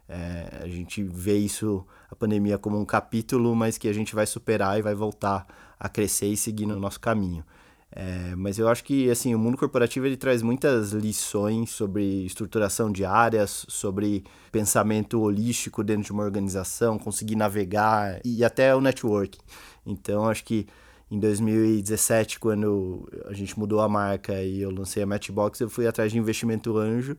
é, 0.07 0.61
a 0.63 0.67
gente 0.69 1.03
vê 1.03 1.35
isso, 1.35 1.85
a 2.09 2.15
pandemia, 2.15 2.57
como 2.57 2.79
um 2.79 2.85
capítulo, 2.85 3.53
mas 3.53 3.77
que 3.77 3.89
a 3.89 3.93
gente 3.93 4.15
vai 4.15 4.25
superar 4.25 4.79
e 4.79 4.81
vai 4.81 4.95
voltar 4.95 5.45
a 5.77 5.89
crescer 5.89 6.27
e 6.27 6.37
seguir 6.37 6.65
no 6.65 6.79
nosso 6.79 7.01
caminho. 7.01 7.43
É, 7.91 8.35
mas 8.35 8.57
eu 8.59 8.67
acho 8.67 8.83
que 8.83 9.09
assim 9.09 9.33
o 9.33 9.39
mundo 9.39 9.57
corporativo 9.57 10.05
ele 10.05 10.17
traz 10.17 10.41
muitas 10.41 10.91
lições 10.91 11.69
sobre 11.69 12.25
estruturação 12.25 12.91
de 12.91 13.05
áreas, 13.05 13.65
sobre 13.69 14.23
pensamento 14.51 15.21
holístico 15.21 15.83
dentro 15.83 16.03
de 16.03 16.11
uma 16.11 16.23
organização, 16.23 16.99
conseguir 16.99 17.35
navegar 17.37 18.19
e 18.25 18.43
até 18.43 18.75
o 18.75 18.81
networking. 18.81 19.39
Então 19.85 20.27
acho 20.27 20.43
que 20.43 20.67
Em 21.11 21.19
2017, 21.19 22.39
quando 22.39 23.07
a 23.27 23.33
gente 23.33 23.57
mudou 23.59 23.79
a 23.81 23.87
marca 23.89 24.43
e 24.43 24.61
eu 24.61 24.71
lancei 24.71 25.03
a 25.03 25.05
Matchbox, 25.05 25.59
eu 25.61 25.69
fui 25.69 25.87
atrás 25.87 26.11
de 26.11 26.17
investimento 26.17 26.77
anjo. 26.77 27.17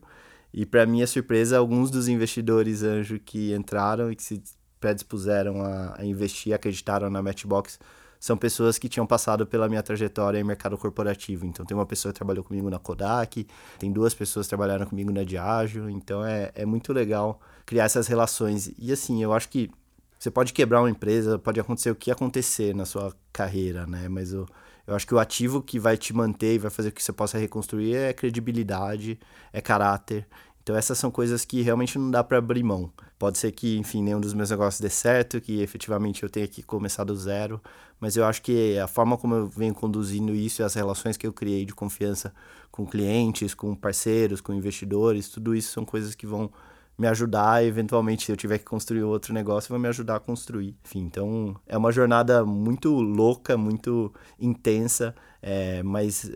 E 0.52 0.66
para 0.66 0.86
minha 0.86 1.06
surpresa, 1.06 1.58
alguns 1.58 1.90
dos 1.90 2.08
investidores 2.08 2.82
anjo 2.82 3.18
que 3.20 3.54
entraram 3.54 4.10
e 4.10 4.16
que 4.16 4.22
se 4.22 4.42
predispuseram 4.80 5.62
a, 5.62 6.00
a 6.00 6.04
investir, 6.04 6.54
acreditaram 6.54 7.10
na 7.10 7.22
Matchbox, 7.22 7.78
são 8.26 8.36
pessoas 8.36 8.76
que 8.76 8.88
tinham 8.88 9.06
passado 9.06 9.46
pela 9.46 9.68
minha 9.68 9.82
trajetória 9.84 10.40
em 10.40 10.42
mercado 10.42 10.76
corporativo. 10.76 11.46
Então, 11.46 11.64
tem 11.64 11.76
uma 11.76 11.86
pessoa 11.86 12.12
que 12.12 12.18
trabalhou 12.18 12.42
comigo 12.42 12.68
na 12.68 12.76
Kodak, 12.76 13.46
tem 13.78 13.92
duas 13.92 14.14
pessoas 14.14 14.46
que 14.46 14.48
trabalharam 14.48 14.84
comigo 14.84 15.12
na 15.12 15.22
Diageo. 15.22 15.88
Então, 15.88 16.24
é, 16.24 16.50
é 16.52 16.66
muito 16.66 16.92
legal 16.92 17.40
criar 17.64 17.84
essas 17.84 18.08
relações. 18.08 18.72
E, 18.76 18.90
assim, 18.90 19.22
eu 19.22 19.32
acho 19.32 19.48
que 19.48 19.70
você 20.18 20.28
pode 20.28 20.52
quebrar 20.52 20.80
uma 20.82 20.90
empresa, 20.90 21.38
pode 21.38 21.60
acontecer 21.60 21.88
o 21.88 21.94
que 21.94 22.10
acontecer 22.10 22.74
na 22.74 22.84
sua 22.84 23.14
carreira, 23.32 23.86
né? 23.86 24.08
Mas 24.08 24.32
eu, 24.32 24.44
eu 24.88 24.96
acho 24.96 25.06
que 25.06 25.14
o 25.14 25.20
ativo 25.20 25.62
que 25.62 25.78
vai 25.78 25.96
te 25.96 26.12
manter 26.12 26.54
e 26.54 26.58
vai 26.58 26.70
fazer 26.70 26.90
com 26.90 26.96
que 26.96 27.04
você 27.04 27.12
possa 27.12 27.38
reconstruir 27.38 27.94
é 27.94 28.12
credibilidade, 28.12 29.20
é 29.52 29.60
caráter. 29.60 30.26
Então 30.66 30.74
essas 30.74 30.98
são 30.98 31.12
coisas 31.12 31.44
que 31.44 31.62
realmente 31.62 31.96
não 31.96 32.10
dá 32.10 32.24
para 32.24 32.38
abrir 32.38 32.64
mão. 32.64 32.90
Pode 33.16 33.38
ser 33.38 33.52
que, 33.52 33.78
enfim, 33.78 34.02
nenhum 34.02 34.20
dos 34.20 34.34
meus 34.34 34.50
negócios 34.50 34.80
dê 34.80 34.90
certo, 34.90 35.40
que 35.40 35.62
efetivamente 35.62 36.24
eu 36.24 36.28
tenha 36.28 36.48
que 36.48 36.60
começar 36.60 37.04
do 37.04 37.14
zero, 37.14 37.60
mas 38.00 38.16
eu 38.16 38.24
acho 38.24 38.42
que 38.42 38.76
a 38.76 38.88
forma 38.88 39.16
como 39.16 39.36
eu 39.36 39.46
venho 39.46 39.72
conduzindo 39.72 40.34
isso 40.34 40.60
e 40.60 40.64
as 40.64 40.74
relações 40.74 41.16
que 41.16 41.24
eu 41.24 41.32
criei 41.32 41.64
de 41.64 41.72
confiança 41.72 42.34
com 42.68 42.84
clientes, 42.84 43.54
com 43.54 43.76
parceiros, 43.76 44.40
com 44.40 44.52
investidores, 44.52 45.28
tudo 45.28 45.54
isso 45.54 45.70
são 45.70 45.84
coisas 45.84 46.16
que 46.16 46.26
vão 46.26 46.50
me 46.98 47.06
ajudar, 47.06 47.64
eventualmente, 47.64 48.24
se 48.24 48.32
eu 48.32 48.36
tiver 48.36 48.58
que 48.58 48.64
construir 48.64 49.04
outro 49.04 49.32
negócio, 49.32 49.70
vai 49.70 49.78
me 49.78 49.86
ajudar 49.86 50.16
a 50.16 50.20
construir. 50.20 50.74
Enfim, 50.84 51.04
então 51.04 51.54
é 51.64 51.78
uma 51.78 51.92
jornada 51.92 52.44
muito 52.44 52.92
louca, 52.92 53.56
muito 53.56 54.12
intensa, 54.36 55.14
é, 55.40 55.80
mas 55.84 56.28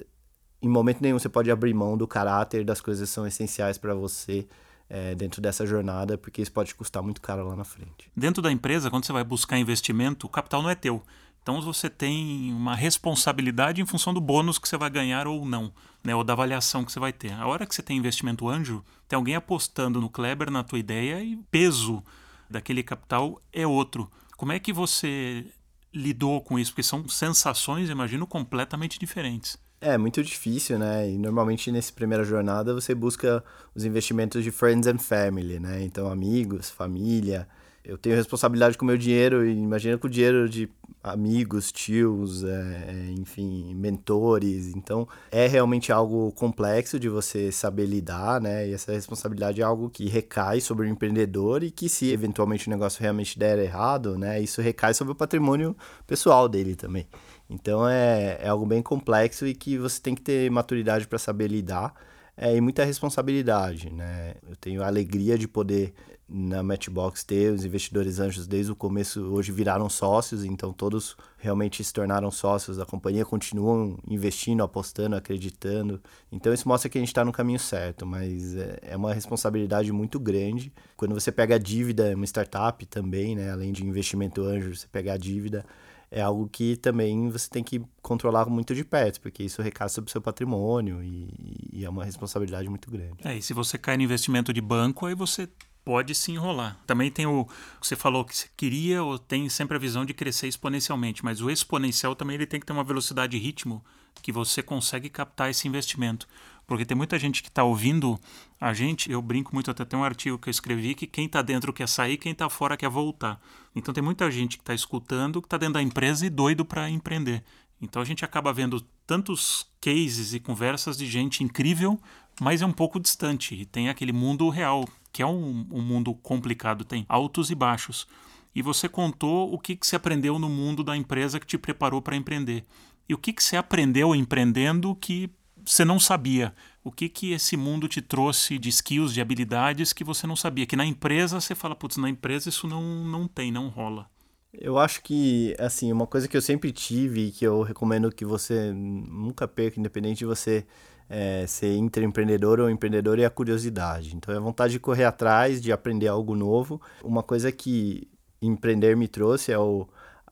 em 0.63 0.69
momento 0.69 1.01
nenhum 1.01 1.19
você 1.19 1.29
pode 1.29 1.51
abrir 1.51 1.73
mão 1.75 1.97
do 1.97 2.07
caráter, 2.07 2.65
das 2.65 2.81
coisas 2.81 3.09
que 3.09 3.15
são 3.15 3.27
essenciais 3.27 3.79
para 3.79 3.95
você 3.95 4.47
é, 4.89 5.15
dentro 5.15 5.41
dessa 5.41 5.65
jornada, 5.65 6.19
porque 6.19 6.43
isso 6.43 6.53
pode 6.53 6.75
custar 6.75 7.03
muito 7.03 7.21
caro 7.21 7.47
lá 7.47 7.57
na 7.57 7.65
frente. 7.65 8.11
Dentro 8.17 8.43
da 8.43 8.51
empresa, 8.51 8.91
quando 8.91 9.05
você 9.05 9.13
vai 9.13 9.25
buscar 9.25 9.57
investimento, 9.59 10.27
o 10.27 10.31
capital 10.31 10.63
não 10.63 10.71
é 10.71 10.75
teu. 10.75 11.03
Então 11.43 11.61
você 11.63 11.89
tem 11.89 12.53
uma 12.53 12.75
responsabilidade 12.75 13.81
em 13.81 13.87
função 13.87 14.13
do 14.13 14.21
bônus 14.21 14.59
que 14.59 14.69
você 14.69 14.77
vai 14.77 14.91
ganhar 14.91 15.27
ou 15.27 15.47
não, 15.47 15.73
né? 16.05 16.15
ou 16.15 16.23
da 16.23 16.35
avaliação 16.35 16.85
que 16.85 16.93
você 16.93 17.01
vai 17.01 17.13
ter. 17.13 17.33
A 17.33 17.47
hora 17.47 17.65
que 17.65 17.75
você 17.75 17.83
tem 17.83 17.97
investimento 17.97 18.49
anjo, 18.49 18.85
tem 19.09 19.17
alguém 19.17 19.37
apostando 19.37 20.01
no 20.01 20.11
Kleber, 20.11 20.51
na 20.51 20.63
tua 20.63 20.79
ideia, 20.79 21.23
e 21.23 21.37
peso 21.51 22.03
daquele 22.49 22.83
capital 22.83 23.41
é 23.53 23.67
outro. 23.67 24.11
Como 24.37 24.53
é 24.53 24.59
que 24.59 24.73
você 24.73 25.47
lidou 25.95 26.41
com 26.43 26.59
isso? 26.59 26.73
Porque 26.73 26.83
são 26.83 27.09
sensações, 27.09 27.89
imagino, 27.89 28.27
completamente 28.27 28.99
diferentes. 28.99 29.57
É 29.81 29.97
muito 29.97 30.23
difícil, 30.23 30.79
né? 30.79 31.09
E 31.11 31.17
normalmente 31.17 31.73
nessa 31.73 31.93
primeira 31.93 32.23
jornada 32.23 32.75
você 32.75 32.95
busca 32.95 33.43
os 33.75 33.85
investimentos 33.85 34.45
de 34.45 34.51
friends 34.51 34.87
and 34.87 34.99
family, 34.99 35.59
né? 35.59 35.83
Então 35.83 36.11
amigos, 36.11 36.69
família, 36.69 37.49
eu 37.83 37.97
tenho 37.97 38.15
responsabilidade 38.15 38.77
com 38.77 38.85
o 38.85 38.87
meu 38.87 38.99
dinheiro 38.99 39.47
e 39.47 39.53
imagina 39.53 39.97
com 39.97 40.07
o 40.07 40.11
dinheiro 40.11 40.49
de 40.51 40.69
amigos, 41.03 41.73
tios, 41.73 42.45
é, 42.45 42.85
é, 42.89 43.11
enfim, 43.13 43.75
mentores. 43.75 44.75
Então, 44.75 45.09
é 45.31 45.47
realmente 45.47 45.91
algo 45.91 46.31
complexo 46.33 47.01
de 47.01 47.09
você 47.09 47.51
saber 47.51 47.87
lidar, 47.87 48.41
né? 48.41 48.69
E 48.69 48.75
essa 48.75 48.93
responsabilidade 48.93 49.63
é 49.63 49.65
algo 49.65 49.89
que 49.89 50.09
recai 50.09 50.61
sobre 50.61 50.87
o 50.87 50.91
empreendedor 50.91 51.63
e 51.63 51.71
que 51.71 51.89
se 51.89 52.13
eventualmente 52.13 52.69
o 52.69 52.71
negócio 52.71 53.01
realmente 53.01 53.39
der 53.39 53.59
errado, 53.59 54.19
né? 54.19 54.41
Isso 54.41 54.61
recai 54.61 54.93
sobre 54.93 55.13
o 55.13 55.17
patrimônio 55.17 55.75
pessoal 56.07 56.49
dele 56.49 56.77
também. 56.77 57.07
Então, 57.51 57.87
é, 57.87 58.39
é 58.41 58.49
algo 58.49 58.65
bem 58.65 58.81
complexo 58.81 59.47
e 59.47 59.55
que 59.55 59.77
você 59.77 60.01
tem 60.01 60.15
que 60.15 60.23
ter 60.23 60.51
maturidade 60.51 61.09
para 61.09 61.19
saber 61.19 61.49
lidar. 61.49 61.93
É, 62.37 62.57
e 62.57 62.61
muita 62.61 62.85
responsabilidade, 62.85 63.91
né? 63.93 64.35
Eu 64.49 64.57
tenho 64.57 64.83
a 64.83 64.87
alegria 64.87 65.37
de 65.37 65.47
poder 65.47 65.93
na 66.33 66.63
Matchbox 66.63 67.25
ter 67.25 67.53
os 67.53 67.65
investidores 67.65 68.21
anjos 68.21 68.47
desde 68.47 68.71
o 68.71 68.77
começo, 68.77 69.21
hoje 69.21 69.51
viraram 69.51 69.89
sócios, 69.89 70.45
então 70.45 70.73
todos 70.73 71.17
realmente 71.37 71.83
se 71.83 71.93
tornaram 71.93 72.31
sócios 72.31 72.77
da 72.77 72.87
companhia, 72.87 73.25
continuam 73.25 73.99
investindo, 74.09 74.63
apostando, 74.63 75.17
acreditando. 75.17 76.01
Então 76.31 76.55
isso 76.55 76.69
mostra 76.69 76.89
que 76.89 76.97
a 76.97 77.01
gente 77.01 77.09
está 77.09 77.25
no 77.25 77.33
caminho 77.33 77.59
certo, 77.59 78.07
mas 78.07 78.55
é, 78.55 78.79
é 78.83 78.97
uma 78.97 79.13
responsabilidade 79.13 79.91
muito 79.91 80.21
grande. 80.21 80.73
Quando 80.97 81.15
você 81.15 81.33
pega 81.33 81.57
a 81.57 81.59
dívida, 81.59 82.15
uma 82.15 82.25
startup 82.25 82.87
também, 82.87 83.35
né, 83.35 83.51
além 83.51 83.73
de 83.73 83.85
investimento 83.85 84.41
anjo, 84.43 84.77
você 84.77 84.87
pegar 84.87 85.15
a 85.15 85.19
dívida, 85.19 85.67
é 86.11 86.21
algo 86.21 86.49
que 86.49 86.77
também 86.77 87.31
você 87.31 87.49
tem 87.49 87.63
que 87.63 87.81
controlar 88.03 88.47
muito 88.47 88.75
de 88.75 88.85
perto, 88.85 89.21
porque 89.21 89.45
isso 89.45 89.63
recai 89.63 89.89
sobre 89.89 90.09
o 90.09 90.13
seu 90.13 90.21
patrimônio 90.21 91.03
e, 91.03 91.69
e, 91.73 91.85
é 91.85 91.89
uma 91.89 92.05
responsabilidade 92.05 92.69
muito 92.69 92.91
grande. 92.91 93.17
É, 93.25 93.37
e 93.37 93.43
se 93.43 93.55
você 93.55 93.79
cai 93.79 93.97
no 93.97 94.03
investimento 94.03 94.53
de 94.53 94.61
banco, 94.61 95.07
aí 95.07 95.15
você 95.15 95.49
pode 95.85 96.15
se 96.15 96.33
enrolar. 96.33 96.79
Também 96.87 97.11
tem 97.11 97.27
o 97.27 97.47
você 97.81 97.95
falou 97.95 98.25
que 98.25 98.37
você 98.37 98.49
queria 98.57 99.03
ou 99.03 99.19
tem 99.19 99.49
sempre 99.49 99.77
a 99.77 99.81
visão 99.81 100.05
de 100.05 100.13
crescer 100.13 100.49
exponencialmente, 100.49 101.25
mas 101.25 101.41
o 101.41 101.51
exponencial 101.51 102.15
também 102.17 102.35
ele 102.35 102.47
tem 102.47 102.61
que 102.61 102.67
ter 102.67 102.73
uma 102.73 102.85
velocidade 102.85 103.37
e 103.37 103.41
ritmo 103.41 103.83
que 104.21 104.33
você 104.33 104.63
consegue 104.63 105.09
captar 105.09 105.51
esse 105.51 105.67
investimento. 105.67 106.29
Porque 106.71 106.85
tem 106.85 106.97
muita 106.97 107.19
gente 107.19 107.43
que 107.43 107.49
está 107.49 107.65
ouvindo 107.65 108.17
a 108.61 108.73
gente, 108.73 109.11
eu 109.11 109.21
brinco 109.21 109.53
muito, 109.53 109.73
até 109.73 109.85
tem 109.85 109.99
um 109.99 110.05
artigo 110.05 110.39
que 110.39 110.49
eu 110.49 110.53
escrevi 110.53 110.95
que 110.95 111.05
quem 111.05 111.27
está 111.27 111.43
dentro 111.43 111.73
quer 111.73 111.89
sair, 111.89 112.17
quem 112.17 112.31
está 112.31 112.49
fora 112.49 112.77
quer 112.77 112.89
voltar. 112.89 113.41
Então 113.75 113.93
tem 113.93 114.05
muita 114.05 114.31
gente 114.31 114.57
que 114.57 114.63
está 114.63 114.73
escutando, 114.73 115.43
que 115.43 115.47
está 115.47 115.59
dentro 115.59 115.75
da 115.75 115.83
empresa 115.83 116.25
e 116.25 116.31
doido 116.31 116.65
para 116.65 116.89
empreender. 116.89 117.43
Então 117.83 118.01
a 118.01 118.05
gente 118.05 118.25
acaba 118.25 118.53
vendo 118.53 118.81
tantos 119.05 119.67
cases 119.81 120.33
e 120.33 120.39
conversas 120.39 120.97
de 120.97 121.07
gente 121.07 121.43
incrível, 121.43 122.01
mas 122.41 122.63
é 122.63 122.67
um 122.67 122.73
pouco 122.73 123.01
distante. 123.01 123.53
E 123.53 123.67
tem 123.67 123.89
aquele 123.89 124.13
mundo 124.13 124.49
real 124.49 124.89
que 125.13 125.23
é 125.25 125.27
um, 125.27 125.67
um 125.73 125.83
mundo 125.83 126.15
complicado, 126.15 126.85
tem 126.85 127.05
altos 127.09 127.51
e 127.51 127.55
baixos. 127.57 128.07
E 128.55 128.63
você 128.63 128.89
contou 128.89 129.53
o 129.53 129.59
que, 129.59 129.75
que 129.75 129.85
você 129.85 129.97
aprendeu 129.97 130.39
no 130.39 130.49
mundo 130.49 130.85
da 130.85 130.97
empresa 130.97 131.41
que 131.41 131.47
te 131.49 131.59
preparou 131.59 132.01
para 132.01 132.15
empreender. 132.15 132.65
E 133.09 133.15
o 133.15 133.19
que, 133.19 133.33
que 133.33 133.43
você 133.43 133.57
aprendeu 133.57 134.15
empreendendo 134.15 134.95
que 134.95 135.29
você 135.65 135.85
não 135.85 135.99
sabia? 136.01 136.55
O 136.83 136.91
que, 136.91 137.09
que 137.09 137.33
esse 137.33 137.57
mundo 137.57 137.87
te 137.89 138.01
trouxe 138.01 138.59
de 138.59 138.69
skills, 138.69 139.13
de 139.13 139.21
habilidades 139.21 139.93
que 139.93 140.03
você 140.03 140.27
não 140.27 140.37
sabia? 140.37 140.67
Que 140.67 140.77
na 140.77 140.87
empresa 140.87 141.41
você 141.41 141.55
fala, 141.55 141.75
putz, 141.77 141.97
na 141.97 142.09
empresa 142.09 142.49
isso 142.49 142.67
não, 142.67 142.83
não 143.05 143.29
tem, 143.29 143.53
não 143.53 143.69
rola. 143.69 144.09
Eu 144.53 144.79
acho 144.79 145.03
que, 145.03 145.55
assim, 145.59 145.93
uma 145.93 146.07
coisa 146.07 146.27
que 146.27 146.37
eu 146.37 146.43
sempre 146.43 146.73
tive 146.73 147.27
e 147.27 147.31
que 147.31 147.45
eu 147.45 147.63
recomendo 147.63 148.11
que 148.11 148.25
você 148.25 148.73
nunca 148.73 149.47
perca, 149.47 149.79
independente 149.79 150.21
de 150.21 150.25
você 150.25 150.67
é, 151.09 151.45
ser 151.47 151.77
intraempreendedor 151.77 152.61
ou 152.61 152.71
empreendedor 152.71 153.19
é 153.19 153.25
a 153.25 153.31
curiosidade. 153.31 154.17
Então 154.17 154.35
é 154.35 154.39
a 154.39 154.41
vontade 154.41 154.73
de 154.73 154.81
correr 154.81 155.05
atrás, 155.05 155.61
de 155.61 155.73
aprender 155.73 156.09
algo 156.09 156.35
novo. 156.35 156.81
Uma 157.03 157.23
coisa 157.23 157.53
que 157.53 158.09
empreender 158.41 158.97
me 158.97 159.07
trouxe 159.07 159.53
é 159.53 159.59
o 159.59 159.87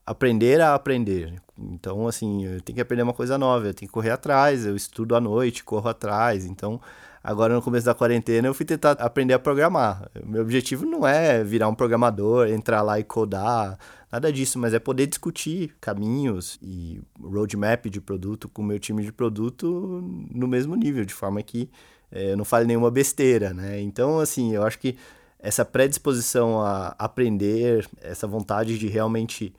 aprender 0.08 0.58
a 0.62 0.74
aprender. 0.74 1.34
Então, 1.58 2.08
assim, 2.08 2.46
eu 2.46 2.62
tenho 2.62 2.76
que 2.76 2.80
aprender 2.80 3.02
uma 3.02 3.12
coisa 3.12 3.36
nova, 3.36 3.66
eu 3.66 3.74
tenho 3.74 3.88
que 3.88 3.92
correr 3.92 4.10
atrás, 4.10 4.64
eu 4.64 4.74
estudo 4.74 5.14
à 5.14 5.20
noite, 5.20 5.62
corro 5.62 5.86
atrás. 5.86 6.46
Então, 6.46 6.80
agora 7.22 7.54
no 7.54 7.60
começo 7.60 7.84
da 7.84 7.94
quarentena 7.94 8.48
eu 8.48 8.54
fui 8.54 8.64
tentar 8.64 8.92
aprender 8.92 9.34
a 9.34 9.38
programar. 9.38 10.08
Meu 10.24 10.40
objetivo 10.40 10.86
não 10.86 11.06
é 11.06 11.44
virar 11.44 11.68
um 11.68 11.74
programador, 11.74 12.48
entrar 12.48 12.80
lá 12.80 12.98
e 12.98 13.04
codar, 13.04 13.78
nada 14.10 14.32
disso, 14.32 14.58
mas 14.58 14.72
é 14.72 14.78
poder 14.78 15.06
discutir 15.06 15.76
caminhos 15.78 16.58
e 16.62 17.02
roadmap 17.20 17.84
de 17.90 18.00
produto 18.00 18.48
com 18.48 18.62
o 18.62 18.64
meu 18.64 18.78
time 18.78 19.02
de 19.02 19.12
produto 19.12 20.02
no 20.32 20.48
mesmo 20.48 20.74
nível, 20.74 21.04
de 21.04 21.12
forma 21.12 21.42
que 21.42 21.68
é, 22.10 22.32
eu 22.32 22.36
não 22.38 22.46
fale 22.46 22.66
nenhuma 22.66 22.90
besteira, 22.90 23.52
né? 23.52 23.78
Então, 23.78 24.20
assim, 24.20 24.54
eu 24.54 24.62
acho 24.62 24.78
que 24.78 24.96
essa 25.38 25.66
predisposição 25.66 26.62
a 26.62 26.94
aprender, 26.98 27.86
essa 28.00 28.26
vontade 28.26 28.78
de 28.78 28.88
realmente 28.88 29.52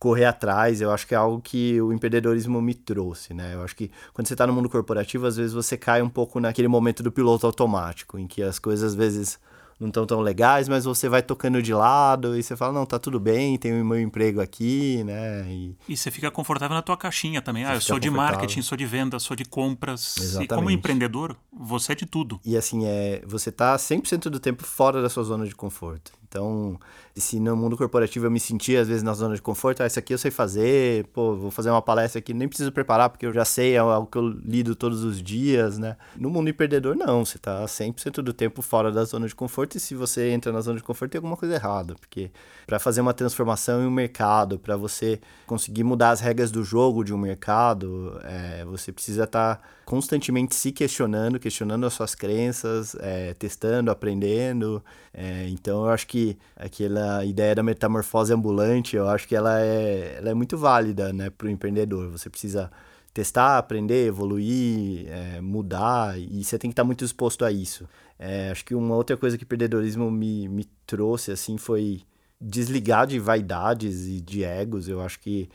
correr 0.00 0.24
atrás, 0.24 0.80
eu 0.80 0.90
acho 0.90 1.06
que 1.06 1.14
é 1.14 1.18
algo 1.18 1.42
que 1.42 1.78
o 1.80 1.92
empreendedorismo 1.92 2.60
me 2.62 2.72
trouxe, 2.72 3.34
né? 3.34 3.54
Eu 3.54 3.62
acho 3.62 3.76
que 3.76 3.90
quando 4.14 4.26
você 4.26 4.34
está 4.34 4.46
no 4.46 4.52
mundo 4.52 4.68
corporativo, 4.68 5.26
às 5.26 5.36
vezes 5.36 5.52
você 5.52 5.76
cai 5.76 6.00
um 6.00 6.08
pouco 6.08 6.40
naquele 6.40 6.68
momento 6.68 7.02
do 7.02 7.12
piloto 7.12 7.46
automático, 7.46 8.18
em 8.18 8.26
que 8.26 8.42
as 8.42 8.58
coisas 8.58 8.92
às 8.92 8.94
vezes 8.94 9.38
não 9.78 9.88
estão 9.88 10.06
tão 10.06 10.20
legais, 10.20 10.68
mas 10.68 10.84
você 10.84 11.06
vai 11.06 11.22
tocando 11.22 11.62
de 11.62 11.74
lado 11.74 12.36
e 12.38 12.42
você 12.42 12.56
fala, 12.56 12.72
não, 12.72 12.86
tá 12.86 12.98
tudo 12.98 13.20
bem, 13.20 13.58
tenho 13.58 13.84
meu 13.84 14.00
emprego 14.00 14.40
aqui, 14.40 15.04
né? 15.04 15.44
E, 15.48 15.76
e 15.86 15.96
você 15.96 16.10
fica 16.10 16.30
confortável 16.30 16.74
na 16.74 16.82
tua 16.82 16.96
caixinha 16.96 17.42
também. 17.42 17.66
ah, 17.66 17.74
eu 17.74 17.80
sou 17.80 17.98
de 17.98 18.10
marketing, 18.10 18.62
sou 18.62 18.76
de 18.76 18.86
venda, 18.86 19.18
sou 19.18 19.36
de 19.36 19.44
compras. 19.44 20.16
Exatamente. 20.16 20.52
E 20.52 20.54
como 20.54 20.70
empreendedor, 20.70 21.36
você 21.52 21.92
é 21.92 21.94
de 21.94 22.06
tudo. 22.06 22.40
E 22.44 22.56
assim, 22.56 22.86
é, 22.86 23.22
você 23.26 23.52
tá 23.52 23.76
100% 23.76 24.30
do 24.30 24.40
tempo 24.40 24.64
fora 24.64 25.02
da 25.02 25.10
sua 25.10 25.24
zona 25.24 25.46
de 25.46 25.54
conforto. 25.54 26.12
Então, 26.30 26.78
se 27.16 27.40
no 27.40 27.56
mundo 27.56 27.76
corporativo 27.76 28.26
eu 28.26 28.30
me 28.30 28.38
sentia 28.38 28.80
às 28.80 28.86
vezes 28.86 29.02
na 29.02 29.12
zona 29.14 29.34
de 29.34 29.42
conforto, 29.42 29.82
ah, 29.82 29.86
isso 29.88 29.98
aqui 29.98 30.14
eu 30.14 30.18
sei 30.18 30.30
fazer, 30.30 31.04
pô, 31.06 31.34
vou 31.34 31.50
fazer 31.50 31.70
uma 31.70 31.82
palestra 31.82 32.20
aqui, 32.20 32.32
nem 32.32 32.46
preciso 32.46 32.70
preparar 32.70 33.10
porque 33.10 33.26
eu 33.26 33.32
já 33.32 33.44
sei, 33.44 33.74
é 33.74 33.78
algo 33.78 34.06
que 34.06 34.16
eu 34.16 34.28
lido 34.28 34.76
todos 34.76 35.02
os 35.02 35.20
dias, 35.20 35.76
né? 35.76 35.96
No 36.16 36.30
mundo 36.30 36.48
empreendedor, 36.48 36.94
não, 36.94 37.24
você 37.24 37.36
tá 37.36 37.64
100% 37.64 38.22
do 38.22 38.32
tempo 38.32 38.62
fora 38.62 38.92
da 38.92 39.02
zona 39.02 39.26
de 39.26 39.34
conforto 39.34 39.76
e 39.76 39.80
se 39.80 39.96
você 39.96 40.30
entra 40.30 40.52
na 40.52 40.60
zona 40.60 40.78
de 40.78 40.84
conforto, 40.84 41.10
tem 41.10 41.18
alguma 41.18 41.36
coisa 41.36 41.56
errada, 41.56 41.96
porque 41.96 42.30
para 42.64 42.78
fazer 42.78 43.00
uma 43.00 43.12
transformação 43.12 43.82
em 43.82 43.86
um 43.86 43.90
mercado, 43.90 44.56
para 44.56 44.76
você 44.76 45.20
conseguir 45.48 45.82
mudar 45.82 46.10
as 46.10 46.20
regras 46.20 46.52
do 46.52 46.62
jogo 46.62 47.02
de 47.02 47.12
um 47.12 47.18
mercado, 47.18 48.20
é, 48.22 48.64
você 48.64 48.92
precisa 48.92 49.24
estar 49.24 49.56
tá 49.56 49.62
constantemente 49.90 50.54
se 50.54 50.70
questionando, 50.70 51.40
questionando 51.40 51.84
as 51.84 51.94
suas 51.94 52.14
crenças, 52.14 52.94
é, 53.00 53.34
testando, 53.34 53.90
aprendendo. 53.90 54.80
É, 55.12 55.48
então, 55.48 55.82
eu 55.82 55.90
acho 55.90 56.06
que 56.06 56.38
aquela 56.54 57.24
ideia 57.24 57.56
da 57.56 57.62
metamorfose 57.64 58.32
ambulante, 58.32 58.94
eu 58.94 59.08
acho 59.08 59.26
que 59.26 59.34
ela 59.34 59.60
é, 59.60 60.14
ela 60.18 60.30
é 60.30 60.34
muito 60.34 60.56
válida 60.56 61.12
né, 61.12 61.28
para 61.28 61.48
o 61.48 61.50
empreendedor. 61.50 62.08
Você 62.08 62.30
precisa 62.30 62.70
testar, 63.12 63.58
aprender, 63.58 64.06
evoluir, 64.06 65.08
é, 65.08 65.40
mudar, 65.40 66.16
e 66.16 66.44
você 66.44 66.56
tem 66.56 66.70
que 66.70 66.74
estar 66.74 66.84
muito 66.84 67.04
disposto 67.04 67.44
a 67.44 67.50
isso. 67.50 67.88
É, 68.16 68.52
acho 68.52 68.64
que 68.64 68.76
uma 68.76 68.94
outra 68.94 69.16
coisa 69.16 69.36
que 69.36 69.42
o 69.42 69.44
empreendedorismo 69.44 70.08
me, 70.08 70.46
me 70.46 70.66
trouxe, 70.86 71.32
assim, 71.32 71.58
foi 71.58 72.02
desligar 72.40 73.08
de 73.08 73.18
vaidades 73.18 74.06
e 74.06 74.20
de 74.20 74.44
egos. 74.44 74.88
Eu 74.88 75.00
acho 75.00 75.18
que 75.18 75.50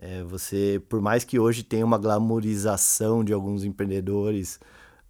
é, 0.00 0.22
você, 0.22 0.82
por 0.88 1.00
mais 1.02 1.24
que 1.24 1.38
hoje 1.38 1.62
tenha 1.62 1.84
uma 1.84 1.98
glamorização 1.98 3.22
de 3.22 3.34
alguns 3.34 3.64
empreendedores, 3.64 4.58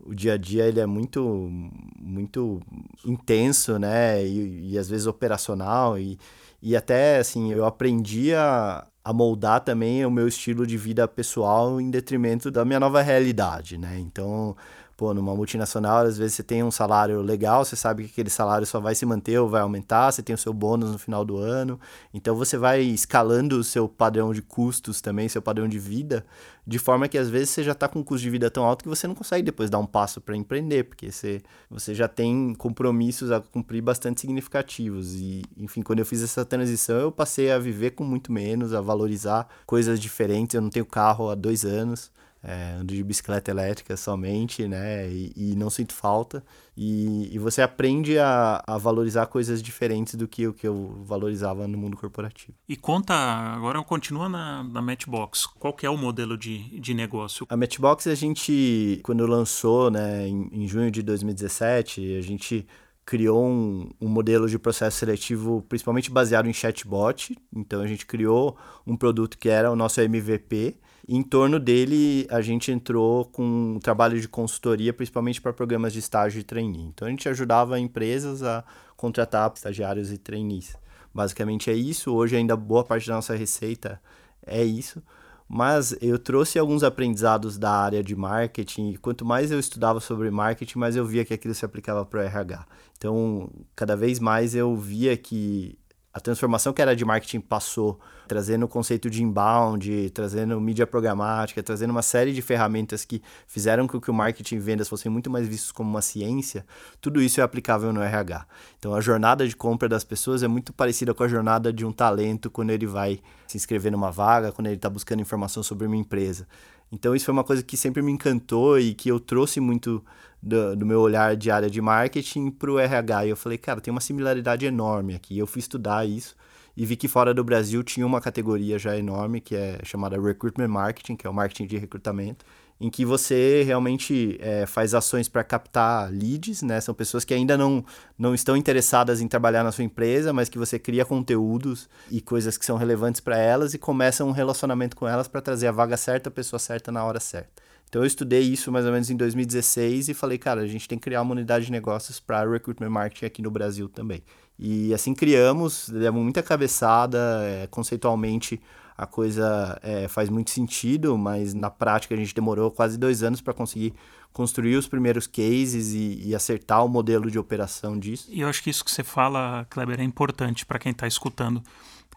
o 0.00 0.12
dia 0.12 0.34
a 0.34 0.36
dia 0.36 0.66
ele 0.66 0.80
é 0.80 0.86
muito 0.86 1.48
muito 1.96 2.60
intenso, 3.04 3.78
né? 3.78 4.24
E, 4.26 4.72
e 4.72 4.78
às 4.78 4.88
vezes 4.88 5.06
operacional 5.06 5.96
e, 5.98 6.18
e 6.60 6.74
até 6.76 7.18
assim 7.18 7.52
eu 7.52 7.64
aprendi 7.64 8.34
a, 8.34 8.84
a 9.04 9.12
moldar 9.12 9.60
também 9.60 10.04
o 10.04 10.10
meu 10.10 10.26
estilo 10.26 10.66
de 10.66 10.76
vida 10.76 11.06
pessoal 11.06 11.80
em 11.80 11.90
detrimento 11.90 12.50
da 12.50 12.64
minha 12.64 12.80
nova 12.80 13.00
realidade, 13.00 13.78
né? 13.78 13.96
Então, 14.00 14.56
pô, 15.00 15.14
numa 15.14 15.34
multinacional, 15.34 16.04
às 16.04 16.18
vezes 16.18 16.34
você 16.34 16.42
tem 16.42 16.62
um 16.62 16.70
salário 16.70 17.22
legal, 17.22 17.64
você 17.64 17.74
sabe 17.74 18.04
que 18.04 18.10
aquele 18.10 18.28
salário 18.28 18.66
só 18.66 18.78
vai 18.78 18.94
se 18.94 19.06
manter 19.06 19.38
ou 19.38 19.48
vai 19.48 19.62
aumentar, 19.62 20.12
você 20.12 20.22
tem 20.22 20.34
o 20.34 20.38
seu 20.38 20.52
bônus 20.52 20.92
no 20.92 20.98
final 20.98 21.24
do 21.24 21.38
ano. 21.38 21.80
Então 22.12 22.36
você 22.36 22.58
vai 22.58 22.82
escalando 22.82 23.58
o 23.58 23.64
seu 23.64 23.88
padrão 23.88 24.30
de 24.34 24.42
custos 24.42 25.00
também, 25.00 25.26
seu 25.26 25.40
padrão 25.40 25.66
de 25.66 25.78
vida, 25.78 26.22
de 26.66 26.78
forma 26.78 27.08
que 27.08 27.16
às 27.16 27.30
vezes 27.30 27.48
você 27.48 27.64
já 27.64 27.72
está 27.72 27.88
com 27.88 28.00
um 28.00 28.02
custo 28.02 28.22
de 28.22 28.28
vida 28.28 28.50
tão 28.50 28.62
alto 28.62 28.82
que 28.82 28.90
você 28.90 29.06
não 29.06 29.14
consegue 29.14 29.42
depois 29.42 29.70
dar 29.70 29.78
um 29.78 29.86
passo 29.86 30.20
para 30.20 30.36
empreender, 30.36 30.84
porque 30.84 31.10
você, 31.10 31.40
você 31.70 31.94
já 31.94 32.06
tem 32.06 32.54
compromissos 32.54 33.32
a 33.32 33.40
cumprir 33.40 33.80
bastante 33.80 34.20
significativos. 34.20 35.14
E, 35.14 35.40
enfim, 35.56 35.80
quando 35.80 36.00
eu 36.00 36.04
fiz 36.04 36.22
essa 36.22 36.44
transição, 36.44 36.96
eu 36.96 37.10
passei 37.10 37.50
a 37.50 37.58
viver 37.58 37.92
com 37.92 38.04
muito 38.04 38.30
menos, 38.30 38.74
a 38.74 38.82
valorizar 38.82 39.48
coisas 39.64 39.98
diferentes. 39.98 40.54
Eu 40.54 40.60
não 40.60 40.68
tenho 40.68 40.84
carro 40.84 41.30
há 41.30 41.34
dois 41.34 41.64
anos 41.64 42.12
é, 42.42 42.76
ando 42.78 42.94
de 42.94 43.02
bicicleta 43.04 43.50
elétrica 43.50 43.96
somente, 43.96 44.66
né? 44.66 45.08
E, 45.08 45.32
e 45.36 45.56
não 45.56 45.68
sinto 45.68 45.92
falta. 45.92 46.42
E, 46.76 47.28
e 47.34 47.38
você 47.38 47.60
aprende 47.60 48.18
a, 48.18 48.62
a, 48.66 48.78
valorizar 48.78 49.26
coisas 49.26 49.62
diferentes 49.62 50.14
do 50.14 50.26
que 50.26 50.46
o 50.46 50.54
que 50.54 50.66
eu 50.66 51.02
valorizava 51.04 51.68
no 51.68 51.76
mundo 51.76 51.96
corporativo. 51.96 52.54
E 52.66 52.76
conta, 52.76 53.14
agora 53.14 53.82
continua 53.82 54.28
na, 54.28 54.64
na 54.64 54.80
Matchbox. 54.80 55.46
Qual 55.46 55.74
que 55.74 55.84
é 55.84 55.90
o 55.90 55.98
modelo 55.98 56.38
de, 56.38 56.80
de 56.80 56.94
negócio? 56.94 57.46
A 57.50 57.56
Matchbox, 57.56 58.06
a 58.06 58.14
gente, 58.14 59.00
quando 59.04 59.26
lançou, 59.26 59.90
né, 59.90 60.26
em, 60.26 60.48
em 60.52 60.66
junho 60.66 60.90
de 60.90 61.02
2017, 61.02 62.16
a 62.16 62.22
gente 62.22 62.66
criou 63.04 63.44
um, 63.44 63.90
um, 64.00 64.08
modelo 64.08 64.48
de 64.48 64.58
processo 64.58 64.98
seletivo 64.98 65.62
principalmente 65.68 66.10
baseado 66.10 66.48
em 66.48 66.52
chatbot. 66.52 67.36
Então 67.54 67.82
a 67.82 67.86
gente 67.86 68.06
criou 68.06 68.56
um 68.86 68.96
produto 68.96 69.36
que 69.36 69.48
era 69.48 69.70
o 69.70 69.76
nosso 69.76 70.00
MVP, 70.00 70.78
em 71.08 71.22
torno 71.22 71.58
dele, 71.58 72.26
a 72.30 72.40
gente 72.40 72.70
entrou 72.70 73.24
com 73.24 73.42
um 73.42 73.78
trabalho 73.78 74.20
de 74.20 74.28
consultoria, 74.28 74.92
principalmente 74.92 75.40
para 75.40 75.52
programas 75.52 75.92
de 75.92 75.98
estágio 75.98 76.40
e 76.40 76.44
trainee. 76.44 76.86
Então, 76.86 77.08
a 77.08 77.10
gente 77.10 77.28
ajudava 77.28 77.78
empresas 77.80 78.42
a 78.42 78.64
contratar 78.96 79.50
estagiários 79.54 80.12
e 80.12 80.18
trainees. 80.18 80.76
Basicamente 81.12 81.70
é 81.70 81.74
isso. 81.74 82.12
Hoje, 82.12 82.36
ainda 82.36 82.56
boa 82.56 82.84
parte 82.84 83.08
da 83.08 83.14
nossa 83.14 83.34
receita 83.34 84.00
é 84.46 84.62
isso. 84.62 85.02
Mas 85.48 85.96
eu 86.00 86.16
trouxe 86.16 86.60
alguns 86.60 86.84
aprendizados 86.84 87.58
da 87.58 87.72
área 87.72 88.04
de 88.04 88.14
marketing, 88.14 88.90
e 88.90 88.96
quanto 88.96 89.24
mais 89.24 89.50
eu 89.50 89.58
estudava 89.58 89.98
sobre 89.98 90.30
marketing, 90.30 90.78
mais 90.78 90.94
eu 90.94 91.04
via 91.04 91.24
que 91.24 91.34
aquilo 91.34 91.54
se 91.54 91.64
aplicava 91.64 92.06
para 92.06 92.20
o 92.20 92.22
RH. 92.22 92.64
Então, 92.96 93.50
cada 93.74 93.96
vez 93.96 94.20
mais 94.20 94.54
eu 94.54 94.76
via 94.76 95.16
que 95.16 95.76
a 96.12 96.18
transformação 96.18 96.72
que 96.72 96.82
era 96.82 96.96
de 96.96 97.04
marketing 97.04 97.40
passou, 97.40 98.00
trazendo 98.26 98.64
o 98.64 98.68
conceito 98.68 99.08
de 99.08 99.22
inbound, 99.22 100.10
trazendo 100.10 100.60
mídia 100.60 100.84
programática, 100.84 101.62
trazendo 101.62 101.90
uma 101.90 102.02
série 102.02 102.32
de 102.32 102.42
ferramentas 102.42 103.04
que 103.04 103.22
fizeram 103.46 103.86
com 103.86 104.00
que 104.00 104.10
o 104.10 104.14
marketing 104.14 104.56
e 104.56 104.58
vendas 104.58 104.88
fossem 104.88 105.10
muito 105.10 105.30
mais 105.30 105.46
vistos 105.46 105.70
como 105.70 105.88
uma 105.88 106.02
ciência, 106.02 106.66
tudo 107.00 107.22
isso 107.22 107.40
é 107.40 107.44
aplicável 107.44 107.92
no 107.92 108.02
RH. 108.02 108.44
Então 108.78 108.92
a 108.92 109.00
jornada 109.00 109.46
de 109.46 109.54
compra 109.54 109.88
das 109.88 110.02
pessoas 110.02 110.42
é 110.42 110.48
muito 110.48 110.72
parecida 110.72 111.14
com 111.14 111.22
a 111.22 111.28
jornada 111.28 111.72
de 111.72 111.86
um 111.86 111.92
talento 111.92 112.50
quando 112.50 112.70
ele 112.70 112.86
vai 112.86 113.20
se 113.46 113.56
inscrever 113.56 113.92
numa 113.92 114.10
vaga, 114.10 114.50
quando 114.50 114.66
ele 114.66 114.76
está 114.76 114.90
buscando 114.90 115.20
informação 115.20 115.62
sobre 115.62 115.86
uma 115.86 115.96
empresa. 115.96 116.46
Então 116.92 117.14
isso 117.14 117.24
foi 117.24 117.32
uma 117.32 117.44
coisa 117.44 117.62
que 117.62 117.76
sempre 117.76 118.02
me 118.02 118.10
encantou 118.10 118.78
e 118.78 118.94
que 118.94 119.08
eu 119.08 119.20
trouxe 119.20 119.60
muito 119.60 120.04
do, 120.42 120.76
do 120.76 120.86
meu 120.86 121.00
olhar 121.00 121.36
de 121.36 121.50
área 121.50 121.70
de 121.70 121.80
marketing 121.80 122.50
para 122.50 122.70
o 122.70 122.78
RH. 122.78 123.26
E 123.26 123.30
eu 123.30 123.36
falei, 123.36 123.58
cara, 123.58 123.80
tem 123.80 123.92
uma 123.92 124.00
similaridade 124.00 124.66
enorme 124.66 125.14
aqui. 125.14 125.38
Eu 125.38 125.46
fui 125.46 125.60
estudar 125.60 126.06
isso 126.06 126.36
e 126.76 126.84
vi 126.84 126.96
que 126.96 127.08
fora 127.08 127.32
do 127.32 127.44
Brasil 127.44 127.82
tinha 127.82 128.06
uma 128.06 128.20
categoria 128.20 128.78
já 128.78 128.96
enorme 128.96 129.40
que 129.40 129.54
é 129.54 129.78
chamada 129.84 130.20
Recruitment 130.20 130.68
Marketing, 130.68 131.16
que 131.16 131.26
é 131.26 131.30
o 131.30 131.34
marketing 131.34 131.66
de 131.66 131.76
recrutamento 131.76 132.44
em 132.80 132.88
que 132.88 133.04
você 133.04 133.62
realmente 133.62 134.38
é, 134.40 134.64
faz 134.64 134.94
ações 134.94 135.28
para 135.28 135.44
captar 135.44 136.10
leads, 136.10 136.62
né? 136.62 136.80
São 136.80 136.94
pessoas 136.94 137.24
que 137.24 137.34
ainda 137.34 137.58
não, 137.58 137.84
não 138.18 138.34
estão 138.34 138.56
interessadas 138.56 139.20
em 139.20 139.28
trabalhar 139.28 139.62
na 139.62 139.70
sua 139.70 139.84
empresa, 139.84 140.32
mas 140.32 140.48
que 140.48 140.58
você 140.58 140.78
cria 140.78 141.04
conteúdos 141.04 141.90
e 142.10 142.22
coisas 142.22 142.56
que 142.56 142.64
são 142.64 142.78
relevantes 142.78 143.20
para 143.20 143.36
elas 143.36 143.74
e 143.74 143.78
começa 143.78 144.24
um 144.24 144.30
relacionamento 144.30 144.96
com 144.96 145.06
elas 145.06 145.28
para 145.28 145.42
trazer 145.42 145.66
a 145.66 145.72
vaga 145.72 145.96
certa, 145.96 146.30
a 146.30 146.32
pessoa 146.32 146.58
certa 146.58 146.90
na 146.90 147.04
hora 147.04 147.20
certa. 147.20 147.62
Então 147.90 148.02
eu 148.02 148.06
estudei 148.06 148.42
isso 148.42 148.72
mais 148.72 148.86
ou 148.86 148.92
menos 148.92 149.10
em 149.10 149.16
2016 149.16 150.08
e 150.08 150.14
falei, 150.14 150.38
cara, 150.38 150.62
a 150.62 150.66
gente 150.66 150.88
tem 150.88 150.96
que 150.96 151.02
criar 151.02 151.22
uma 151.22 151.32
unidade 151.32 151.66
de 151.66 151.72
negócios 151.72 152.18
para 152.18 152.48
recruitment 152.48 152.88
marketing 152.88 153.26
aqui 153.26 153.42
no 153.42 153.50
Brasil 153.50 153.88
também. 153.88 154.22
E 154.58 154.94
assim 154.94 155.12
criamos, 155.12 155.88
demos 155.90 156.22
muita 156.22 156.42
cabeçada, 156.42 157.18
é, 157.42 157.66
conceitualmente 157.66 158.60
a 159.00 159.06
coisa 159.06 159.80
é, 159.82 160.06
faz 160.08 160.28
muito 160.28 160.50
sentido, 160.50 161.16
mas 161.16 161.54
na 161.54 161.70
prática 161.70 162.14
a 162.14 162.18
gente 162.18 162.34
demorou 162.34 162.70
quase 162.70 162.98
dois 162.98 163.22
anos 163.22 163.40
para 163.40 163.54
conseguir 163.54 163.94
construir 164.30 164.76
os 164.76 164.86
primeiros 164.86 165.26
cases 165.26 165.94
e, 165.94 166.28
e, 166.28 166.34
acertar 166.34 166.84
o 166.84 166.88
modelo 166.88 167.30
de 167.30 167.38
operação 167.38 167.98
disso. 167.98 168.28
E 168.30 168.42
eu 168.42 168.48
acho 168.48 168.62
que 168.62 168.68
isso 168.68 168.84
que 168.84 168.90
você 168.90 169.02
fala, 169.02 169.66
Kleber, 169.70 169.98
é 169.98 170.04
importante 170.04 170.66
para 170.66 170.78
quem 170.78 170.92
está 170.92 171.06
escutando, 171.06 171.62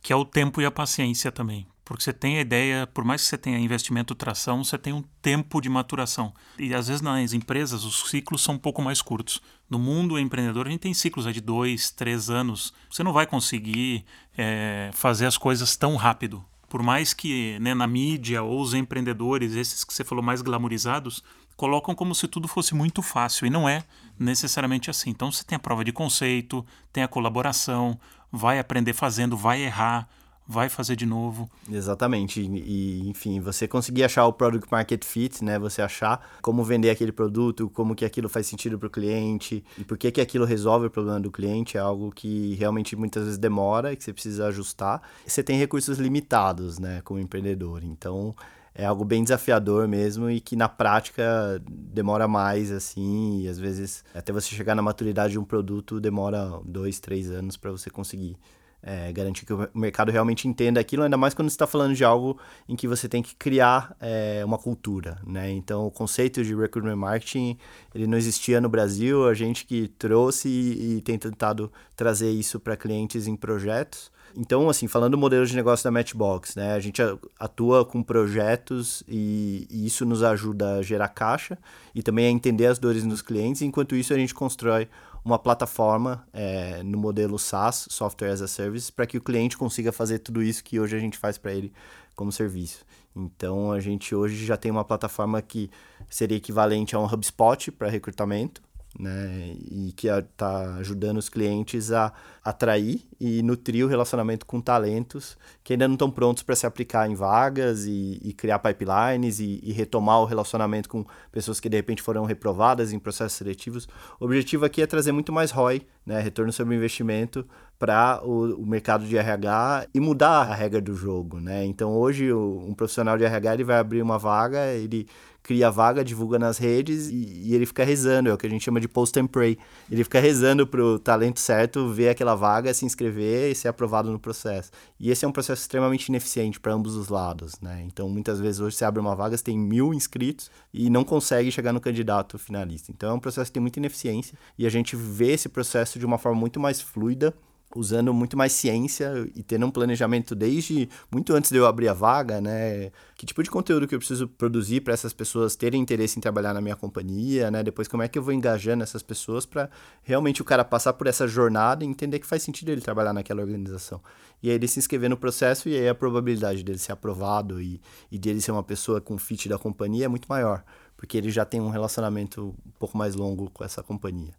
que 0.02 0.12
é 0.12 0.16
o 0.16 0.26
tempo 0.26 0.62
e 0.62 0.66
a 0.66 0.72
paciência 0.72 1.32
também. 1.32 1.66
Porque 1.86 2.04
você 2.04 2.12
tem 2.12 2.38
a 2.38 2.42
ideia, 2.42 2.86
por 2.86 3.06
mais 3.06 3.22
que 3.22 3.30
você 3.30 3.38
tenha 3.38 3.58
investimento 3.58 4.14
tração, 4.14 4.62
você 4.62 4.78
tem 4.78 4.92
um 4.92 5.04
tempo 5.22 5.62
de 5.62 5.70
maturação. 5.70 6.34
E 6.60 6.74
às 6.74 6.90
vezes 6.90 7.02
nas 7.02 7.32
empresas 7.32 7.86
os 7.86 8.10
ciclos 8.10 8.44
são 8.44 8.56
um 8.56 8.60
pouco 8.60 8.82
mais 8.82 9.02
curtos. 9.02 9.42
No 9.70 9.80
mundo 9.80 10.20
empreendedor 10.20 10.68
a 10.68 10.70
gente 10.70 10.82
tem 10.82 10.94
ciclos 10.94 11.34
de 11.34 11.40
dois, 11.40 11.92
três 11.92 12.30
anos. 12.30 12.74
Você 12.90 13.04
não 13.04 13.14
vai 13.14 13.26
conseguir 13.26 14.04
é, 14.38 14.90
fazer 14.94 15.28
as 15.28 15.38
coisas 15.38 15.78
tão 15.78 15.96
rápido 15.96 16.44
por 16.74 16.82
mais 16.82 17.14
que 17.14 17.60
né, 17.60 17.76
na 17.76 17.86
mídia 17.86 18.42
ou 18.42 18.60
os 18.60 18.74
empreendedores, 18.74 19.54
esses 19.54 19.84
que 19.84 19.94
você 19.94 20.04
falou 20.04 20.24
mais 20.24 20.42
glamorizados, 20.42 21.24
colocam 21.56 21.94
como 21.94 22.16
se 22.16 22.28
tudo 22.28 22.48
fosse 22.48 22.74
muito 22.74 23.04
fácil 23.04 23.46
e 23.46 23.50
não 23.52 23.70
é 23.70 23.84
necessariamente 24.18 24.90
assim. 24.90 25.12
Então 25.12 25.32
você 25.32 25.44
tem 25.44 25.56
a 25.56 25.60
prova 25.60 25.86
de 25.86 25.92
conceito, 25.92 26.66
tem 26.92 27.04
a 27.04 27.08
colaboração, 27.08 27.96
vai 28.32 28.58
aprender 28.58 28.94
fazendo, 28.94 29.38
vai 29.38 29.62
errar, 29.62 30.10
vai 30.48 30.70
fazer 30.70 30.96
de 30.96 31.06
novo. 31.06 31.50
Exatamente. 31.72 32.42
E, 32.42 33.08
enfim, 33.10 33.40
você 33.40 33.68
conseguir 33.68 34.04
achar 34.04 34.26
o 34.26 34.34
product 34.34 34.70
market 34.72 35.04
fit, 35.04 35.44
né? 35.44 35.58
Você 35.60 35.82
achar 35.82 36.26
como 36.42 36.64
vender 36.64 36.90
aquele 36.90 37.12
produto, 37.12 37.70
como 37.70 37.96
que 37.96 38.06
aquilo 38.06 38.28
faz 38.28 38.48
sentido 38.48 38.78
para 38.78 38.88
o 38.88 38.90
cliente 38.90 39.64
e 39.78 39.84
por 39.84 39.98
que 39.98 40.12
que 40.12 40.22
aquilo 40.22 40.46
resolve 40.46 40.88
o 40.88 40.90
problema 40.90 41.20
do 41.20 41.32
cliente 41.32 41.78
é 41.78 41.80
algo 41.80 42.12
que 42.12 42.56
realmente 42.56 42.96
muitas 42.96 43.24
vezes 43.24 43.38
demora 43.38 43.94
e 43.94 43.96
que 43.96 44.04
você 44.04 44.14
precisa 44.14 44.48
ajustar. 44.48 45.02
Você 45.26 45.42
tem 45.42 45.58
recursos 45.58 45.98
limitados, 45.98 46.80
né, 46.80 47.02
como 47.04 47.20
empreendedor. 47.20 47.84
Então, 47.84 48.36
é 48.76 48.86
algo 48.86 49.06
bem 49.06 49.24
desafiador 49.24 49.88
mesmo 49.88 50.30
e 50.30 50.42
que 50.42 50.56
na 50.56 50.68
prática 50.68 51.62
demora 51.70 52.28
mais 52.28 52.72
assim 52.72 53.42
e 53.42 53.48
às 53.48 53.60
vezes 53.60 54.04
até 54.14 54.34
você 54.34 54.48
chegar 54.48 54.74
na 54.74 54.82
maturidade 54.82 55.34
de 55.34 55.40
um 55.40 55.44
produto 55.44 56.00
demora 56.00 56.60
dois, 56.66 57.00
três 57.00 57.30
anos 57.30 57.56
para 57.56 57.72
você 57.72 57.90
conseguir 57.90 58.36
é, 58.84 59.12
garantir 59.14 59.46
que 59.46 59.54
o 59.54 59.70
mercado 59.74 60.12
realmente 60.12 60.48
entenda 60.48 60.80
aquilo, 60.80 61.04
ainda 61.04 61.16
mais 61.16 61.34
quando 61.34 61.50
você 61.50 61.56
está 61.56 61.66
falando 61.66 61.96
de 61.96 62.04
algo 62.04 62.38
em 62.68 62.76
que 62.76 62.88
você 62.88 63.08
tem 63.08 63.24
que 63.24 63.34
criar 63.36 63.96
é, 64.00 64.44
uma 64.46 64.58
cultura, 64.58 65.18
né? 65.26 65.50
Então, 65.52 65.88
o 65.88 65.92
conceito 65.92 66.44
de 66.44 66.54
recruitment 66.54 66.98
marketing, 66.98 67.58
ele 67.96 68.06
não 68.06 68.18
existia 68.18 68.60
no 68.60 68.68
Brasil, 68.68 69.28
a 69.28 69.34
gente 69.34 69.66
que 69.66 69.88
trouxe 69.88 70.50
e, 70.50 70.98
e 70.98 71.02
tem 71.02 71.18
tentado 71.18 71.72
trazer 71.96 72.30
isso 72.30 72.60
para 72.60 72.76
clientes 72.76 73.26
em 73.26 73.36
projetos. 73.38 74.12
Então, 74.36 74.68
assim, 74.68 74.88
falando 74.88 75.12
do 75.12 75.18
modelo 75.18 75.46
de 75.46 75.56
negócio 75.56 75.84
da 75.84 75.92
Matchbox, 75.92 76.56
né? 76.56 76.74
A 76.74 76.80
gente 76.80 77.02
atua 77.40 77.86
com 77.86 78.02
projetos 78.02 79.04
e, 79.08 79.68
e, 79.70 79.86
isso 79.86 80.06
nos 80.06 80.24
ajuda 80.24 80.78
a 80.78 80.82
gerar 80.82 81.10
caixa 81.10 81.58
e 81.94 82.02
também 82.02 82.26
a 82.26 82.30
entender 82.30 82.66
as 82.66 82.80
dores 82.80 83.04
dos 83.04 83.22
clientes. 83.22 83.62
Enquanto 83.62 83.96
isso, 83.96 84.12
a 84.14 84.18
gente 84.18 84.34
constrói 84.34 84.90
uma 85.24 85.40
plataforma 85.40 86.28
é, 86.34 86.84
no 86.84 86.98
modelo 86.98 87.40
SaaS, 87.40 87.88
Software 87.90 88.32
as 88.32 88.42
a 88.42 88.48
Service, 88.48 88.92
para 88.92 89.08
que 89.08 89.18
o 89.18 89.22
cliente 89.22 89.58
consiga 89.58 89.92
fazer 89.92 90.20
tudo 90.20 90.44
isso 90.44 90.64
que 90.64 90.80
hoje 90.80 90.96
a 90.96 91.00
gente 91.00 91.18
faz 91.18 91.38
para 91.38 91.54
ele 91.54 91.72
como 92.16 92.32
serviço. 92.32 92.86
Então 93.16 93.72
a 93.72 93.80
gente 93.80 94.14
hoje 94.14 94.46
já 94.46 94.58
tem 94.58 94.72
uma 94.72 94.84
plataforma 94.84 95.42
que 95.42 95.70
seria 96.10 96.38
equivalente 96.38 96.96
a 96.96 97.00
um 97.00 97.06
HubSpot 97.06 97.72
para 97.72 97.90
recrutamento, 97.90 98.62
né? 98.98 99.56
E 99.72 99.92
que 99.96 100.08
está 100.08 100.76
ajudando 100.76 101.18
os 101.18 101.30
clientes 101.30 101.92
a 101.92 102.14
atrair 102.44 103.02
e 103.20 103.42
nutrir 103.42 103.86
o 103.86 103.88
relacionamento 103.88 104.46
com 104.46 104.60
talentos 104.60 105.38
que 105.64 105.74
ainda 105.74 105.88
não 105.88 105.96
estão 105.96 106.12
prontos 106.12 106.44
para 106.44 106.56
se 106.56 106.66
aplicar 106.66 107.10
em 107.10 107.16
vagas 107.16 107.86
e, 107.86 108.20
e 108.22 108.34
criar 108.34 108.60
pipelines 108.60 109.40
e, 109.40 109.62
e, 109.64 109.72
retomar 109.72 110.20
o 110.20 110.26
relacionamento 110.26 110.90
com 110.90 111.06
pessoas 111.32 111.60
que 111.60 111.70
de 111.70 111.78
repente 111.78 112.02
foram 112.02 112.26
reprovadas 112.26 112.92
em 112.92 113.00
processos 113.00 113.38
seletivos. 113.38 113.88
O 114.20 114.26
objetivo 114.26 114.66
aqui 114.66 114.82
é 114.82 114.86
trazer 114.86 115.14
muito 115.14 115.32
mais 115.32 115.52
ROI, 115.52 115.88
né? 116.06 116.20
retorno 116.20 116.52
sobre 116.52 116.76
investimento, 116.76 117.48
para 117.80 118.22
o, 118.24 118.62
o, 118.62 118.66
mercado 118.66 119.06
de 119.06 119.18
RH 119.18 119.88
e 119.94 120.00
mudar 120.00 120.42
a 120.50 120.54
regra 120.54 120.82
do 120.82 120.96
jogo. 120.96 121.40
Né? 121.40 121.66
Então 121.66 121.92
hoje 121.94 122.32
o, 122.32 122.64
um 122.68 122.74
profissional 122.74 123.18
de 123.18 123.24
RH 123.24 123.54
ele 123.54 123.64
vai 123.64 123.78
abrir 123.78 124.02
uma 124.02 124.18
vaga, 124.18 124.68
ele 124.74 125.08
cria 125.44 125.70
vaga, 125.70 126.04
divulga 126.04 126.40
nas 126.40 126.58
redes 126.58 127.10
e, 127.10 127.16
e, 127.16 127.54
ele 127.54 127.66
fica 127.66 127.84
rezando, 127.84 128.30
é 128.30 128.34
o 128.34 128.38
que 128.38 128.48
a 128.48 128.50
gente 128.50 128.64
chama 128.64 128.80
de 128.80 128.88
post 128.88 129.20
and 129.20 129.28
pray. 129.28 129.58
Ele 129.92 130.04
fica 130.04 130.20
rezando 130.20 130.66
pro 130.66 130.98
talento 130.98 131.42
certo 131.42 131.90
ver 131.90 132.10
aquela 132.10 132.34
vaga, 132.34 132.74
se 132.74 132.86
inscrever 132.86 133.52
e 133.52 133.56
ser 133.56 133.68
aprovado 133.68 134.10
no 134.10 134.18
processo. 134.18 134.72
E 134.98 135.12
esse 135.12 135.26
é 135.26 135.28
um 135.28 135.32
processo 135.34 135.62
extremamente 135.62 136.08
ineficiente 136.08 136.60
para 136.60 136.74
ambos 136.74 136.96
os 136.96 137.10
lados, 137.10 137.60
né? 137.62 137.84
Então, 137.86 138.10
muitas 138.10 138.40
vezes 138.40 138.62
hoje 138.62 138.78
você 138.78 138.86
abre 138.86 139.02
uma 139.02 139.16
vaga, 139.16 139.36
você 139.36 139.44
tem 139.44 139.60
mil 139.60 139.94
inscritos 139.94 140.50
e 140.74 140.90
não 140.90 141.04
consegue 141.04 141.52
chegar 141.52 141.74
no 141.74 141.82
candidato 141.82 142.40
finalista. 142.40 142.92
Então, 142.92 143.10
é 143.10 143.14
um 143.14 143.20
processo 143.20 143.50
que 143.50 143.56
tem 143.56 143.62
muita 143.62 143.80
ineficiência 143.80 144.38
e 144.58 144.66
a 144.66 144.70
gente 144.70 144.96
vê 144.96 145.34
esse 145.34 145.50
processo 145.50 146.00
de 146.00 146.06
uma 146.06 146.18
forma 146.18 146.40
muito 146.40 146.60
mais 146.60 146.80
fluida 146.80 147.34
usando 147.76 148.14
muito 148.14 148.38
mais 148.38 148.52
ciência 148.52 149.12
e 149.36 149.44
tendo 149.44 149.66
um 149.66 149.72
planejamento 149.72 150.36
desde 150.36 150.90
muito 151.12 151.34
antes 151.34 151.52
de 151.52 151.58
eu 151.58 151.66
abrir 151.66 151.88
a 151.88 151.94
vaga, 151.94 152.40
né? 152.40 152.92
Que 153.16 153.26
tipo 153.26 153.42
de 153.42 153.50
conteúdo 153.50 153.88
que 153.88 153.96
eu 153.96 154.00
preciso 154.00 154.28
produzir 154.28 154.82
para 154.82 154.94
essas 154.94 155.14
pessoas 155.14 155.56
terem 155.56 155.82
interesse 155.82 156.18
em 156.18 156.22
trabalhar 156.22 156.54
na 156.54 156.62
minha 156.62 156.76
companhia, 156.76 157.50
né? 157.50 157.64
Depois 157.64 157.88
como 157.88 158.04
é 158.04 158.08
que 158.08 158.18
eu 158.18 158.24
vou 158.24 158.34
engajando 158.34 158.84
essas 158.84 159.02
pessoas 159.02 159.46
para 159.46 159.70
realmente 160.04 160.42
o 160.42 160.46
cara 160.46 160.64
passar 160.64 160.94
por 160.94 161.08
essa 161.08 161.28
jornada 161.28 161.84
e 161.84 161.88
entender 161.88 162.20
que 162.20 162.28
faz 162.28 162.44
sentido 162.44 162.70
ele 162.70 162.82
trabalhar 162.82 163.14
naquela 163.14 163.42
organização. 163.42 164.02
E 164.42 164.50
aí 164.50 164.56
ele 164.56 164.68
se 164.68 164.78
inscrever 164.78 165.10
no 165.10 165.18
processo 165.18 165.70
e 165.70 165.76
aí 165.76 165.88
a 165.88 165.96
probabilidade 165.96 166.64
dele 166.64 166.78
ser 166.78 166.92
aprovado 166.92 167.62
e, 167.62 167.80
e 168.12 168.20
dele 168.20 168.42
ser 168.42 168.52
uma 168.52 168.64
pessoa 168.64 169.00
com 169.00 169.18
fit 169.18 169.48
da 169.48 169.58
companhia 169.58 170.06
é 170.06 170.08
muito 170.08 170.28
maior, 170.28 170.64
porque 170.98 171.18
ele 171.18 171.30
já 171.30 171.46
tem 171.46 171.62
um 171.62 171.70
relacionamento 171.70 172.54
um 172.66 172.72
pouco 172.78 172.98
mais 172.98 173.16
longo 173.16 173.50
com 173.50 173.64
essa 173.64 173.82
companhia. 173.82 174.34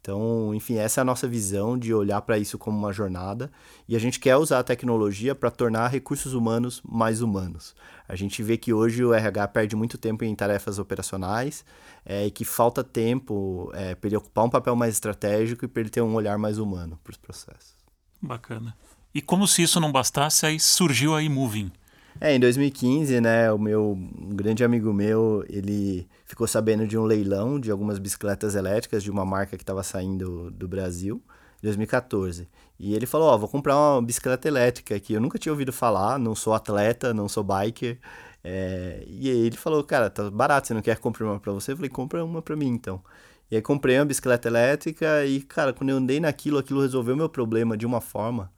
Então, 0.00 0.54
enfim, 0.54 0.76
essa 0.76 1.00
é 1.00 1.02
a 1.02 1.04
nossa 1.04 1.26
visão 1.26 1.76
de 1.76 1.92
olhar 1.92 2.20
para 2.22 2.38
isso 2.38 2.56
como 2.56 2.78
uma 2.78 2.92
jornada 2.92 3.50
e 3.88 3.96
a 3.96 3.98
gente 3.98 4.20
quer 4.20 4.36
usar 4.36 4.60
a 4.60 4.64
tecnologia 4.64 5.34
para 5.34 5.50
tornar 5.50 5.88
recursos 5.88 6.32
humanos 6.32 6.80
mais 6.84 7.20
humanos. 7.20 7.74
A 8.08 8.14
gente 8.14 8.42
vê 8.42 8.56
que 8.56 8.72
hoje 8.72 9.04
o 9.04 9.12
RH 9.12 9.48
perde 9.48 9.74
muito 9.74 9.98
tempo 9.98 10.24
em 10.24 10.34
tarefas 10.34 10.78
operacionais 10.78 11.64
é, 12.04 12.26
e 12.26 12.30
que 12.30 12.44
falta 12.44 12.84
tempo 12.84 13.70
é, 13.74 13.96
para 13.96 14.08
ele 14.08 14.16
ocupar 14.16 14.44
um 14.44 14.50
papel 14.50 14.76
mais 14.76 14.94
estratégico 14.94 15.64
e 15.64 15.68
para 15.68 15.80
ele 15.80 15.90
ter 15.90 16.02
um 16.02 16.14
olhar 16.14 16.38
mais 16.38 16.58
humano 16.58 16.98
para 17.02 17.10
os 17.10 17.16
processos. 17.16 17.74
Bacana. 18.22 18.76
E 19.12 19.20
como 19.20 19.48
se 19.48 19.62
isso 19.62 19.80
não 19.80 19.90
bastasse, 19.90 20.46
aí 20.46 20.60
surgiu 20.60 21.14
a 21.14 21.22
iMoving. 21.22 21.72
É, 22.20 22.34
em 22.34 22.40
2015, 22.40 23.20
né, 23.20 23.52
o 23.52 23.58
meu 23.58 23.92
um 23.92 24.34
grande 24.34 24.64
amigo 24.64 24.92
meu, 24.92 25.44
ele 25.48 26.08
ficou 26.26 26.46
sabendo 26.46 26.86
de 26.86 26.98
um 26.98 27.04
leilão 27.04 27.58
de 27.58 27.70
algumas 27.70 27.98
bicicletas 27.98 28.54
elétricas 28.54 29.02
de 29.02 29.10
uma 29.10 29.24
marca 29.24 29.56
que 29.56 29.62
estava 29.62 29.82
saindo 29.82 30.50
do 30.50 30.68
Brasil, 30.68 31.22
em 31.62 31.66
2014. 31.66 32.48
E 32.78 32.94
ele 32.94 33.06
falou, 33.06 33.28
ó, 33.28 33.34
oh, 33.34 33.38
vou 33.38 33.48
comprar 33.48 33.76
uma 33.76 34.02
bicicleta 34.02 34.46
elétrica 34.48 34.98
que 35.00 35.14
eu 35.14 35.20
nunca 35.20 35.38
tinha 35.38 35.52
ouvido 35.52 35.72
falar, 35.72 36.18
não 36.18 36.34
sou 36.34 36.52
atleta, 36.52 37.14
não 37.14 37.28
sou 37.28 37.44
biker. 37.44 37.98
É... 38.44 39.04
E 39.06 39.30
aí 39.30 39.46
ele 39.46 39.56
falou, 39.56 39.82
cara, 39.84 40.10
tá 40.10 40.30
barato, 40.30 40.68
você 40.68 40.74
não 40.74 40.82
quer 40.82 40.98
comprar 40.98 41.26
uma 41.26 41.40
para 41.40 41.52
você? 41.52 41.72
Eu 41.72 41.76
falei, 41.76 41.90
compra 41.90 42.24
uma 42.24 42.42
para 42.42 42.56
mim 42.56 42.68
então. 42.68 43.02
E 43.50 43.56
aí 43.56 43.62
comprei 43.62 43.96
uma 43.98 44.04
bicicleta 44.04 44.48
elétrica 44.48 45.24
e, 45.24 45.40
cara, 45.40 45.72
quando 45.72 45.90
eu 45.90 45.96
andei 45.96 46.18
naquilo, 46.20 46.58
aquilo 46.58 46.82
resolveu 46.82 47.16
meu 47.16 47.28
problema 47.28 47.76
de 47.76 47.86
uma 47.86 48.00
forma 48.00 48.50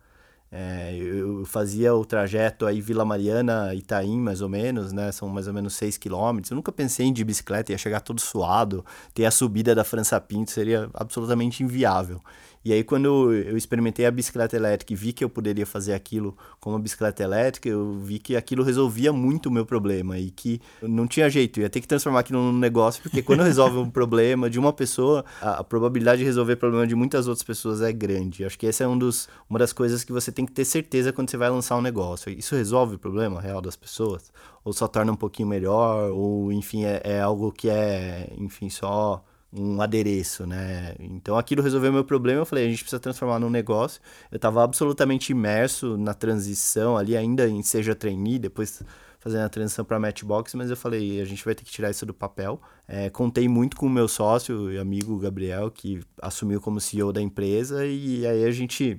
é, 0.50 0.96
eu 0.96 1.44
fazia 1.44 1.94
o 1.94 2.04
trajeto 2.04 2.64
aí 2.64 2.80
Vila 2.80 3.04
Mariana, 3.04 3.74
Itaim, 3.74 4.18
mais 4.18 4.40
ou 4.40 4.48
menos, 4.48 4.92
né? 4.92 5.12
São 5.12 5.28
mais 5.28 5.46
ou 5.46 5.52
menos 5.52 5.74
6 5.74 5.98
quilômetros. 5.98 6.50
Eu 6.50 6.54
nunca 6.56 6.72
pensei 6.72 7.06
em 7.06 7.10
ir 7.10 7.12
de 7.12 7.24
bicicleta, 7.24 7.72
ia 7.72 7.78
chegar 7.78 8.00
todo 8.00 8.20
suado, 8.20 8.84
ter 9.12 9.26
a 9.26 9.30
subida 9.30 9.74
da 9.74 9.84
França 9.84 10.18
Pinto 10.20 10.50
seria 10.50 10.88
absolutamente 10.94 11.62
inviável. 11.62 12.20
E 12.64 12.72
aí, 12.72 12.82
quando 12.82 13.32
eu 13.32 13.56
experimentei 13.56 14.04
a 14.04 14.10
bicicleta 14.10 14.56
elétrica 14.56 14.92
e 14.92 14.96
vi 14.96 15.12
que 15.12 15.24
eu 15.24 15.28
poderia 15.28 15.64
fazer 15.64 15.94
aquilo 15.94 16.36
com 16.60 16.70
uma 16.70 16.78
bicicleta 16.78 17.22
elétrica, 17.22 17.68
eu 17.68 17.98
vi 18.00 18.18
que 18.18 18.36
aquilo 18.36 18.62
resolvia 18.62 19.12
muito 19.12 19.46
o 19.46 19.52
meu 19.52 19.64
problema 19.64 20.18
e 20.18 20.30
que 20.30 20.60
não 20.82 21.06
tinha 21.06 21.30
jeito, 21.30 21.60
eu 21.60 21.62
ia 21.62 21.70
ter 21.70 21.80
que 21.80 21.88
transformar 21.88 22.20
aquilo 22.20 22.40
num 22.40 22.58
negócio, 22.58 23.02
porque 23.02 23.22
quando 23.22 23.42
resolve 23.42 23.78
um 23.78 23.88
problema 23.90 24.50
de 24.50 24.58
uma 24.58 24.72
pessoa, 24.72 25.24
a, 25.40 25.60
a, 25.60 25.64
probabilidade 25.64 26.18
de 26.18 26.24
resolver 26.24 26.54
o 26.54 26.56
problema 26.56 26.86
de 26.86 26.94
muitas 26.94 27.28
outras 27.28 27.44
pessoas 27.44 27.80
é 27.80 27.92
grande. 27.92 28.44
Acho 28.44 28.58
que 28.58 28.66
essa 28.66 28.84
é 28.84 28.88
um 28.88 28.98
dos, 28.98 29.28
uma 29.48 29.58
das 29.58 29.72
coisas 29.72 30.04
que 30.04 30.12
você 30.12 30.32
tem 30.32 30.44
que 30.44 30.52
ter 30.52 30.64
certeza 30.64 31.12
quando 31.12 31.30
você 31.30 31.36
vai 31.36 31.50
lançar 31.50 31.76
um 31.76 31.82
negócio. 31.82 32.30
Isso 32.30 32.54
resolve 32.54 32.96
o 32.96 32.98
problema 32.98 33.40
real 33.40 33.60
das 33.60 33.76
pessoas? 33.76 34.32
Ou 34.64 34.72
só 34.72 34.88
torna 34.88 35.12
um 35.12 35.16
pouquinho 35.16 35.48
melhor? 35.48 36.10
Ou, 36.10 36.52
enfim, 36.52 36.84
é, 36.84 37.00
é 37.04 37.20
algo 37.20 37.52
que 37.52 37.68
é, 37.68 38.32
enfim, 38.36 38.68
só 38.68 39.24
um 39.52 39.80
adereço, 39.80 40.46
né? 40.46 40.94
Então 40.98 41.36
aquilo 41.36 41.62
resolveu 41.62 41.92
meu 41.92 42.04
problema. 42.04 42.42
Eu 42.42 42.46
falei, 42.46 42.66
a 42.66 42.68
gente 42.68 42.82
precisa 42.82 43.00
transformar 43.00 43.38
num 43.38 43.50
negócio. 43.50 44.00
Eu 44.30 44.36
estava 44.36 44.62
absolutamente 44.62 45.32
imerso 45.32 45.96
na 45.96 46.14
transição 46.14 46.96
ali, 46.96 47.16
ainda 47.16 47.48
em 47.48 47.62
seja 47.62 47.94
trainee, 47.94 48.38
depois 48.38 48.82
fazendo 49.18 49.44
a 49.44 49.48
transição 49.48 49.84
para 49.84 49.98
Matchbox, 49.98 50.54
mas 50.54 50.70
eu 50.70 50.76
falei, 50.76 51.20
a 51.20 51.24
gente 51.24 51.44
vai 51.44 51.54
ter 51.54 51.64
que 51.64 51.70
tirar 51.70 51.90
isso 51.90 52.06
do 52.06 52.14
papel. 52.14 52.60
É, 52.86 53.10
contei 53.10 53.48
muito 53.48 53.76
com 53.76 53.86
o 53.86 53.90
meu 53.90 54.06
sócio 54.06 54.70
e 54.72 54.78
amigo 54.78 55.18
Gabriel, 55.18 55.70
que 55.70 56.00
assumiu 56.22 56.60
como 56.60 56.80
CEO 56.80 57.12
da 57.12 57.20
empresa, 57.20 57.84
e 57.84 58.26
aí 58.26 58.44
a 58.44 58.50
gente 58.50 58.96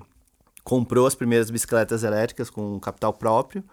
comprou 0.62 1.06
as 1.06 1.14
primeiras 1.14 1.50
bicicletas 1.50 2.04
elétricas 2.04 2.50
com 2.50 2.78
capital 2.78 3.14
próprio. 3.14 3.64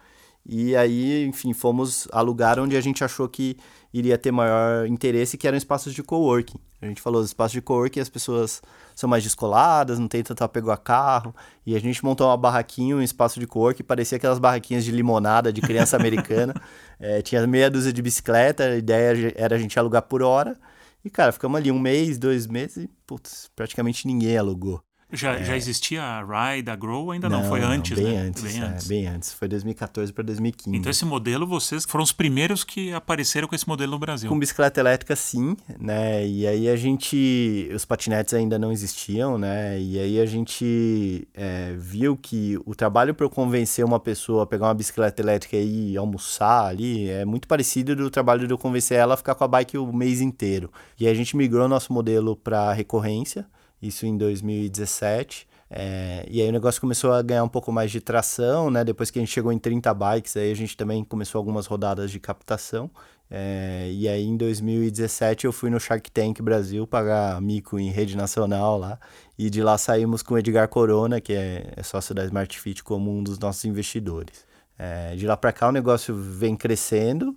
E 0.49 0.75
aí, 0.78 1.25
enfim, 1.25 1.51
fomos 1.51 2.07
alugar 2.11 2.57
onde 2.57 2.78
a 2.78 2.82
gente 2.82 3.03
achou 3.03 3.28
que 3.28 3.57
iria 3.97 4.17
ter 4.17 4.31
maior 4.31 4.85
interesse, 4.87 5.37
que 5.37 5.47
eram 5.47 5.57
espaços 5.57 5.93
de 5.93 6.03
coworking. 6.03 6.59
A 6.81 6.85
gente 6.85 7.01
falou, 7.01 7.21
os 7.21 7.27
espaços 7.27 7.53
de 7.53 7.61
coworking 7.61 7.99
as 7.99 8.09
pessoas 8.09 8.61
são 8.95 9.09
mais 9.09 9.23
descoladas, 9.23 9.99
não 9.99 10.07
tem 10.07 10.23
tanto 10.23 10.43
apego 10.43 10.71
a 10.71 10.77
carro. 10.77 11.33
E 11.65 11.75
a 11.75 11.79
gente 11.79 12.03
montou 12.03 12.27
uma 12.27 12.37
barraquinha, 12.37 12.95
um 12.95 13.01
espaço 13.01 13.39
de 13.39 13.47
coworking, 13.47 13.83
parecia 13.83 14.17
aquelas 14.17 14.39
barraquinhas 14.39 14.85
de 14.85 14.91
limonada 14.91 15.51
de 15.51 15.61
criança 15.61 15.95
americana. 15.97 16.53
É, 16.99 17.21
tinha 17.21 17.45
meia 17.47 17.69
dúzia 17.69 17.91
de 17.91 18.01
bicicleta, 18.01 18.63
a 18.63 18.77
ideia 18.77 19.33
era 19.35 19.55
a 19.55 19.59
gente 19.59 19.77
alugar 19.77 20.03
por 20.03 20.21
hora. 20.21 20.57
E, 21.03 21.09
cara, 21.09 21.31
ficamos 21.31 21.57
ali 21.57 21.71
um 21.71 21.79
mês, 21.79 22.17
dois 22.17 22.47
meses 22.47 22.85
e, 22.85 22.89
putz, 23.05 23.49
praticamente 23.55 24.05
ninguém 24.05 24.37
alugou. 24.37 24.86
Já, 25.12 25.36
é... 25.36 25.43
já 25.43 25.55
existia 25.55 26.03
a 26.03 26.22
Ride, 26.22 26.70
a 26.70 26.76
Grow? 26.76 27.12
Ainda 27.12 27.30
não, 27.30 27.41
não 27.41 27.49
foi 27.49 27.62
antes, 27.62 27.97
bem 27.97 28.14
né? 28.14 28.22
Antes, 28.28 28.43
bem, 28.43 28.62
é, 28.62 28.66
antes. 28.66 28.88
bem 28.88 29.08
antes. 29.08 29.34
Foi 29.34 29.47
2014 29.47 30.12
para 30.12 30.24
2015. 30.26 30.78
Então 30.78 30.89
esse 30.89 31.05
modelo, 31.05 31.47
vocês 31.47 31.86
foram 31.86 32.03
os 32.03 32.12
primeiros 32.12 32.64
que 32.64 32.91
apareceram 32.91 33.47
com 33.47 33.55
esse 33.55 33.68
modelo 33.68 33.93
no 33.93 33.99
Brasil? 33.99 34.30
Com 34.30 34.38
bicicleta 34.38 34.80
elétrica, 34.80 35.16
sim, 35.16 35.55
né? 35.80 36.28
E 36.28 36.45
aí 36.45 36.68
a 36.68 36.76
gente... 36.76 37.70
Os 37.74 37.86
patinetes 37.86 38.34
ainda 38.34 38.60
não 38.60 38.72
existiam, 38.72 39.38
né? 39.38 39.80
E 39.80 39.97
aí 39.97 40.20
a 40.20 40.26
gente 40.26 41.26
é, 41.34 41.74
viu 41.78 42.18
que 42.18 42.60
o 42.66 42.76
trabalho 42.76 43.14
para 43.14 43.30
convencer 43.30 43.86
uma 43.86 43.99
pessoa 43.99 44.43
a 44.43 44.45
pegar 44.45 44.68
uma 44.68 44.74
bicicleta 44.74 45.22
elétrica 45.22 45.55
e 45.55 45.95
almoçar 45.95 46.66
ali 46.66 47.10
é 47.10 47.24
muito 47.24 47.47
parecido 47.47 47.95
do 47.95 48.10
trabalho 48.10 48.45
de 48.45 48.53
eu 48.53 48.58
convencer 48.58 48.97
ela 48.97 49.14
a 49.14 49.18
ficar 49.18 49.36
com 49.36 49.43
a 49.43 49.47
bike 49.47 49.78
o 49.78 49.93
mês 49.93 50.20
inteiro. 50.20 50.70
E 50.99 51.05
aí 51.05 51.12
a 51.12 51.16
gente 51.16 51.38
migrou 51.38 51.68
nosso 51.68 51.93
modelo 51.93 52.36
para 52.36 52.74
recorrência, 52.74 53.45
isso 53.82 54.05
em 54.05 54.17
2017. 54.17 55.47
É, 55.69 56.25
e 56.30 56.41
aí 56.41 56.47
o 56.47 56.51
negócio 56.51 56.80
começou 56.80 57.11
a 57.11 57.21
ganhar 57.21 57.43
um 57.43 57.49
pouco 57.49 57.71
mais 57.71 57.91
de 57.91 57.99
tração, 57.99 58.71
né? 58.71 58.84
Depois 58.84 59.11
que 59.11 59.19
a 59.19 59.21
gente 59.21 59.32
chegou 59.32 59.51
em 59.51 59.59
30 59.59 59.93
bikes, 59.93 60.38
aí 60.38 60.51
a 60.51 60.55
gente 60.55 60.78
também 60.78 61.03
começou 61.03 61.39
algumas 61.39 61.65
rodadas 61.65 62.09
de 62.09 62.19
captação. 62.19 62.89
É, 63.30 63.89
e 63.91 64.07
aí 64.07 64.23
em 64.23 64.38
2017 64.38 65.45
eu 65.45 65.51
fui 65.51 65.69
no 65.69 65.78
Shark 65.80 66.09
Tank 66.09 66.41
Brasil 66.41 66.88
pagar 66.88 67.41
mico 67.41 67.78
em 67.78 67.91
rede 67.91 68.15
nacional 68.15 68.78
lá. 68.78 68.97
E 69.38 69.49
de 69.49 69.61
lá 69.61 69.78
saímos 69.78 70.23
com 70.23 70.36
o 70.36 70.38
Edgar 70.38 70.69
Corona, 70.69 71.19
que 71.19 71.34
é, 71.34 71.73
é 71.75 71.84
sócio 71.84 72.15
da 72.15 72.23
Smart 72.25 72.59
Fit, 72.59 72.84
como 72.84 73.11
um 73.11 73.21
dos 73.21 73.38
nossos 73.38 73.65
investidores. 73.65 74.45
É, 74.80 75.15
de 75.15 75.25
lá 75.28 75.36
para 75.36 75.51
cá 75.51 75.67
o 75.67 75.71
negócio 75.71 76.15
vem 76.15 76.55
crescendo. 76.55 77.36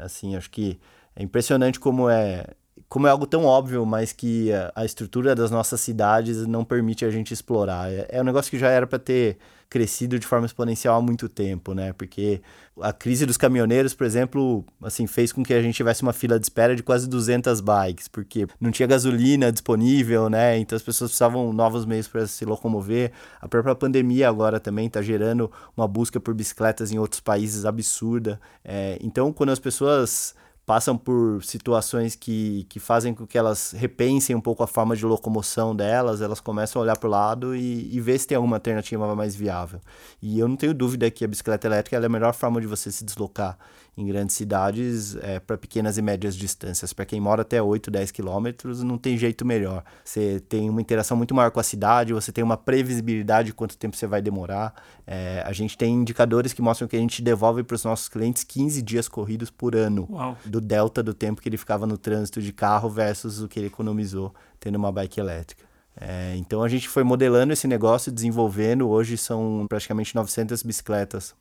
Assim, 0.00 0.36
acho 0.36 0.50
que 0.50 0.78
é 1.16 1.22
impressionante 1.22 1.80
como 1.80 2.08
é 2.08 2.44
como 2.90 3.06
é 3.06 3.10
algo 3.10 3.24
tão 3.24 3.44
óbvio, 3.44 3.86
mas 3.86 4.12
que 4.12 4.50
a, 4.74 4.84
estrutura 4.84 5.32
das 5.32 5.48
nossas 5.48 5.80
cidades 5.80 6.44
não 6.44 6.64
permite 6.64 7.04
a 7.04 7.10
gente 7.10 7.32
explorar. 7.32 7.88
É, 7.88 8.08
é 8.08 8.20
um 8.20 8.24
negócio 8.24 8.50
que 8.50 8.58
já 8.58 8.68
era 8.68 8.84
para 8.84 8.98
ter 8.98 9.38
crescido 9.70 10.18
de 10.18 10.26
forma 10.26 10.44
exponencial 10.44 10.98
há 10.98 11.00
muito 11.00 11.28
tempo, 11.28 11.72
né? 11.72 11.92
Porque 11.92 12.42
a 12.80 12.92
crise 12.92 13.24
dos 13.24 13.36
caminhoneiros, 13.36 13.94
por 13.94 14.04
exemplo, 14.04 14.64
assim, 14.82 15.06
fez 15.06 15.32
com 15.32 15.44
que 15.44 15.54
a 15.54 15.62
gente 15.62 15.76
tivesse 15.76 16.02
uma 16.02 16.12
fila 16.12 16.36
de 16.40 16.46
espera 16.46 16.74
de 16.74 16.82
quase 16.82 17.08
200 17.08 17.60
bikes, 17.60 18.08
porque 18.08 18.48
não 18.60 18.72
tinha 18.72 18.88
gasolina 18.88 19.52
disponível, 19.52 20.28
né? 20.28 20.58
Então 20.58 20.74
as 20.74 20.82
pessoas 20.82 21.12
precisavam 21.12 21.52
novos 21.52 21.86
meios 21.86 22.08
para 22.08 22.26
se 22.26 22.44
locomover. 22.44 23.12
A 23.40 23.46
própria 23.46 23.76
pandemia 23.76 24.28
agora 24.28 24.58
também 24.58 24.88
está 24.88 25.00
gerando 25.00 25.48
uma 25.76 25.86
busca 25.86 26.18
por 26.18 26.34
bicicletas 26.34 26.90
em 26.90 26.98
outros 26.98 27.20
países 27.20 27.64
absurda. 27.64 28.40
É, 28.64 28.98
então, 29.00 29.32
quando 29.32 29.50
as 29.50 29.60
pessoas 29.60 30.34
passam 30.70 30.96
por 30.96 31.42
situações 31.42 32.14
que, 32.14 32.64
que 32.68 32.78
fazem 32.78 33.12
com 33.12 33.26
que 33.26 33.36
elas 33.36 33.72
repensem 33.72 34.36
um 34.36 34.40
pouco 34.40 34.62
a 34.62 34.68
forma 34.68 34.94
de 34.94 35.04
locomoção 35.04 35.74
delas, 35.74 36.22
elas 36.22 36.38
começam 36.38 36.80
a 36.80 36.84
olhar 36.84 36.96
para 36.96 37.08
o 37.08 37.10
lado 37.10 37.56
e, 37.56 37.92
e 37.92 37.98
ver 37.98 38.16
se 38.20 38.28
tem 38.28 38.36
alguma 38.36 38.54
alternativa 38.54 39.12
mais 39.16 39.34
viável. 39.34 39.80
E 40.22 40.38
eu 40.38 40.46
não 40.46 40.54
tenho 40.54 40.72
dúvida 40.72 41.10
que 41.10 41.24
a 41.24 41.26
bicicleta 41.26 41.66
elétrica 41.66 41.96
é 41.96 42.06
a 42.06 42.08
melhor 42.08 42.32
forma 42.32 42.60
de 42.60 42.68
você 42.68 42.92
se 42.92 43.04
deslocar 43.04 43.58
em 44.00 44.06
grandes 44.06 44.34
cidades 44.34 45.16
é, 45.16 45.38
para 45.38 45.58
pequenas 45.58 45.98
e 45.98 46.02
médias 46.02 46.34
distâncias. 46.34 46.92
Para 46.92 47.04
quem 47.04 47.20
mora 47.20 47.42
até 47.42 47.62
8, 47.62 47.90
10 47.90 48.10
quilômetros, 48.10 48.82
não 48.82 48.96
tem 48.96 49.18
jeito 49.18 49.44
melhor. 49.44 49.84
Você 50.04 50.40
tem 50.48 50.68
uma 50.70 50.80
interação 50.80 51.16
muito 51.16 51.34
maior 51.34 51.50
com 51.50 51.60
a 51.60 51.62
cidade, 51.62 52.12
você 52.12 52.32
tem 52.32 52.42
uma 52.42 52.56
previsibilidade 52.56 53.46
de 53.46 53.52
quanto 53.52 53.76
tempo 53.76 53.96
você 53.96 54.06
vai 54.06 54.22
demorar. 54.22 54.74
É, 55.06 55.42
a 55.46 55.52
gente 55.52 55.76
tem 55.76 55.92
indicadores 55.94 56.52
que 56.52 56.62
mostram 56.62 56.88
que 56.88 56.96
a 56.96 57.00
gente 57.00 57.22
devolve 57.22 57.62
para 57.62 57.74
os 57.74 57.84
nossos 57.84 58.08
clientes 58.08 58.42
15 58.44 58.80
dias 58.82 59.08
corridos 59.08 59.50
por 59.50 59.76
ano. 59.76 60.08
Uau. 60.10 60.36
Do 60.44 60.60
delta 60.60 61.02
do 61.02 61.12
tempo 61.12 61.40
que 61.42 61.48
ele 61.48 61.58
ficava 61.58 61.86
no 61.86 61.98
trânsito 61.98 62.40
de 62.40 62.52
carro 62.52 62.88
versus 62.88 63.40
o 63.40 63.48
que 63.48 63.58
ele 63.58 63.66
economizou 63.66 64.34
tendo 64.58 64.76
uma 64.76 64.90
bike 64.90 65.20
elétrica. 65.20 65.64
É, 66.00 66.34
então 66.36 66.62
a 66.62 66.68
gente 66.68 66.88
foi 66.88 67.02
modelando 67.02 67.52
esse 67.52 67.66
negócio, 67.66 68.10
desenvolvendo. 68.10 68.88
Hoje 68.88 69.18
são 69.18 69.66
praticamente 69.68 70.14
900 70.14 70.62
bicicletas 70.62 71.34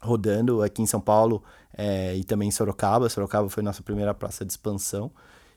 rodando 0.00 0.62
aqui 0.62 0.82
em 0.82 0.86
São 0.86 1.00
Paulo 1.00 1.42
é, 1.76 2.16
e 2.16 2.24
também 2.24 2.48
em 2.48 2.52
Sorocaba. 2.52 3.08
Sorocaba 3.08 3.48
foi 3.48 3.62
nossa 3.62 3.82
primeira 3.82 4.14
praça 4.14 4.44
de 4.44 4.52
expansão. 4.52 5.10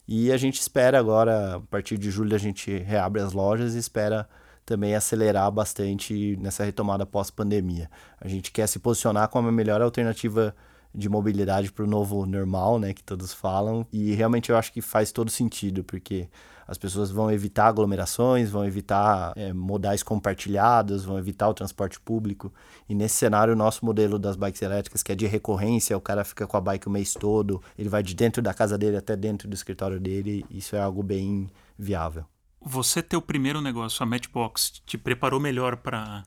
E 0.07 0.31
a 0.31 0.37
gente 0.37 0.59
espera 0.59 0.99
agora, 0.99 1.55
a 1.55 1.59
partir 1.61 1.97
de 1.97 2.11
julho, 2.11 2.35
a 2.35 2.39
gente 2.39 2.77
reabre 2.79 3.21
as 3.21 3.31
lojas 3.31 3.73
e 3.73 3.77
espera 3.77 4.27
também 4.65 4.95
acelerar 4.95 5.49
bastante 5.51 6.37
nessa 6.37 6.63
retomada 6.63 7.05
pós-pandemia. 7.05 7.89
A 8.19 8.27
gente 8.27 8.51
quer 8.51 8.67
se 8.67 8.79
posicionar 8.79 9.27
como 9.29 9.47
a 9.47 9.51
melhor 9.51 9.81
alternativa 9.81 10.55
de 10.93 11.09
mobilidade 11.09 11.71
para 11.71 11.83
o 11.83 11.87
novo 11.87 12.25
normal, 12.25 12.79
né, 12.79 12.93
que 12.93 13.03
todos 13.03 13.33
falam, 13.33 13.85
e 13.91 14.13
realmente 14.13 14.51
eu 14.51 14.57
acho 14.57 14.71
que 14.71 14.81
faz 14.81 15.11
todo 15.11 15.31
sentido, 15.31 15.83
porque 15.83 16.29
as 16.67 16.77
pessoas 16.77 17.11
vão 17.11 17.31
evitar 17.31 17.67
aglomerações, 17.67 18.49
vão 18.49 18.65
evitar 18.65 19.33
é, 19.35 19.53
modais 19.53 20.03
compartilhados, 20.03 21.03
vão 21.05 21.17
evitar 21.17 21.49
o 21.49 21.53
transporte 21.53 21.99
público. 21.99 22.53
E 22.87 22.95
nesse 22.95 23.15
cenário, 23.15 23.53
o 23.53 23.57
nosso 23.57 23.85
modelo 23.85 24.17
das 24.17 24.35
bikes 24.35 24.61
elétricas, 24.61 25.03
que 25.03 25.11
é 25.11 25.15
de 25.15 25.25
recorrência, 25.25 25.97
o 25.97 26.01
cara 26.01 26.23
fica 26.23 26.47
com 26.47 26.57
a 26.57 26.61
bike 26.61 26.87
o 26.87 26.91
mês 26.91 27.13
todo, 27.13 27.61
ele 27.77 27.89
vai 27.89 28.03
de 28.03 28.15
dentro 28.15 28.41
da 28.41 28.53
casa 28.53 28.77
dele 28.77 28.97
até 28.97 29.15
dentro 29.15 29.47
do 29.47 29.53
escritório 29.53 29.99
dele, 29.99 30.45
isso 30.49 30.75
é 30.75 30.81
algo 30.81 31.03
bem 31.03 31.49
viável. 31.77 32.25
Você 32.61 33.01
ter 33.01 33.17
o 33.17 33.21
primeiro 33.21 33.61
negócio, 33.61 34.01
a 34.01 34.05
Matchbox, 34.05 34.81
te 34.85 34.97
preparou 34.97 35.39
melhor 35.39 35.75
para 35.77 36.23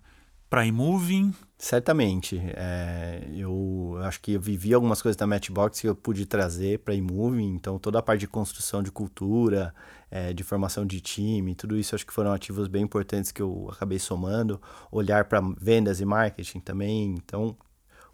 para 0.48 0.64
iMoving? 0.66 1.34
Certamente. 1.58 2.40
É, 2.54 3.28
eu 3.34 3.98
acho 4.02 4.20
que 4.20 4.32
eu 4.32 4.40
vivi 4.40 4.74
algumas 4.74 5.00
coisas 5.00 5.16
da 5.16 5.26
Matchbox 5.26 5.80
que 5.80 5.88
eu 5.88 5.94
pude 5.94 6.26
trazer 6.26 6.80
para 6.80 6.94
iMoving, 6.94 7.54
então 7.54 7.78
toda 7.78 7.98
a 7.98 8.02
parte 8.02 8.20
de 8.20 8.28
construção 8.28 8.82
de 8.82 8.92
cultura, 8.92 9.74
é, 10.10 10.32
de 10.32 10.44
formação 10.44 10.86
de 10.86 11.00
time, 11.00 11.54
tudo 11.54 11.76
isso 11.76 11.94
acho 11.94 12.06
que 12.06 12.12
foram 12.12 12.32
ativos 12.32 12.68
bem 12.68 12.82
importantes 12.82 13.32
que 13.32 13.42
eu 13.42 13.68
acabei 13.72 13.98
somando. 13.98 14.60
Olhar 14.90 15.24
para 15.24 15.40
vendas 15.58 16.00
e 16.00 16.04
marketing 16.04 16.60
também. 16.60 17.14
Então, 17.16 17.56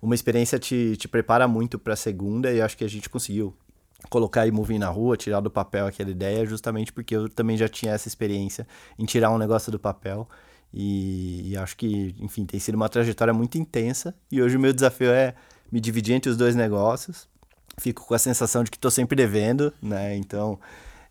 uma 0.00 0.14
experiência 0.14 0.58
te, 0.58 0.96
te 0.96 1.08
prepara 1.08 1.46
muito 1.46 1.78
para 1.78 1.94
a 1.94 1.96
segunda 1.96 2.52
e 2.52 2.60
acho 2.60 2.76
que 2.76 2.84
a 2.84 2.88
gente 2.88 3.08
conseguiu 3.08 3.54
colocar 4.08 4.46
iMoving 4.46 4.78
na 4.78 4.88
rua, 4.88 5.16
tirar 5.16 5.40
do 5.40 5.50
papel 5.50 5.86
aquela 5.86 6.10
ideia, 6.10 6.44
justamente 6.46 6.92
porque 6.92 7.14
eu 7.14 7.28
também 7.28 7.56
já 7.56 7.68
tinha 7.68 7.92
essa 7.92 8.08
experiência 8.08 8.66
em 8.98 9.04
tirar 9.04 9.30
um 9.30 9.38
negócio 9.38 9.70
do 9.70 9.78
papel 9.78 10.28
e, 10.72 11.50
e, 11.50 11.56
acho 11.56 11.76
que, 11.76 12.14
enfim, 12.18 12.46
tem 12.46 12.58
sido 12.58 12.74
uma 12.76 12.88
trajetória 12.88 13.34
muito 13.34 13.58
intensa. 13.58 14.14
E 14.30 14.40
hoje 14.40 14.56
o 14.56 14.60
meu 14.60 14.72
desafio 14.72 15.10
é 15.10 15.34
me 15.70 15.80
dividir 15.80 16.14
entre 16.14 16.30
os 16.30 16.36
dois 16.36 16.54
negócios. 16.54 17.28
Fico 17.78 18.06
com 18.06 18.14
a 18.14 18.18
sensação 18.18 18.64
de 18.64 18.70
que 18.70 18.76
estou 18.76 18.90
sempre 18.90 19.16
devendo, 19.16 19.72
né? 19.82 20.16
Então, 20.16 20.58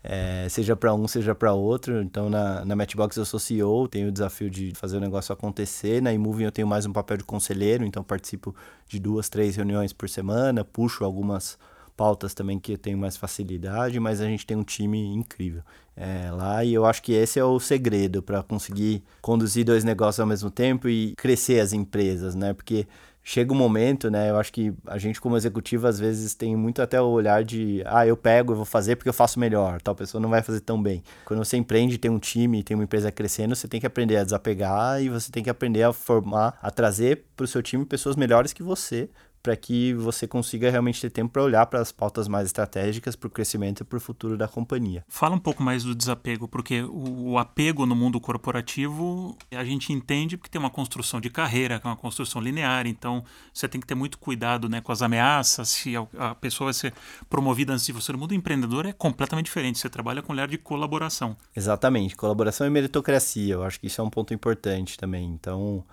é, 0.03 0.47
seja 0.49 0.75
para 0.75 0.93
um, 0.93 1.07
seja 1.07 1.35
para 1.35 1.53
outro. 1.53 2.01
Então, 2.01 2.29
na, 2.29 2.65
na 2.65 2.75
Matchbox 2.75 3.15
eu 3.17 3.25
sou 3.25 3.39
CEO, 3.39 3.87
tenho 3.87 4.09
o 4.09 4.11
desafio 4.11 4.49
de 4.49 4.73
fazer 4.75 4.97
o 4.97 4.99
negócio 4.99 5.31
acontecer. 5.31 6.01
Na 6.01 6.11
iMoving 6.13 6.45
eu 6.45 6.51
tenho 6.51 6.67
mais 6.67 6.85
um 6.85 6.93
papel 6.93 7.17
de 7.17 7.23
conselheiro, 7.23 7.85
então 7.85 8.03
participo 8.03 8.55
de 8.87 8.99
duas, 8.99 9.29
três 9.29 9.55
reuniões 9.55 9.93
por 9.93 10.09
semana, 10.09 10.63
puxo 10.65 11.03
algumas 11.03 11.57
pautas 11.95 12.33
também 12.33 12.59
que 12.59 12.73
eu 12.73 12.77
tenho 12.77 12.97
mais 12.97 13.17
facilidade, 13.17 13.99
mas 13.99 14.21
a 14.21 14.25
gente 14.25 14.45
tem 14.45 14.57
um 14.57 14.63
time 14.63 15.13
incrível 15.13 15.61
é, 15.95 16.31
lá 16.31 16.63
e 16.63 16.73
eu 16.73 16.85
acho 16.85 17.01
que 17.03 17.13
esse 17.13 17.39
é 17.39 17.43
o 17.43 17.59
segredo 17.59 18.23
para 18.23 18.41
conseguir 18.41 19.03
conduzir 19.21 19.65
dois 19.65 19.83
negócios 19.83 20.19
ao 20.19 20.27
mesmo 20.27 20.49
tempo 20.49 20.87
e 20.89 21.13
crescer 21.15 21.59
as 21.59 21.73
empresas, 21.73 22.33
né? 22.33 22.53
Porque 22.53 22.87
chega 23.23 23.53
um 23.53 23.55
momento, 23.55 24.09
né? 24.09 24.29
Eu 24.29 24.37
acho 24.37 24.51
que 24.51 24.73
a 24.87 24.97
gente 24.97 25.21
como 25.21 25.37
executivo 25.37 25.87
às 25.87 25.99
vezes 25.99 26.33
tem 26.33 26.55
muito 26.55 26.81
até 26.81 26.99
o 26.99 27.05
olhar 27.05 27.43
de, 27.43 27.83
ah, 27.85 28.05
eu 28.07 28.17
pego, 28.17 28.53
eu 28.53 28.55
vou 28.57 28.65
fazer 28.65 28.95
porque 28.95 29.09
eu 29.09 29.13
faço 29.13 29.39
melhor, 29.39 29.81
tal 29.81 29.93
pessoa 29.93 30.19
não 30.21 30.29
vai 30.29 30.41
fazer 30.41 30.61
tão 30.61 30.81
bem. 30.81 31.03
Quando 31.25 31.43
você 31.43 31.57
empreende, 31.57 31.97
tem 31.97 32.09
um 32.09 32.19
time, 32.19 32.63
tem 32.63 32.75
uma 32.75 32.83
empresa 32.83 33.11
crescendo, 33.11 33.55
você 33.55 33.67
tem 33.67 33.79
que 33.79 33.85
aprender 33.85 34.17
a 34.17 34.23
desapegar 34.23 35.01
e 35.01 35.09
você 35.09 35.31
tem 35.31 35.43
que 35.43 35.49
aprender 35.49 35.83
a 35.83 35.93
formar, 35.93 36.57
a 36.61 36.71
trazer 36.71 37.25
para 37.35 37.43
o 37.43 37.47
seu 37.47 37.61
time 37.61 37.85
pessoas 37.85 38.15
melhores 38.15 38.53
que 38.53 38.63
você 38.63 39.09
para 39.41 39.55
que 39.55 39.93
você 39.93 40.27
consiga 40.27 40.69
realmente 40.69 41.01
ter 41.01 41.09
tempo 41.09 41.33
para 41.33 41.43
olhar 41.43 41.65
para 41.65 41.81
as 41.81 41.91
pautas 41.91 42.27
mais 42.27 42.45
estratégicas 42.45 43.15
para 43.15 43.27
o 43.27 43.29
crescimento 43.29 43.81
e 43.81 43.83
para 43.83 43.97
o 43.97 44.01
futuro 44.01 44.37
da 44.37 44.47
companhia. 44.47 45.03
Fala 45.07 45.35
um 45.35 45.39
pouco 45.39 45.63
mais 45.63 45.83
do 45.83 45.95
desapego, 45.95 46.47
porque 46.47 46.83
o, 46.83 47.37
apego 47.37 47.85
no 47.85 47.95
mundo 47.95 48.19
corporativo 48.19 49.37
a 49.51 49.63
gente 49.63 49.91
entende 49.91 50.37
porque 50.37 50.49
tem 50.49 50.59
uma 50.59 50.69
construção 50.69 51.19
de 51.19 51.29
carreira, 51.29 51.79
que 51.79 51.87
é 51.87 51.89
uma 51.89 51.95
construção 51.95 52.41
linear, 52.41 52.85
então 52.85 53.23
você 53.53 53.67
tem 53.67 53.81
que 53.81 53.87
ter 53.87 53.95
muito 53.95 54.17
cuidado 54.17 54.69
né, 54.69 54.81
com 54.81 54.91
as 54.91 55.01
ameaças, 55.01 55.69
se 55.69 55.95
a, 55.95 56.05
a 56.17 56.35
pessoa 56.35 56.67
vai 56.67 56.73
ser 56.73 56.93
promovida 57.29 57.73
antes 57.73 57.85
de 57.85 57.91
você. 57.91 58.11
No 58.11 58.17
mundo 58.17 58.33
empreendedor 58.33 58.85
é 58.85 58.93
completamente 58.93 59.45
diferente, 59.45 59.79
você 59.79 59.89
trabalha 59.89 60.21
com 60.21 60.33
olhar 60.33 60.47
de 60.47 60.57
colaboração. 60.57 61.35
Exatamente, 61.55 62.15
colaboração 62.15 62.67
e 62.67 62.69
meritocracia, 62.69 63.53
eu 63.53 63.63
acho 63.63 63.79
que 63.79 63.87
isso 63.87 64.01
é 64.01 64.03
um 64.03 64.09
ponto 64.09 64.33
importante 64.33 64.97
também. 64.97 65.25
Então, 65.25 65.83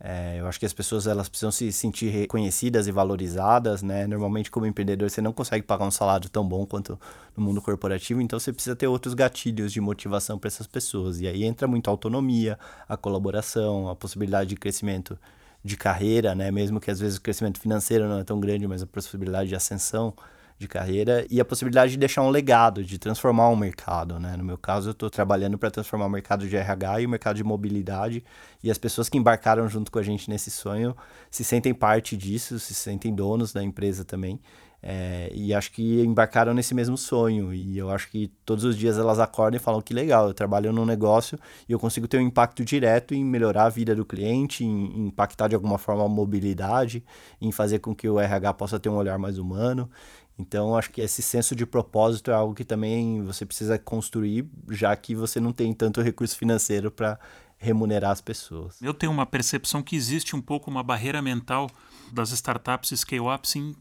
é, 0.00 0.38
eu 0.38 0.46
acho 0.46 0.60
que 0.60 0.66
as 0.66 0.72
pessoas 0.72 1.08
elas 1.08 1.28
precisam 1.28 1.50
se 1.50 1.72
sentir 1.72 2.08
reconhecidas 2.08 2.86
e 2.86 2.92
valorizadas, 2.92 3.82
né? 3.82 4.06
Normalmente, 4.06 4.48
como 4.48 4.64
empreendedor, 4.64 5.10
você 5.10 5.20
não 5.20 5.32
consegue 5.32 5.66
pagar 5.66 5.84
um 5.86 5.90
salário 5.90 6.28
tão 6.28 6.46
bom 6.46 6.64
quanto 6.64 6.98
no 7.36 7.42
mundo 7.42 7.60
corporativo, 7.60 8.20
então 8.20 8.38
você 8.38 8.52
precisa 8.52 8.76
ter 8.76 8.86
outros 8.86 9.12
gatilhos 9.12 9.72
de 9.72 9.80
motivação 9.80 10.38
para 10.38 10.46
essas 10.46 10.68
pessoas. 10.68 11.20
E 11.20 11.26
aí 11.26 11.42
entra 11.42 11.66
muito 11.66 11.88
a 11.88 11.90
autonomia, 11.90 12.56
a 12.88 12.96
colaboração, 12.96 13.88
a 13.88 13.96
possibilidade 13.96 14.50
de 14.50 14.56
crescimento 14.56 15.18
de 15.64 15.76
carreira, 15.76 16.32
né? 16.34 16.50
Mesmo 16.52 16.78
que 16.78 16.90
às 16.92 17.00
vezes 17.00 17.18
o 17.18 17.20
crescimento 17.20 17.58
financeiro 17.58 18.08
não 18.08 18.20
é 18.20 18.24
tão 18.24 18.38
grande, 18.38 18.68
mas 18.68 18.82
a 18.82 18.86
possibilidade 18.86 19.48
de 19.48 19.56
ascensão 19.56 20.14
de 20.58 20.66
carreira 20.66 21.24
e 21.30 21.40
a 21.40 21.44
possibilidade 21.44 21.92
de 21.92 21.98
deixar 21.98 22.22
um 22.22 22.30
legado, 22.30 22.82
de 22.82 22.98
transformar 22.98 23.48
um 23.48 23.56
mercado, 23.56 24.18
né? 24.18 24.36
No 24.36 24.44
meu 24.44 24.58
caso, 24.58 24.88
eu 24.88 24.92
estou 24.92 25.08
trabalhando 25.08 25.56
para 25.56 25.70
transformar 25.70 26.06
o 26.06 26.10
mercado 26.10 26.48
de 26.48 26.56
RH 26.56 27.00
e 27.02 27.06
o 27.06 27.08
mercado 27.08 27.36
de 27.36 27.44
mobilidade 27.44 28.24
e 28.62 28.70
as 28.70 28.76
pessoas 28.76 29.08
que 29.08 29.16
embarcaram 29.16 29.68
junto 29.68 29.92
com 29.92 29.98
a 29.98 30.02
gente 30.02 30.28
nesse 30.28 30.50
sonho 30.50 30.96
se 31.30 31.44
sentem 31.44 31.72
parte 31.72 32.16
disso, 32.16 32.58
se 32.58 32.74
sentem 32.74 33.14
donos 33.14 33.52
da 33.52 33.62
empresa 33.62 34.04
também. 34.04 34.40
É, 34.80 35.30
e 35.34 35.52
acho 35.52 35.72
que 35.72 36.00
embarcaram 36.02 36.54
nesse 36.54 36.74
mesmo 36.74 36.96
sonho. 36.96 37.52
E 37.52 37.76
eu 37.78 37.90
acho 37.90 38.08
que 38.10 38.28
todos 38.44 38.64
os 38.64 38.76
dias 38.76 38.98
elas 38.98 39.18
acordam 39.18 39.56
e 39.56 39.62
falam 39.62 39.80
que 39.80 39.92
legal, 39.92 40.28
eu 40.28 40.34
trabalho 40.34 40.72
num 40.72 40.84
negócio 40.84 41.38
e 41.68 41.72
eu 41.72 41.78
consigo 41.78 42.06
ter 42.06 42.18
um 42.18 42.22
impacto 42.22 42.64
direto 42.64 43.14
em 43.14 43.24
melhorar 43.24 43.64
a 43.64 43.68
vida 43.68 43.94
do 43.94 44.04
cliente, 44.04 44.64
em, 44.64 44.86
em 44.86 45.06
impactar 45.08 45.48
de 45.48 45.54
alguma 45.54 45.78
forma 45.78 46.04
a 46.04 46.08
mobilidade, 46.08 47.04
em 47.40 47.50
fazer 47.50 47.80
com 47.80 47.94
que 47.94 48.08
o 48.08 48.20
RH 48.20 48.54
possa 48.54 48.78
ter 48.78 48.88
um 48.88 48.96
olhar 48.96 49.18
mais 49.18 49.38
humano. 49.38 49.90
Então, 50.38 50.76
acho 50.76 50.90
que 50.90 51.00
esse 51.00 51.20
senso 51.20 51.56
de 51.56 51.66
propósito 51.66 52.30
é 52.30 52.34
algo 52.34 52.54
que 52.54 52.64
também 52.64 53.22
você 53.22 53.44
precisa 53.44 53.78
construir, 53.78 54.46
já 54.70 54.94
que 54.94 55.14
você 55.14 55.40
não 55.40 55.52
tem 55.52 55.72
tanto 55.72 56.00
recurso 56.00 56.36
financeiro 56.36 56.90
para 56.90 57.18
remunerar 57.58 58.12
as 58.12 58.20
pessoas. 58.20 58.80
Eu 58.80 58.94
tenho 58.94 59.10
uma 59.10 59.26
percepção 59.26 59.82
que 59.82 59.96
existe 59.96 60.36
um 60.36 60.40
pouco 60.40 60.70
uma 60.70 60.82
barreira 60.82 61.20
mental 61.20 61.68
das 62.12 62.30
startups 62.30 63.00
scale-ups 63.00 63.56
em 63.56 63.74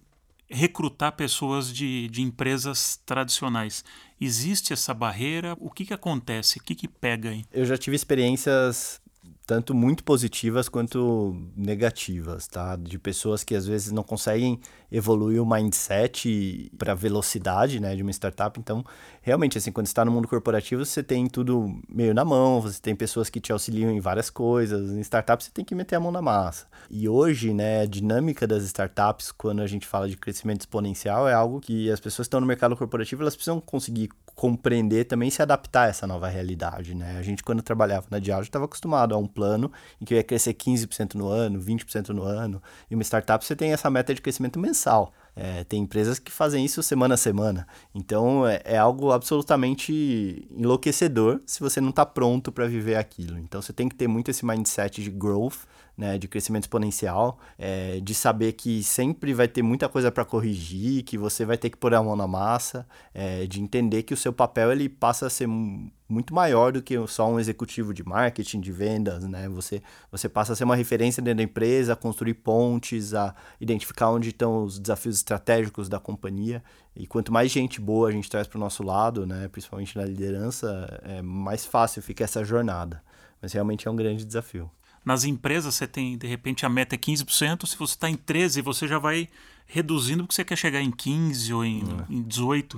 recrutar 0.49 1.11
pessoas 1.11 1.71
de, 1.71 2.07
de 2.07 2.21
empresas 2.21 2.99
tradicionais. 3.05 3.83
Existe 4.19 4.73
essa 4.73 4.93
barreira? 4.93 5.55
O 5.59 5.69
que, 5.69 5.85
que 5.85 5.93
acontece? 5.93 6.57
O 6.57 6.63
que, 6.63 6.73
que 6.73 6.87
pega 6.87 7.29
aí? 7.29 7.45
Eu 7.51 7.65
já 7.65 7.77
tive 7.77 7.95
experiências 7.95 8.99
tanto 9.47 9.73
muito 9.73 10.03
positivas 10.03 10.67
quanto 10.67 11.33
negativas, 11.55 12.47
tá? 12.47 12.75
De 12.75 12.99
pessoas 12.99 13.45
que 13.45 13.55
às 13.55 13.65
vezes 13.65 13.93
não 13.93 14.03
conseguem 14.03 14.59
evoluir 14.91 15.41
o 15.41 15.45
mindset 15.45 16.69
para 16.77 16.93
velocidade, 16.93 17.79
né, 17.79 17.95
de 17.95 18.01
uma 18.01 18.11
startup. 18.11 18.59
Então, 18.59 18.83
realmente 19.21 19.57
assim, 19.57 19.71
quando 19.71 19.87
está 19.87 20.03
no 20.03 20.11
mundo 20.11 20.27
corporativo, 20.27 20.83
você 20.83 21.01
tem 21.01 21.27
tudo 21.27 21.79
meio 21.87 22.13
na 22.13 22.25
mão, 22.25 22.59
você 22.59 22.81
tem 22.81 22.93
pessoas 22.93 23.29
que 23.29 23.39
te 23.39 23.53
auxiliam 23.53 23.89
em 23.89 24.01
várias 24.01 24.29
coisas. 24.29 24.91
Em 24.91 24.99
startup 25.01 25.41
você 25.41 25.49
tem 25.49 25.63
que 25.63 25.73
meter 25.73 25.95
a 25.95 25.99
mão 26.01 26.11
na 26.11 26.21
massa. 26.21 26.67
E 26.89 27.07
hoje, 27.07 27.53
né, 27.53 27.83
a 27.83 27.85
dinâmica 27.85 28.45
das 28.45 28.63
startups, 28.65 29.31
quando 29.31 29.61
a 29.61 29.67
gente 29.67 29.87
fala 29.87 30.09
de 30.09 30.17
crescimento 30.17 30.61
exponencial, 30.61 31.25
é 31.25 31.33
algo 31.33 31.61
que 31.61 31.89
as 31.89 32.01
pessoas 32.01 32.27
que 32.27 32.29
estão 32.29 32.41
no 32.41 32.47
mercado 32.47 32.75
corporativo, 32.75 33.21
elas 33.21 33.35
precisam 33.35 33.61
conseguir 33.61 34.09
compreender 34.37 35.05
também 35.05 35.31
se 35.31 35.41
adaptar 35.41 35.85
a 35.85 35.87
essa 35.87 36.05
nova 36.05 36.27
realidade, 36.27 36.93
né? 36.93 37.17
A 37.17 37.23
gente 37.23 37.41
quando 37.41 37.63
trabalhava 37.63 38.05
na 38.11 38.19
Diageo 38.19 38.43
estava 38.43 38.65
acostumado 38.65 39.15
a 39.15 39.17
um 39.17 39.25
plano 39.25 39.71
em 39.99 40.05
que 40.05 40.13
ia 40.13 40.23
crescer 40.23 40.53
15% 40.53 41.15
no 41.15 41.27
ano, 41.27 41.59
20% 41.59 42.09
no 42.09 42.21
ano, 42.21 42.61
e 42.89 42.93
uma 42.93 43.01
startup 43.01 43.43
você 43.43 43.55
tem 43.55 43.73
essa 43.73 43.89
meta 43.89 44.13
de 44.13 44.21
crescimento 44.21 44.59
mensal. 44.59 45.11
É, 45.35 45.63
tem 45.63 45.81
empresas 45.81 46.19
que 46.19 46.31
fazem 46.31 46.63
isso 46.63 46.83
semana 46.83 47.15
a 47.15 47.17
semana. 47.17 47.67
Então 47.95 48.47
é, 48.47 48.61
é 48.63 48.77
algo 48.77 49.11
absolutamente 49.11 50.47
enlouquecedor 50.51 51.41
se 51.43 51.59
você 51.59 51.81
não 51.81 51.89
está 51.89 52.05
pronto 52.05 52.51
para 52.51 52.67
viver 52.67 52.95
aquilo. 52.95 53.39
Então 53.39 53.59
você 53.59 53.73
tem 53.73 53.89
que 53.89 53.95
ter 53.95 54.07
muito 54.07 54.29
esse 54.29 54.45
mindset 54.45 55.01
de 55.01 55.09
growth, 55.09 55.65
né, 55.97 56.17
de 56.17 56.27
crescimento 56.27 56.63
exponencial, 56.63 57.39
é, 57.57 57.99
de 57.99 58.13
saber 58.13 58.53
que 58.53 58.83
sempre 58.83 59.33
vai 59.33 59.47
ter 59.47 59.63
muita 59.63 59.89
coisa 59.89 60.11
para 60.11 60.23
corrigir, 60.23 61.03
que 61.03 61.17
você 61.17 61.43
vai 61.43 61.57
ter 61.57 61.71
que 61.71 61.77
pôr 61.77 61.93
a 61.95 62.03
mão 62.03 62.15
na 62.15 62.27
massa, 62.27 62.87
é, 63.13 63.47
de 63.47 63.59
entender 63.59 64.03
que 64.03 64.13
o 64.13 64.17
seu 64.17 64.31
papel 64.31 64.71
ele 64.71 64.87
passa 64.87 65.25
a 65.25 65.29
ser 65.29 65.47
muito 65.47 66.33
maior 66.33 66.71
do 66.71 66.81
que 66.81 66.95
só 67.07 67.29
um 67.29 67.39
executivo 67.39 67.93
de 67.93 68.03
marketing, 68.03 68.61
de 68.61 68.71
vendas, 68.71 69.23
né? 69.23 69.49
Você, 69.49 69.81
você 70.11 70.29
passa 70.29 70.53
a 70.53 70.55
ser 70.55 70.63
uma 70.63 70.75
referência 70.75 71.21
dentro 71.21 71.37
da 71.37 71.43
empresa, 71.43 71.93
a 71.93 71.95
construir 71.95 72.35
pontes, 72.35 73.13
a 73.13 73.35
identificar 73.59 74.11
onde 74.11 74.29
estão 74.29 74.63
os 74.63 74.79
desafios 74.79 75.17
estratégicos 75.17 75.89
da 75.89 75.99
companhia. 75.99 76.63
E 76.95 77.07
quanto 77.07 77.33
mais 77.33 77.51
gente 77.51 77.81
boa 77.81 78.09
a 78.09 78.11
gente 78.11 78.29
traz 78.29 78.47
para 78.47 78.57
o 78.57 78.59
nosso 78.59 78.83
lado, 78.83 79.25
né, 79.25 79.47
principalmente 79.49 79.97
na 79.97 80.05
liderança, 80.05 81.01
é 81.03 81.21
mais 81.21 81.65
fácil 81.65 82.01
fica 82.01 82.23
essa 82.23 82.43
jornada. 82.43 83.03
Mas 83.41 83.53
realmente 83.53 83.87
é 83.87 83.91
um 83.91 83.95
grande 83.95 84.23
desafio. 84.23 84.69
Nas 85.07 85.23
empresas 85.23 85.73
você 85.73 85.87
tem, 85.87 86.17
de 86.17 86.27
repente, 86.27 86.65
a 86.65 86.69
meta 86.69 86.93
é 86.93 86.97
15%, 86.97 87.65
se 87.65 87.77
você 87.77 87.93
está 87.93 88.09
em 88.09 88.17
13%, 88.17 88.61
você 88.61 88.85
já 88.85 88.99
vai 88.99 89.29
reduzindo 89.65 90.23
porque 90.23 90.35
você 90.35 90.43
quer 90.43 90.57
chegar 90.57 90.81
em 90.81 90.91
15% 90.91 91.55
ou 91.55 91.63
em, 91.63 91.79
é. 91.79 92.13
em 92.13 92.21
18%. 92.21 92.77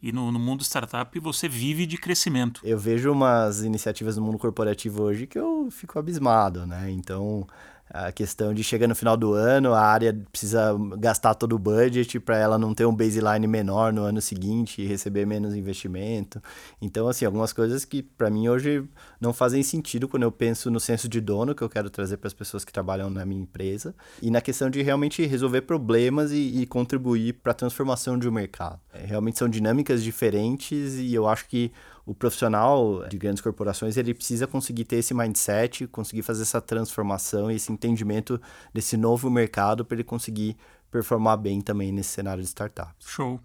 E 0.00 0.10
no, 0.10 0.32
no, 0.32 0.38
mundo 0.38 0.64
startup 0.64 1.20
você 1.20 1.46
vive 1.46 1.84
de 1.84 1.98
crescimento. 1.98 2.62
Eu 2.64 2.78
vejo 2.78 3.12
umas 3.12 3.62
iniciativas 3.62 4.16
no 4.16 4.22
mundo 4.22 4.38
corporativo 4.38 5.02
hoje 5.02 5.26
que 5.26 5.38
eu 5.38 5.68
fico 5.70 5.98
abismado, 5.98 6.66
né? 6.66 6.90
Então, 6.90 7.46
a 7.90 8.12
questão 8.12 8.52
de 8.52 8.62
chegar 8.62 8.86
no 8.86 8.94
final 8.94 9.16
do 9.16 9.32
ano, 9.32 9.72
a 9.72 9.80
área 9.80 10.16
precisa 10.30 10.76
gastar 10.98 11.34
todo 11.34 11.54
o 11.54 11.58
budget 11.58 12.20
para 12.20 12.36
ela 12.36 12.58
não 12.58 12.74
ter 12.74 12.84
um 12.84 12.94
baseline 12.94 13.46
menor 13.46 13.92
no 13.92 14.02
ano 14.02 14.20
seguinte 14.20 14.82
e 14.82 14.86
receber 14.86 15.26
menos 15.26 15.54
investimento. 15.54 16.42
Então, 16.80 17.08
assim, 17.08 17.24
algumas 17.24 17.52
coisas 17.52 17.84
que 17.84 18.02
para 18.02 18.28
mim 18.30 18.48
hoje 18.48 18.84
não 19.20 19.32
fazem 19.32 19.62
sentido 19.62 20.08
quando 20.08 20.24
eu 20.24 20.32
penso 20.32 20.70
no 20.70 20.78
senso 20.78 21.08
de 21.08 21.20
dono 21.20 21.54
que 21.54 21.62
eu 21.62 21.68
quero 21.68 21.88
trazer 21.88 22.18
para 22.18 22.28
as 22.28 22.34
pessoas 22.34 22.64
que 22.64 22.72
trabalham 22.72 23.08
na 23.08 23.24
minha 23.24 23.42
empresa 23.42 23.94
e 24.20 24.30
na 24.30 24.40
questão 24.40 24.68
de 24.68 24.82
realmente 24.82 25.24
resolver 25.26 25.62
problemas 25.62 26.30
e, 26.30 26.60
e 26.60 26.66
contribuir 26.66 27.34
para 27.34 27.52
a 27.52 27.54
transformação 27.54 28.18
de 28.18 28.28
um 28.28 28.32
mercado. 28.32 28.80
É, 28.92 29.04
realmente 29.06 29.38
são 29.38 29.48
dinâmicas 29.48 30.02
diferentes 30.02 30.96
e 30.96 31.14
eu 31.14 31.26
acho 31.26 31.48
que 31.48 31.72
o 32.08 32.14
profissional 32.14 33.06
de 33.06 33.18
grandes 33.18 33.42
corporações 33.42 33.98
ele 33.98 34.14
precisa 34.14 34.46
conseguir 34.46 34.84
ter 34.84 34.96
esse 34.96 35.12
mindset, 35.12 35.86
conseguir 35.88 36.22
fazer 36.22 36.40
essa 36.40 36.58
transformação 36.58 37.50
e 37.50 37.56
esse 37.56 37.70
entendimento 37.70 38.40
desse 38.72 38.96
novo 38.96 39.28
mercado 39.28 39.84
para 39.84 39.96
ele 39.96 40.04
conseguir 40.04 40.56
performar 40.90 41.36
bem 41.36 41.60
também 41.60 41.92
nesse 41.92 42.08
cenário 42.08 42.42
de 42.42 42.48
startups. 42.48 43.06
Show. 43.06 43.38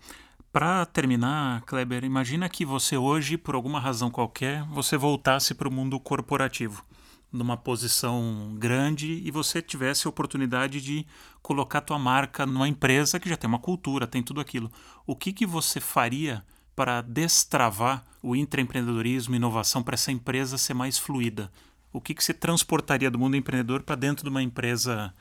Para 0.50 0.86
terminar, 0.86 1.64
Kleber, 1.64 2.06
imagina 2.06 2.48
que 2.48 2.64
você 2.64 2.96
hoje, 2.96 3.38
por 3.38 3.54
alguma 3.54 3.82
razão 3.82 4.10
qualquer, 4.10 4.64
você 4.70 4.96
voltasse 4.96 5.54
para 5.54 5.68
o 5.68 5.72
mundo 5.72 6.00
corporativo, 6.00 6.86
numa 7.34 7.58
posição 7.58 8.56
grande 8.58 9.22
e 9.26 9.30
você 9.30 9.62
tivesse 9.62 10.08
a 10.08 10.10
oportunidade 10.10 10.80
de 10.80 11.06
colocar 11.42 11.82
tua 11.82 12.00
marca 12.00 12.46
numa 12.46 12.70
empresa 12.70 13.20
que 13.20 13.28
já 13.28 13.36
tem 13.36 13.50
uma 13.50 13.60
cultura, 13.60 14.08
tem 14.08 14.24
tudo 14.24 14.40
aquilo. 14.40 14.72
O 15.06 15.18
que 15.18 15.34
que 15.34 15.46
você 15.46 15.82
faria 15.82 16.46
para 16.76 17.02
destravar 17.02 18.04
o 18.22 18.36
intraempreendedorismo 18.36 19.36
inovação 19.36 19.84
para 19.84 19.96
essa 19.96 20.12
empresa 20.12 20.58
ser 20.58 20.74
mais 20.74 20.98
fluida? 20.98 21.52
O 21.92 22.02
que, 22.02 22.14
que 22.14 22.24
você 22.24 22.34
transportaria 22.34 23.12
do 23.12 23.20
mundo 23.20 23.36
empreendedor 23.36 23.84
para 23.84 23.96
dentro 23.96 24.24
de 24.24 24.30
uma 24.30 24.42
empresa 24.42 25.14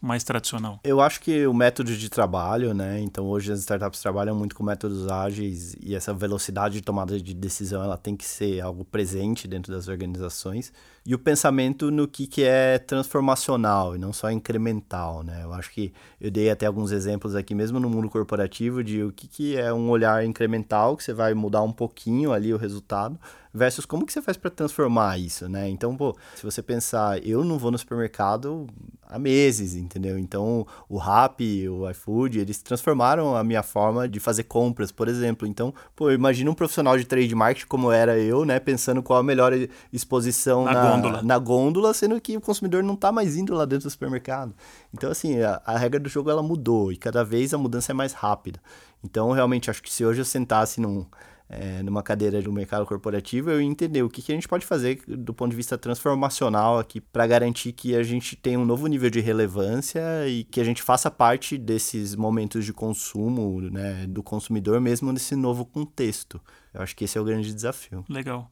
mais 0.00 0.22
tradicional? 0.24 0.80
Eu 0.84 1.00
acho 1.00 1.20
que 1.20 1.46
o 1.46 1.52
método 1.52 1.94
de 1.96 2.08
trabalho, 2.08 2.72
né? 2.72 3.00
Então 3.00 3.26
hoje 3.26 3.52
as 3.52 3.60
startups 3.60 4.00
trabalham 4.00 4.34
muito 4.34 4.54
com 4.54 4.62
métodos 4.62 5.08
ágeis 5.08 5.76
e 5.80 5.94
essa 5.94 6.14
velocidade 6.14 6.74
de 6.74 6.82
tomada 6.82 7.20
de 7.20 7.34
decisão 7.34 7.82
ela 7.82 7.96
tem 7.96 8.16
que 8.16 8.24
ser 8.24 8.60
algo 8.60 8.84
presente 8.84 9.48
dentro 9.48 9.72
das 9.72 9.88
organizações 9.88 10.72
e 11.06 11.14
o 11.14 11.18
pensamento 11.18 11.90
no 11.90 12.08
que, 12.08 12.26
que 12.26 12.42
é 12.42 12.78
transformacional 12.78 13.94
e 13.94 13.98
não 13.98 14.12
só 14.12 14.30
incremental, 14.30 15.22
né? 15.22 15.42
Eu 15.42 15.52
acho 15.52 15.70
que 15.70 15.92
eu 16.18 16.30
dei 16.30 16.48
até 16.48 16.64
alguns 16.64 16.92
exemplos 16.92 17.34
aqui 17.34 17.54
mesmo 17.54 17.78
no 17.78 17.90
mundo 17.90 18.08
corporativo 18.08 18.82
de 18.82 19.02
o 19.02 19.12
que, 19.12 19.28
que 19.28 19.56
é 19.56 19.72
um 19.72 19.90
olhar 19.90 20.24
incremental 20.24 20.96
que 20.96 21.04
você 21.04 21.12
vai 21.12 21.34
mudar 21.34 21.62
um 21.62 21.72
pouquinho 21.72 22.32
ali 22.32 22.54
o 22.54 22.56
resultado 22.56 23.18
versus 23.54 23.86
como 23.86 24.04
que 24.04 24.12
você 24.12 24.20
faz 24.20 24.36
para 24.36 24.50
transformar 24.50 25.16
isso, 25.16 25.48
né? 25.48 25.68
Então, 25.68 25.96
pô, 25.96 26.16
se 26.34 26.42
você 26.42 26.60
pensar, 26.60 27.24
eu 27.24 27.44
não 27.44 27.56
vou 27.56 27.70
no 27.70 27.78
supermercado 27.78 28.66
há 29.08 29.16
meses, 29.16 29.76
entendeu? 29.76 30.18
Então, 30.18 30.66
o 30.88 30.96
Rappi, 30.96 31.68
o 31.68 31.88
iFood, 31.88 32.40
eles 32.40 32.60
transformaram 32.60 33.36
a 33.36 33.44
minha 33.44 33.62
forma 33.62 34.08
de 34.08 34.18
fazer 34.18 34.42
compras, 34.44 34.90
por 34.90 35.06
exemplo. 35.06 35.46
Então, 35.46 35.72
pô, 35.94 36.10
imagina 36.10 36.50
um 36.50 36.54
profissional 36.54 36.98
de 36.98 37.04
trade 37.04 37.32
marketing 37.32 37.68
como 37.68 37.92
era 37.92 38.18
eu, 38.18 38.44
né, 38.44 38.58
pensando 38.58 39.00
qual 39.04 39.20
a 39.20 39.22
melhor 39.22 39.52
exposição 39.92 40.64
na, 40.64 40.72
na 40.72 40.93
gôndola. 41.00 41.22
na 41.22 41.38
gôndola, 41.38 41.94
sendo 41.94 42.20
que 42.20 42.36
o 42.36 42.40
consumidor 42.40 42.82
não 42.82 42.94
está 42.94 43.12
mais 43.12 43.36
indo 43.36 43.54
lá 43.54 43.64
dentro 43.64 43.88
do 43.88 43.90
supermercado. 43.90 44.54
Então, 44.92 45.10
assim, 45.10 45.40
a, 45.40 45.60
a 45.64 45.76
regra 45.76 46.00
do 46.00 46.08
jogo 46.08 46.30
ela 46.30 46.42
mudou 46.42 46.92
e 46.92 46.96
cada 46.96 47.24
vez 47.24 47.52
a 47.52 47.58
mudança 47.58 47.92
é 47.92 47.94
mais 47.94 48.12
rápida. 48.12 48.60
Então, 49.02 49.30
realmente, 49.32 49.70
acho 49.70 49.82
que 49.82 49.92
se 49.92 50.04
hoje 50.04 50.20
eu 50.20 50.24
sentasse 50.24 50.80
num 50.80 51.06
é, 51.48 51.82
numa 51.82 52.02
cadeira 52.02 52.40
do 52.40 52.52
mercado 52.52 52.86
corporativo, 52.86 53.50
eu 53.50 53.60
entender 53.60 54.02
o 54.02 54.08
que, 54.08 54.22
que 54.22 54.32
a 54.32 54.34
gente 54.34 54.48
pode 54.48 54.64
fazer 54.64 55.02
do 55.06 55.34
ponto 55.34 55.50
de 55.50 55.56
vista 55.56 55.76
transformacional 55.76 56.78
aqui 56.78 57.00
para 57.00 57.26
garantir 57.26 57.72
que 57.72 57.94
a 57.94 58.02
gente 58.02 58.34
tenha 58.34 58.58
um 58.58 58.64
novo 58.64 58.86
nível 58.86 59.10
de 59.10 59.20
relevância 59.20 60.02
e 60.26 60.44
que 60.44 60.60
a 60.60 60.64
gente 60.64 60.82
faça 60.82 61.10
parte 61.10 61.58
desses 61.58 62.14
momentos 62.14 62.64
de 62.64 62.72
consumo 62.72 63.60
né, 63.60 64.06
do 64.08 64.22
consumidor 64.22 64.80
mesmo 64.80 65.12
nesse 65.12 65.36
novo 65.36 65.64
contexto. 65.64 66.40
Eu 66.72 66.82
acho 66.82 66.96
que 66.96 67.04
esse 67.04 67.18
é 67.18 67.20
o 67.20 67.24
grande 67.24 67.52
desafio. 67.52 68.04
Legal. 68.08 68.50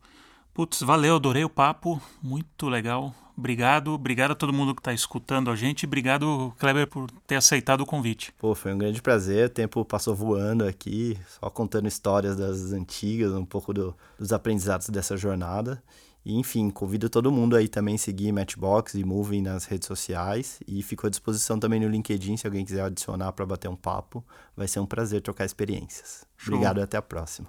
Putz, 0.54 0.82
valeu, 0.82 1.16
adorei 1.16 1.44
o 1.44 1.50
papo, 1.50 2.00
muito 2.22 2.68
legal. 2.68 3.14
Obrigado, 3.36 3.92
obrigado 3.92 4.32
a 4.32 4.34
todo 4.34 4.52
mundo 4.52 4.74
que 4.74 4.80
está 4.80 4.92
escutando 4.92 5.50
a 5.50 5.56
gente. 5.56 5.86
Obrigado, 5.86 6.54
Kleber, 6.58 6.86
por 6.86 7.10
ter 7.26 7.36
aceitado 7.36 7.80
o 7.80 7.86
convite. 7.86 8.32
Pô, 8.38 8.54
foi 8.54 8.74
um 8.74 8.78
grande 8.78 9.00
prazer. 9.00 9.46
O 9.46 9.50
tempo 9.50 9.84
passou 9.84 10.14
voando 10.14 10.66
aqui, 10.66 11.18
só 11.26 11.48
contando 11.48 11.88
histórias 11.88 12.36
das 12.36 12.72
antigas, 12.72 13.32
um 13.32 13.44
pouco 13.44 13.72
do, 13.72 13.96
dos 14.18 14.32
aprendizados 14.32 14.90
dessa 14.90 15.16
jornada. 15.16 15.82
E, 16.24 16.38
enfim, 16.38 16.70
convido 16.70 17.08
todo 17.08 17.32
mundo 17.32 17.56
aí 17.56 17.66
também 17.66 17.96
a 17.96 17.98
seguir 17.98 18.30
Matchbox 18.30 18.94
e 18.94 19.02
Moving 19.02 19.42
nas 19.42 19.64
redes 19.64 19.88
sociais. 19.88 20.60
E 20.68 20.82
fico 20.82 21.06
à 21.06 21.10
disposição 21.10 21.58
também 21.58 21.80
no 21.80 21.88
LinkedIn, 21.88 22.36
se 22.36 22.46
alguém 22.46 22.64
quiser 22.64 22.82
adicionar 22.82 23.32
para 23.32 23.46
bater 23.46 23.68
um 23.68 23.76
papo. 23.76 24.22
Vai 24.56 24.68
ser 24.68 24.78
um 24.78 24.86
prazer 24.86 25.22
trocar 25.22 25.46
experiências. 25.46 26.24
Show. 26.36 26.54
Obrigado 26.54 26.78
e 26.78 26.82
até 26.82 26.96
a 26.96 27.02
próxima. 27.02 27.48